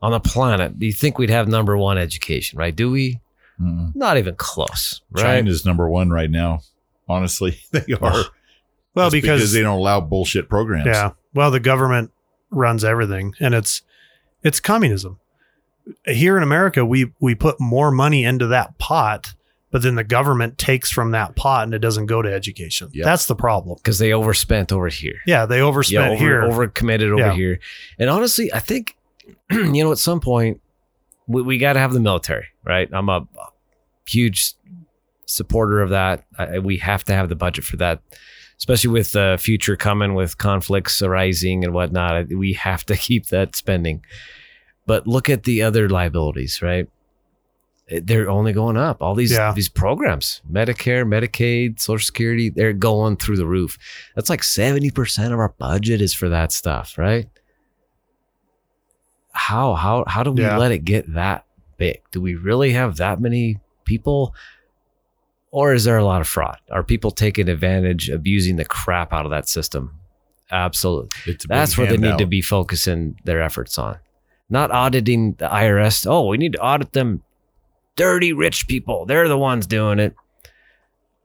on 0.02 0.12
the 0.12 0.20
planet. 0.20 0.78
Do 0.78 0.86
you 0.86 0.92
think 0.94 1.18
we'd 1.18 1.30
have 1.30 1.48
number 1.48 1.78
one 1.78 1.98
education, 1.98 2.60
right? 2.60 2.76
Do 2.76 2.92
we? 2.92 3.20
Mm-mm. 3.60 3.96
Not 3.96 4.18
even 4.18 4.36
close, 4.36 5.02
right? 5.12 5.22
China's 5.24 5.66
number 5.66 5.88
one 5.90 6.10
right 6.10 6.30
now. 6.30 6.62
Honestly, 7.08 7.60
they 7.72 7.94
are. 8.02 8.26
Well, 8.96 9.10
That's 9.10 9.12
because, 9.14 9.52
they 9.54 9.62
don't 9.62 9.78
allow 9.80 10.02
bullshit 10.02 10.50
programs. 10.50 10.86
yeah, 10.86 11.12
well, 11.34 11.50
the 11.52 11.60
government 11.60 12.12
runs 12.52 12.84
everything, 12.84 13.34
and 13.40 13.54
it's 13.56 13.82
it's 14.44 14.60
communism. 14.60 15.20
Here 16.06 16.38
in 16.38 16.44
America, 16.44 16.86
we 16.86 17.12
we 17.20 17.36
put 17.36 17.60
more 17.60 17.92
money 17.92 18.24
into 18.24 18.48
that 18.48 18.78
pot, 18.78 19.34
but 19.72 19.82
then 19.82 19.96
the 19.96 20.04
government 20.04 20.58
takes 20.58 20.92
from 20.92 21.12
that 21.12 21.36
pot, 21.36 21.64
and 21.66 21.74
it 21.74 21.80
doesn't 21.80 22.06
go 22.06 22.22
to 22.22 22.32
education. 22.32 22.90
Yep. 22.94 23.04
That's 23.04 23.26
the 23.26 23.36
problem. 23.36 23.78
Because 23.78 24.00
they 24.00 24.14
overspent 24.14 24.72
over 24.72 24.88
here. 24.88 25.16
Yeah, 25.26 25.46
they 25.46 25.60
overspent 25.62 26.06
yeah, 26.06 26.10
over, 26.12 26.20
here. 26.24 26.44
over 26.44 26.68
committed 26.68 27.12
over 27.12 27.20
Yeah. 27.20 27.34
here. 27.34 27.60
And 28.00 28.10
honestly, 28.10 28.54
I 28.54 28.60
think 28.60 28.96
you 29.52 29.84
know 29.84 29.92
at 29.92 29.98
some 29.98 30.20
point 30.20 30.62
we, 31.28 31.42
we 31.42 31.58
got 31.58 31.74
to 31.74 31.80
have 31.80 31.94
the 31.94 32.00
military, 32.00 32.48
right? 32.64 32.90
I'm 32.92 33.10
a 33.10 33.26
huge 34.08 34.54
supporter 35.26 35.82
of 35.82 35.90
that. 35.92 36.26
I, 36.38 36.60
we 36.60 36.78
have 36.78 37.04
to 37.06 37.14
have 37.14 37.30
the 37.30 37.36
budget 37.36 37.64
for 37.64 37.78
that, 37.78 38.02
especially 38.58 38.92
with 38.92 39.12
the 39.14 39.38
future 39.42 39.76
coming 39.76 40.14
with 40.14 40.38
conflicts 40.38 41.02
arising 41.02 41.64
and 41.64 41.74
whatnot. 41.74 42.28
We 42.30 42.54
have 42.54 42.86
to 42.88 42.96
keep 43.08 43.28
that 43.28 43.56
spending. 43.56 44.04
But 44.86 45.08
look 45.08 45.30
at 45.30 45.44
the 45.44 45.62
other 45.62 45.88
liabilities, 45.90 46.62
right? 46.62 46.90
Eh, 47.90 48.02
they're 48.04 48.30
only 48.30 48.52
going 48.52 48.76
up. 48.76 49.02
All 49.02 49.16
these 49.16 49.32
Yeah. 49.32 49.54
these 49.54 49.70
programs, 49.70 50.42
Medicare, 50.52 51.06
Medicaid, 51.08 51.80
Social 51.80 52.06
Security, 52.06 52.50
they're 52.50 52.74
going 52.74 53.16
through 53.16 53.38
the 53.38 53.46
roof. 53.48 53.78
That's 54.16 54.30
like 54.30 54.42
70% 54.42 55.32
of 55.32 55.40
our 55.40 55.54
budget 55.58 56.02
is 56.02 56.14
for 56.14 56.28
that 56.30 56.52
stuff, 56.52 56.98
right? 56.98 57.28
How 59.34 59.74
how 59.74 60.04
how 60.08 60.24
do 60.24 60.32
we 60.32 60.42
Yeah. 60.44 60.58
let 60.58 60.72
it 60.72 60.86
get 60.86 61.12
that 61.14 61.46
big? 61.78 62.02
Do 62.12 62.22
we 62.22 62.36
really 62.36 62.72
have 62.74 62.98
that 62.98 63.20
many 63.20 63.60
people? 63.86 64.34
Or 65.52 65.74
is 65.74 65.84
there 65.84 65.98
a 65.98 66.06
lot 66.06 66.22
of 66.22 66.28
fraud? 66.28 66.58
Are 66.72 66.84
people 66.84 67.12
taking 67.12 67.48
advantage, 67.48 68.10
abusing 68.10 68.56
the 68.56 68.66
crap 68.66 69.14
out 69.14 69.26
of 69.26 69.32
that 69.32 69.48
system? 69.48 70.00
Absolutely. 70.52 71.10
It's 71.26 71.46
That's 71.48 71.78
where 71.78 71.88
they 71.88 71.98
need 71.98 72.18
to 72.18 72.26
be 72.26 72.42
focusing 72.42 73.16
their 73.24 73.42
efforts 73.42 73.78
on. 73.78 73.98
Not 74.50 74.72
auditing 74.72 75.34
the 75.34 75.48
IRS. 75.48 76.06
Oh, 76.08 76.28
we 76.28 76.38
need 76.38 76.54
to 76.54 76.60
audit 76.60 76.94
them 76.94 77.24
dirty 77.96 78.34
rich 78.34 78.68
people. 78.68 79.06
They're 79.06 79.28
the 79.28 79.38
ones 79.38 79.66
doing 79.68 80.00
it. 80.00 80.16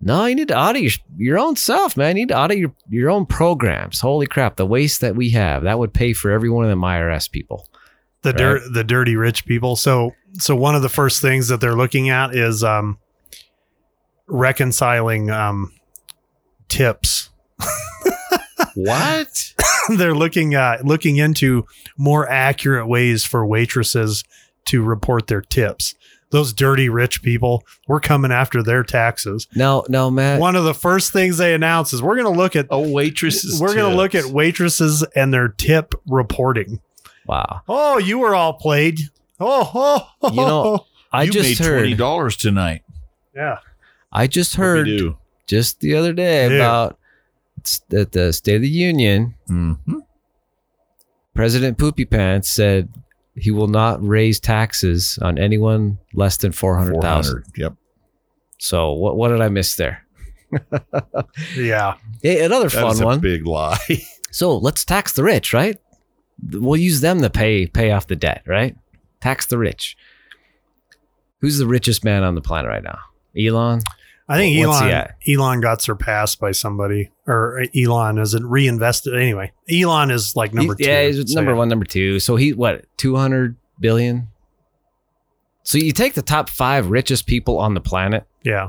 No, 0.00 0.26
you 0.26 0.34
need 0.36 0.48
to 0.48 0.58
audit 0.58 0.82
your, 0.82 0.92
your 1.16 1.38
own 1.38 1.56
self, 1.56 1.96
man. 1.96 2.16
You 2.16 2.22
need 2.22 2.28
to 2.28 2.38
audit 2.38 2.58
your, 2.58 2.72
your 2.88 3.10
own 3.10 3.26
programs. 3.26 4.00
Holy 4.00 4.26
crap, 4.26 4.56
the 4.56 4.66
waste 4.66 5.00
that 5.00 5.16
we 5.16 5.30
have. 5.30 5.64
That 5.64 5.78
would 5.78 5.92
pay 5.92 6.12
for 6.12 6.30
every 6.30 6.48
one 6.50 6.64
of 6.64 6.70
them 6.70 6.82
IRS 6.82 7.30
people. 7.30 7.66
The 8.22 8.30
Right. 8.30 8.38
dirt 8.38 8.62
the 8.72 8.84
dirty 8.84 9.16
rich 9.16 9.46
people 9.46 9.76
so 9.76 10.12
so 10.38 10.54
one 10.56 10.74
of 10.74 10.82
the 10.82 10.88
first 10.88 11.22
things 11.22 11.48
that 11.48 11.60
they're 11.60 11.76
looking 11.76 12.10
at 12.10 12.34
is 12.34 12.62
um 12.64 12.98
reconciling 14.26 15.30
um 15.30 15.72
tips 16.68 17.30
what? 18.74 19.54
they're 19.96 20.14
looking 20.14 20.54
at 20.54 20.84
looking 20.84 21.16
into 21.16 21.64
more 21.96 22.28
accurate 22.28 22.86
ways 22.86 23.24
for 23.24 23.46
waitresses 23.46 24.22
to 24.66 24.82
report 24.82 25.26
their 25.28 25.40
tips 25.40 25.94
those 26.30 26.52
dirty 26.52 26.88
rich 26.90 27.22
people 27.22 27.64
we're 27.86 28.00
coming 28.00 28.30
after 28.30 28.62
their 28.62 28.82
taxes 28.82 29.46
no 29.56 29.84
no 29.88 30.10
Matt. 30.10 30.38
one 30.40 30.54
of 30.56 30.64
the 30.64 30.74
first 30.74 31.10
things 31.12 31.38
they 31.38 31.54
announce 31.54 31.92
is 31.94 32.02
we're 32.02 32.16
going 32.20 32.32
to 32.32 32.38
look 32.38 32.54
at 32.54 32.66
A 32.70 32.78
waitress. 32.78 33.58
we're 33.60 33.74
going 33.74 33.90
to 33.90 33.96
look 33.96 34.14
at 34.14 34.26
waitresses 34.26 35.02
and 35.16 35.32
their 35.32 35.48
tip 35.48 35.94
reporting 36.06 36.80
Wow. 37.28 37.60
oh 37.68 37.98
you 37.98 38.18
were 38.18 38.34
all 38.34 38.54
played 38.54 38.98
oh, 39.38 39.70
oh, 39.74 40.08
oh. 40.22 40.30
You 40.30 40.36
know, 40.36 40.86
I 41.12 41.24
you 41.24 41.30
just 41.30 41.60
made 41.60 41.66
twenty 41.68 41.94
dollars 41.94 42.36
tonight. 42.36 42.82
yeah 43.34 43.58
I 44.10 44.26
just 44.26 44.56
Heard. 44.56 44.88
heard 44.88 45.14
just 45.46 45.80
the 45.80 45.94
other 45.94 46.12
day 46.14 46.48
Yeah. 46.48 46.54
about 46.56 46.98
s- 47.62 47.82
at 47.92 48.12
the 48.12 48.32
State 48.32 48.56
of 48.56 48.62
the 48.62 48.68
Union. 48.68 49.34
Mm-hmm. 49.50 49.98
President 51.34 51.76
Poopy 51.78 52.04
Pants 52.06 52.48
said 52.48 52.88
he 53.36 53.50
will 53.50 53.68
not 53.68 54.02
raise 54.04 54.40
taxes 54.40 55.18
on 55.22 55.38
anyone 55.38 55.98
less 56.14 56.36
than 56.38 56.52
four 56.52 56.76
hundred 56.78 57.00
thousand. 57.02 57.44
Yep. 57.56 57.74
So 58.58 58.92
what 58.92 59.16
what 59.16 59.28
did 59.28 59.40
I 59.40 59.48
miss 59.48 59.76
there? 59.76 60.04
yeah 61.56 61.94
Hey, 62.22 62.44
another 62.44 62.68
That 62.68 62.80
fun 62.82 62.92
is 62.92 63.00
a 63.00 63.04
one. 63.04 63.20
big 63.20 63.46
lie. 63.46 63.78
So 64.30 64.56
let's 64.56 64.84
tax 64.84 65.12
the 65.12 65.22
rich, 65.22 65.52
right? 65.52 65.78
We'll 66.52 66.80
use 66.80 67.00
them 67.00 67.20
to 67.22 67.30
pay 67.30 67.66
pay 67.66 67.90
off 67.90 68.06
the 68.06 68.16
debt, 68.16 68.42
right? 68.46 68.76
Tax 69.20 69.46
the 69.46 69.58
rich. 69.58 69.96
Who's 71.40 71.58
the 71.58 71.66
richest 71.66 72.04
man 72.04 72.22
on 72.24 72.34
the 72.34 72.40
planet 72.40 72.68
right 72.68 72.82
now? 72.82 72.98
Elon. 73.38 73.80
I 74.30 74.36
think 74.36 74.66
What's 74.66 74.82
Elon? 74.82 75.08
Elon 75.26 75.60
got 75.60 75.80
surpassed 75.80 76.38
by 76.38 76.52
somebody, 76.52 77.10
or 77.26 77.62
Elon 77.74 78.18
isn't 78.18 78.44
reinvested 78.44 79.14
anyway. 79.14 79.52
Elon 79.72 80.10
is 80.10 80.36
like 80.36 80.52
number 80.52 80.74
He- 80.78 80.84
two. 80.84 80.90
Yeah, 80.90 81.06
he's 81.06 81.32
So, 81.32 81.34
number 81.36 81.52
yeah. 81.52 81.56
one, 81.58 81.68
number 81.68 81.86
two. 81.86 82.20
So 82.20 82.36
he 82.36 82.52
what 82.52 82.84
two 82.98 83.16
hundred 83.16 83.56
billion. 83.80 84.28
So 85.62 85.78
you 85.78 85.92
take 85.92 86.14
the 86.14 86.22
top 86.22 86.48
five 86.50 86.88
richest 86.90 87.26
people 87.26 87.58
on 87.58 87.74
the 87.74 87.80
planet, 87.80 88.26
Yeah, 88.42 88.68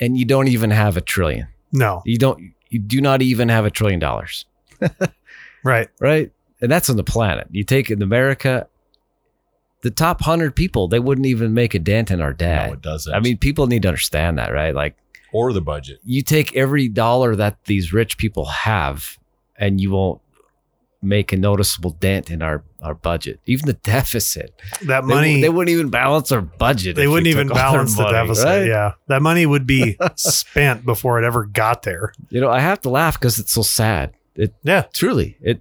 and 0.00 0.16
you 0.18 0.24
don't 0.24 0.48
even 0.48 0.70
have 0.70 0.96
a 0.96 1.00
trillion. 1.00 1.48
no, 1.72 2.02
You 2.04 2.18
don't. 2.18 2.52
You 2.70 2.78
do 2.80 3.00
not 3.00 3.22
even 3.22 3.48
have 3.50 3.64
a 3.64 3.70
trillion 3.70 4.00
dollars, 4.00 4.46
right? 5.64 5.88
right? 6.00 6.30
And 6.60 6.70
that's 6.70 6.88
on 6.88 6.96
the 6.96 7.04
planet. 7.04 7.48
You 7.50 7.64
take 7.64 7.90
in 7.90 8.00
America, 8.00 8.68
the 9.82 9.90
top 9.90 10.22
hundred 10.22 10.54
people, 10.54 10.88
they 10.88 11.00
wouldn't 11.00 11.26
even 11.26 11.52
make 11.52 11.74
a 11.74 11.78
dent 11.78 12.10
in 12.10 12.20
our 12.20 12.32
debt. 12.32 12.68
No, 12.68 12.72
it 12.74 12.82
doesn't. 12.82 13.12
I 13.12 13.20
mean, 13.20 13.38
people 13.38 13.66
need 13.66 13.82
to 13.82 13.88
understand 13.88 14.38
that, 14.38 14.52
right? 14.52 14.74
Like, 14.74 14.96
or 15.32 15.52
the 15.52 15.60
budget. 15.60 15.98
you 16.04 16.22
take 16.22 16.54
every 16.54 16.88
dollar 16.88 17.34
that 17.34 17.64
these 17.64 17.92
rich 17.92 18.18
people 18.18 18.44
have 18.44 19.18
and 19.56 19.80
you 19.80 19.90
won't 19.90 20.20
make 21.02 21.32
a 21.32 21.36
noticeable 21.36 21.90
dent 21.90 22.30
in 22.30 22.40
our, 22.40 22.64
our 22.80 22.94
budget, 22.94 23.40
even 23.46 23.66
the 23.66 23.74
deficit. 23.74 24.60
That 24.86 25.04
money, 25.04 25.34
they 25.34 25.40
they, 25.42 25.48
wouldn't 25.48 25.72
even 25.74 25.90
balance 25.90 26.32
our 26.32 26.40
budget. 26.40 26.96
They 26.96 27.06
wouldn't 27.06 27.26
even 27.26 27.48
took 27.48 27.56
all 27.56 27.72
their 27.72 27.72
balance 27.72 27.96
the 27.96 28.10
deficit. 28.10 28.44
right? 28.44 28.66
Yeah. 28.66 28.92
That 29.08 29.22
money 29.22 29.44
would 29.44 29.66
be 29.66 29.98
spent 30.16 30.84
before 30.84 31.22
it 31.22 31.26
ever 31.26 31.44
got 31.44 31.82
there. 31.82 32.12
You 32.30 32.40
know, 32.40 32.50
I 32.50 32.60
have 32.60 32.80
to 32.82 32.90
laugh 32.90 33.18
because 33.18 33.38
it's 33.38 33.52
so 33.52 33.62
sad. 33.62 34.14
It 34.36 34.54
Yeah. 34.62 34.82
truly 34.92 35.36
it 35.40 35.60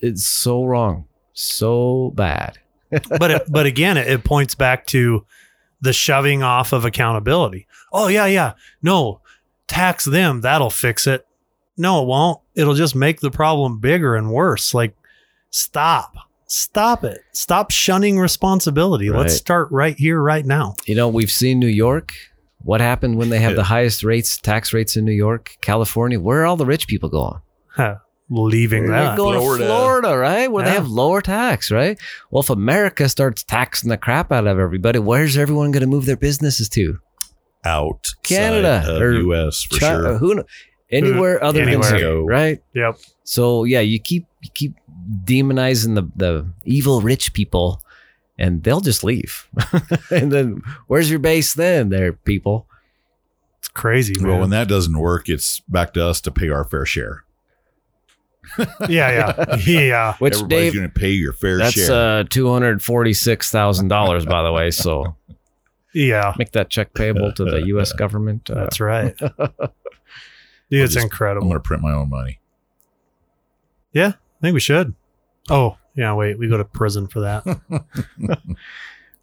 it's 0.00 0.26
so 0.26 0.64
wrong, 0.64 1.06
so 1.32 2.12
bad. 2.14 2.58
but 3.18 3.30
it, 3.30 3.42
but 3.48 3.66
again, 3.66 3.96
it, 3.96 4.08
it 4.08 4.24
points 4.24 4.54
back 4.54 4.86
to 4.86 5.24
the 5.80 5.92
shoving 5.92 6.42
off 6.42 6.72
of 6.72 6.84
accountability. 6.84 7.66
Oh 7.92 8.08
yeah, 8.08 8.26
yeah. 8.26 8.54
No, 8.82 9.20
tax 9.68 10.04
them. 10.04 10.40
That'll 10.40 10.70
fix 10.70 11.06
it. 11.06 11.26
No, 11.76 12.02
it 12.02 12.06
won't. 12.06 12.40
It'll 12.54 12.74
just 12.74 12.94
make 12.94 13.20
the 13.20 13.30
problem 13.30 13.78
bigger 13.78 14.14
and 14.16 14.30
worse. 14.32 14.74
Like, 14.74 14.94
stop, 15.50 16.14
stop 16.46 17.04
it. 17.04 17.20
Stop 17.32 17.70
shunning 17.70 18.18
responsibility. 18.18 19.08
Let's 19.08 19.36
start 19.36 19.68
right 19.70 19.96
here, 19.96 20.20
right 20.20 20.44
now. 20.44 20.74
You 20.84 20.94
know, 20.94 21.08
we've 21.08 21.30
seen 21.30 21.58
New 21.58 21.68
York. 21.68 22.12
What 22.62 22.82
happened 22.82 23.16
when 23.16 23.30
they 23.30 23.38
have 23.38 23.56
the 23.56 23.64
highest 23.64 24.04
rates, 24.04 24.36
tax 24.38 24.74
rates 24.74 24.94
in 24.96 25.06
New 25.06 25.12
York, 25.12 25.56
California? 25.62 26.20
Where 26.20 26.42
are 26.42 26.46
all 26.46 26.56
the 26.56 26.66
rich 26.66 26.86
people 26.86 27.08
going? 27.08 27.40
Leaving 28.32 28.86
They're 28.86 28.92
that. 28.92 29.16
going 29.16 29.38
Florida. 29.40 29.64
to 29.64 29.68
Florida, 29.70 30.16
right? 30.16 30.50
Where 30.52 30.64
they 30.64 30.70
have 30.70 30.86
lower 30.88 31.20
tax, 31.20 31.70
right? 31.72 31.98
Well, 32.30 32.42
if 32.42 32.50
America 32.50 33.08
starts 33.08 33.42
taxing 33.42 33.90
the 33.90 33.96
crap 33.96 34.30
out 34.30 34.46
of 34.46 34.58
everybody, 34.58 35.00
where's 35.00 35.36
everyone 35.36 35.72
going 35.72 35.80
to 35.80 35.88
move 35.88 36.06
their 36.06 36.16
businesses 36.16 36.68
to? 36.70 36.98
Out 37.64 38.14
Canada 38.22 38.84
of 38.86 39.02
or 39.02 39.12
U.S. 39.14 39.64
for 39.64 39.78
Chi- 39.80 39.88
sure. 39.90 40.18
Who? 40.18 40.34
kn- 40.36 40.46
Anywhere 40.92 41.42
uh, 41.42 41.48
other 41.48 41.62
Anywhere. 41.62 41.90
than 41.90 41.98
here, 41.98 42.22
right? 42.24 42.62
Yep. 42.74 42.98
So 43.24 43.64
yeah, 43.64 43.80
you 43.80 43.98
keep 44.00 44.26
you 44.42 44.50
keep 44.54 44.74
demonizing 45.24 45.94
the 45.94 46.08
the 46.16 46.46
evil 46.64 47.00
rich 47.00 47.32
people, 47.34 47.82
and 48.38 48.62
they'll 48.62 48.80
just 48.80 49.04
leave. 49.04 49.48
and 50.10 50.32
then 50.32 50.62
where's 50.86 51.10
your 51.10 51.18
base 51.20 51.54
then, 51.54 51.90
there, 51.90 52.12
people? 52.12 52.66
It's 53.58 53.68
crazy, 53.68 54.14
Well, 54.20 54.40
when 54.40 54.50
that 54.50 54.68
doesn't 54.68 54.98
work, 54.98 55.28
it's 55.28 55.60
back 55.68 55.92
to 55.94 56.04
us 56.06 56.20
to 56.22 56.30
pay 56.30 56.48
our 56.48 56.64
fair 56.64 56.86
share. 56.86 57.24
Yeah, 58.88 59.34
yeah, 59.46 59.56
yeah. 59.66 60.14
Which 60.18 60.34
Everybody's 60.34 60.48
Dave, 60.72 60.74
going 60.74 60.88
to 60.90 61.00
pay 61.00 61.10
your 61.10 61.32
fair 61.32 61.58
that's 61.58 61.72
share. 61.74 62.20
uh 62.20 62.24
two 62.24 62.50
hundred 62.52 62.82
forty 62.82 63.12
six 63.12 63.50
thousand 63.50 63.88
dollars, 63.88 64.24
by 64.26 64.42
the 64.42 64.52
way. 64.52 64.70
So 64.70 65.16
Yeah, 65.94 66.34
make 66.38 66.52
that 66.52 66.70
check 66.70 66.94
payable 66.94 67.32
to 67.32 67.44
the 67.44 67.62
U.S. 67.66 67.92
government. 67.92 68.48
Uh, 68.50 68.54
that's 68.54 68.80
right. 68.80 69.16
Dude, 69.18 69.30
it's 70.84 70.94
just- 70.94 71.06
I'm 71.20 71.40
going 71.40 71.52
to 71.52 71.60
print 71.60 71.82
my 71.82 71.92
own 71.92 72.08
money. 72.10 72.40
Yeah, 73.92 74.08
I 74.08 74.40
think 74.40 74.54
we 74.54 74.60
should. 74.60 74.94
Oh, 75.48 75.76
yeah, 75.96 76.14
wait. 76.14 76.38
We 76.38 76.46
go 76.48 76.56
to 76.56 76.64
prison 76.64 77.08
for 77.08 77.20
that. 77.20 77.42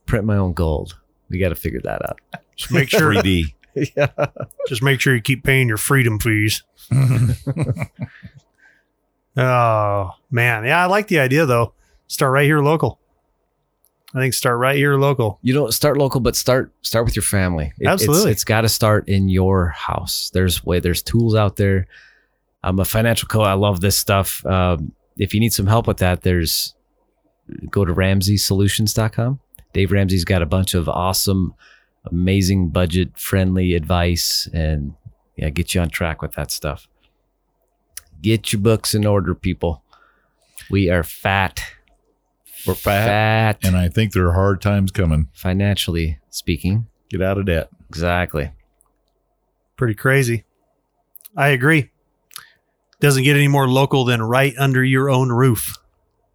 print 0.05 0.25
my 0.25 0.35
own 0.35 0.51
gold. 0.53 0.99
We 1.29 1.39
got 1.39 1.49
to 1.49 1.55
figure 1.55 1.79
that 1.85 2.01
out. 2.05 2.19
Just 2.57 2.71
make 2.73 2.89
sure 2.89 3.13
3D. 3.13 3.45
yeah. 3.95 4.07
just 4.67 4.83
make 4.83 4.99
sure 4.99 5.15
you 5.15 5.21
keep 5.21 5.43
paying 5.45 5.69
your 5.69 5.77
freedom 5.77 6.19
fees. 6.19 6.63
Oh, 9.37 10.11
man. 10.31 10.65
Yeah, 10.65 10.81
I 10.83 10.87
like 10.87 11.07
the 11.07 11.19
idea 11.19 11.45
though. 11.45 11.73
Start 12.07 12.31
right 12.33 12.45
here 12.45 12.59
local. 12.59 12.99
I 14.15 14.19
think 14.19 14.33
start 14.33 14.57
right 14.57 14.77
here 14.77 14.95
local. 14.97 15.37
you 15.43 15.53
know 15.53 15.69
start 15.69 15.97
local 15.97 16.21
but 16.21 16.35
start 16.35 16.71
start 16.81 17.03
with 17.05 17.15
your 17.15 17.23
family 17.23 17.73
It- 17.79 17.87
Absolutely. 17.87 18.31
it's, 18.31 18.37
it's 18.37 18.43
got 18.45 18.61
to 18.61 18.69
start 18.69 19.07
in 19.09 19.27
your 19.27 19.67
house 19.67 20.31
there's 20.33 20.63
way 20.65 20.79
there's 20.79 21.03
tools 21.03 21.35
out 21.35 21.57
there 21.57 21.87
i'm 22.63 22.79
a 22.79 22.85
financial 22.85 23.27
coach 23.27 23.45
i 23.45 23.53
love 23.53 23.81
this 23.81 23.97
stuff 23.97 24.43
um, 24.45 24.93
if 25.17 25.33
you 25.33 25.41
need 25.41 25.51
some 25.51 25.67
help 25.67 25.87
with 25.87 25.97
that 25.97 26.21
there's 26.21 26.73
go 27.69 27.83
to 27.83 27.93
ramseysolutions.com 27.93 29.39
dave 29.73 29.91
ramsey's 29.91 30.23
got 30.25 30.41
a 30.41 30.45
bunch 30.47 30.73
of 30.73 30.87
awesome 30.87 31.53
amazing 32.09 32.69
budget 32.69 33.09
friendly 33.17 33.73
advice 33.73 34.47
and 34.53 34.93
yeah 35.35 35.49
get 35.49 35.75
you 35.75 35.81
on 35.81 35.89
track 35.89 36.21
with 36.21 36.31
that 36.31 36.49
stuff 36.49 36.87
get 38.21 38.51
your 38.53 38.61
books 38.61 38.93
in 38.93 39.05
order 39.05 39.33
people 39.35 39.83
we 40.69 40.89
are 40.89 41.03
fat 41.03 41.63
We're 42.65 42.73
fat, 42.75 43.05
fat 43.05 43.59
and 43.67 43.77
I 43.77 43.89
think 43.89 44.13
there 44.13 44.27
are 44.27 44.33
hard 44.33 44.61
times 44.61 44.91
coming. 44.91 45.29
financially 45.33 46.19
speaking. 46.29 46.87
Get 47.09 47.21
out 47.21 47.37
of 47.37 47.45
debt. 47.45 47.69
Exactly. 47.89 48.51
Pretty 49.77 49.93
crazy. 49.93 50.43
I 51.37 51.49
agree. 51.49 51.91
Doesn't 52.99 53.23
get 53.23 53.37
any 53.37 53.47
more 53.47 53.67
local 53.69 54.03
than 54.05 54.21
right 54.21 54.53
under 54.57 54.83
your 54.83 55.09
own 55.09 55.31
roof. 55.31 55.75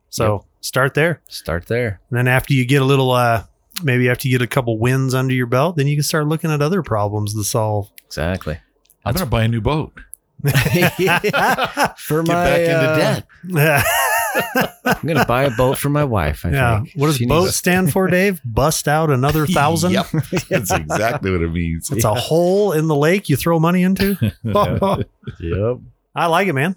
So 0.09 0.47
start 0.61 0.95
there. 0.95 1.21
Start 1.29 1.67
there. 1.67 2.01
And 2.09 2.17
then 2.19 2.29
after 2.29 2.55
you 2.55 2.65
get 2.65 2.81
a 2.81 2.87
little 2.87 3.11
uh 3.11 3.45
maybe 3.83 4.09
after 4.09 4.29
you 4.29 4.39
get 4.39 4.45
a 4.45 4.47
couple 4.49 4.79
wins 4.79 5.13
under 5.15 5.35
your 5.35 5.47
belt, 5.47 5.77
then 5.77 5.87
you 5.89 5.97
can 5.97 6.03
start 6.05 6.27
looking 6.27 6.51
at 6.51 6.63
other 6.63 6.83
problems 6.83 7.35
to 7.35 7.45
solve. 7.45 7.91
Exactly. 8.07 8.59
I'm 9.05 9.15
going 9.15 9.27
to 9.27 9.31
buy 9.31 9.43
a 9.43 9.49
new 9.49 9.61
boat. 9.61 9.93
For 11.99 12.23
Get 12.23 12.29
my 12.29 12.35
back 12.35 12.61
into 12.61 12.77
uh, 12.77 12.97
debt. 12.97 13.27
yeah. 13.49 13.83
I'm 14.85 15.07
gonna 15.07 15.27
buy 15.27 15.45
a 15.45 15.51
boat 15.51 15.77
for 15.79 15.89
my 15.91 16.05
wife. 16.05 16.45
I 16.47 16.51
think. 16.81 16.93
What 16.97 17.09
does 17.09 17.17
She 17.19 17.27
boat 17.27 17.45
needs- 17.45 17.57
stand 17.57 17.93
for, 17.93 18.09
Dave? 18.09 18.41
Bust 18.45 18.89
out 18.89 19.11
another 19.11 19.47
thousand? 19.47 19.93
Yep. 19.93 20.07
That's 20.49 20.73
exactly 20.73 21.31
what 21.31 21.43
it 21.43 21.53
means. 21.53 21.91
It's 21.91 22.05
a 22.05 22.15
hole 22.15 22.73
in 22.73 22.89
the 22.89 22.97
lake 22.97 23.29
you 23.29 23.37
throw 23.37 23.61
money 23.61 23.83
into. 23.83 24.17
Yep. 24.43 25.79
I 26.15 26.27
like 26.27 26.49
it, 26.49 26.55
man. 26.55 26.77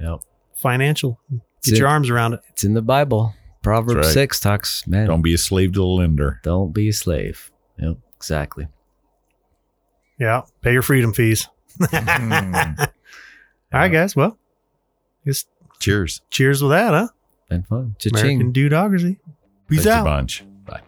Yep. 0.00 0.20
Financial. 0.56 1.18
It's 1.58 1.70
Get 1.70 1.78
your 1.78 1.88
in, 1.88 1.92
arms 1.92 2.10
around 2.10 2.34
it. 2.34 2.40
it's 2.50 2.64
in 2.64 2.74
the 2.74 2.82
Bible. 2.82 3.34
Proverbs 3.62 3.94
right. 4.06 4.12
six 4.12 4.38
talks, 4.40 4.86
man. 4.86 5.06
Don't, 5.06 5.16
Don't 5.16 5.22
be 5.22 5.34
a 5.34 5.38
slave 5.38 5.72
to 5.72 5.78
the 5.80 5.86
lender. 5.86 6.40
Don't 6.42 6.72
be 6.74 6.88
a 6.88 6.92
slave. 6.92 7.50
Yep. 7.78 7.96
Exactly. 8.16 8.68
Yeah. 10.18 10.42
Pay 10.60 10.72
your 10.74 10.82
freedom 10.82 11.12
fees. 11.12 11.48
Mm. 11.80 12.78
All 13.72 13.80
right, 13.80 13.88
guys. 13.88 14.14
Well, 14.14 14.38
just 15.26 15.48
Cheers. 15.80 16.20
cheers 16.30 16.62
with 16.62 16.72
that, 16.72 16.90
huh? 16.92 17.08
Been 17.48 17.62
fun. 17.62 17.96
Cha-ching. 17.98 18.40
American 18.40 18.52
Dudocracy. 18.52 19.18
Peace 19.68 19.84
Thanks 19.84 19.86
a 19.86 19.92
out. 19.92 20.04
bunch. 20.04 20.44
Bye. 20.64 20.80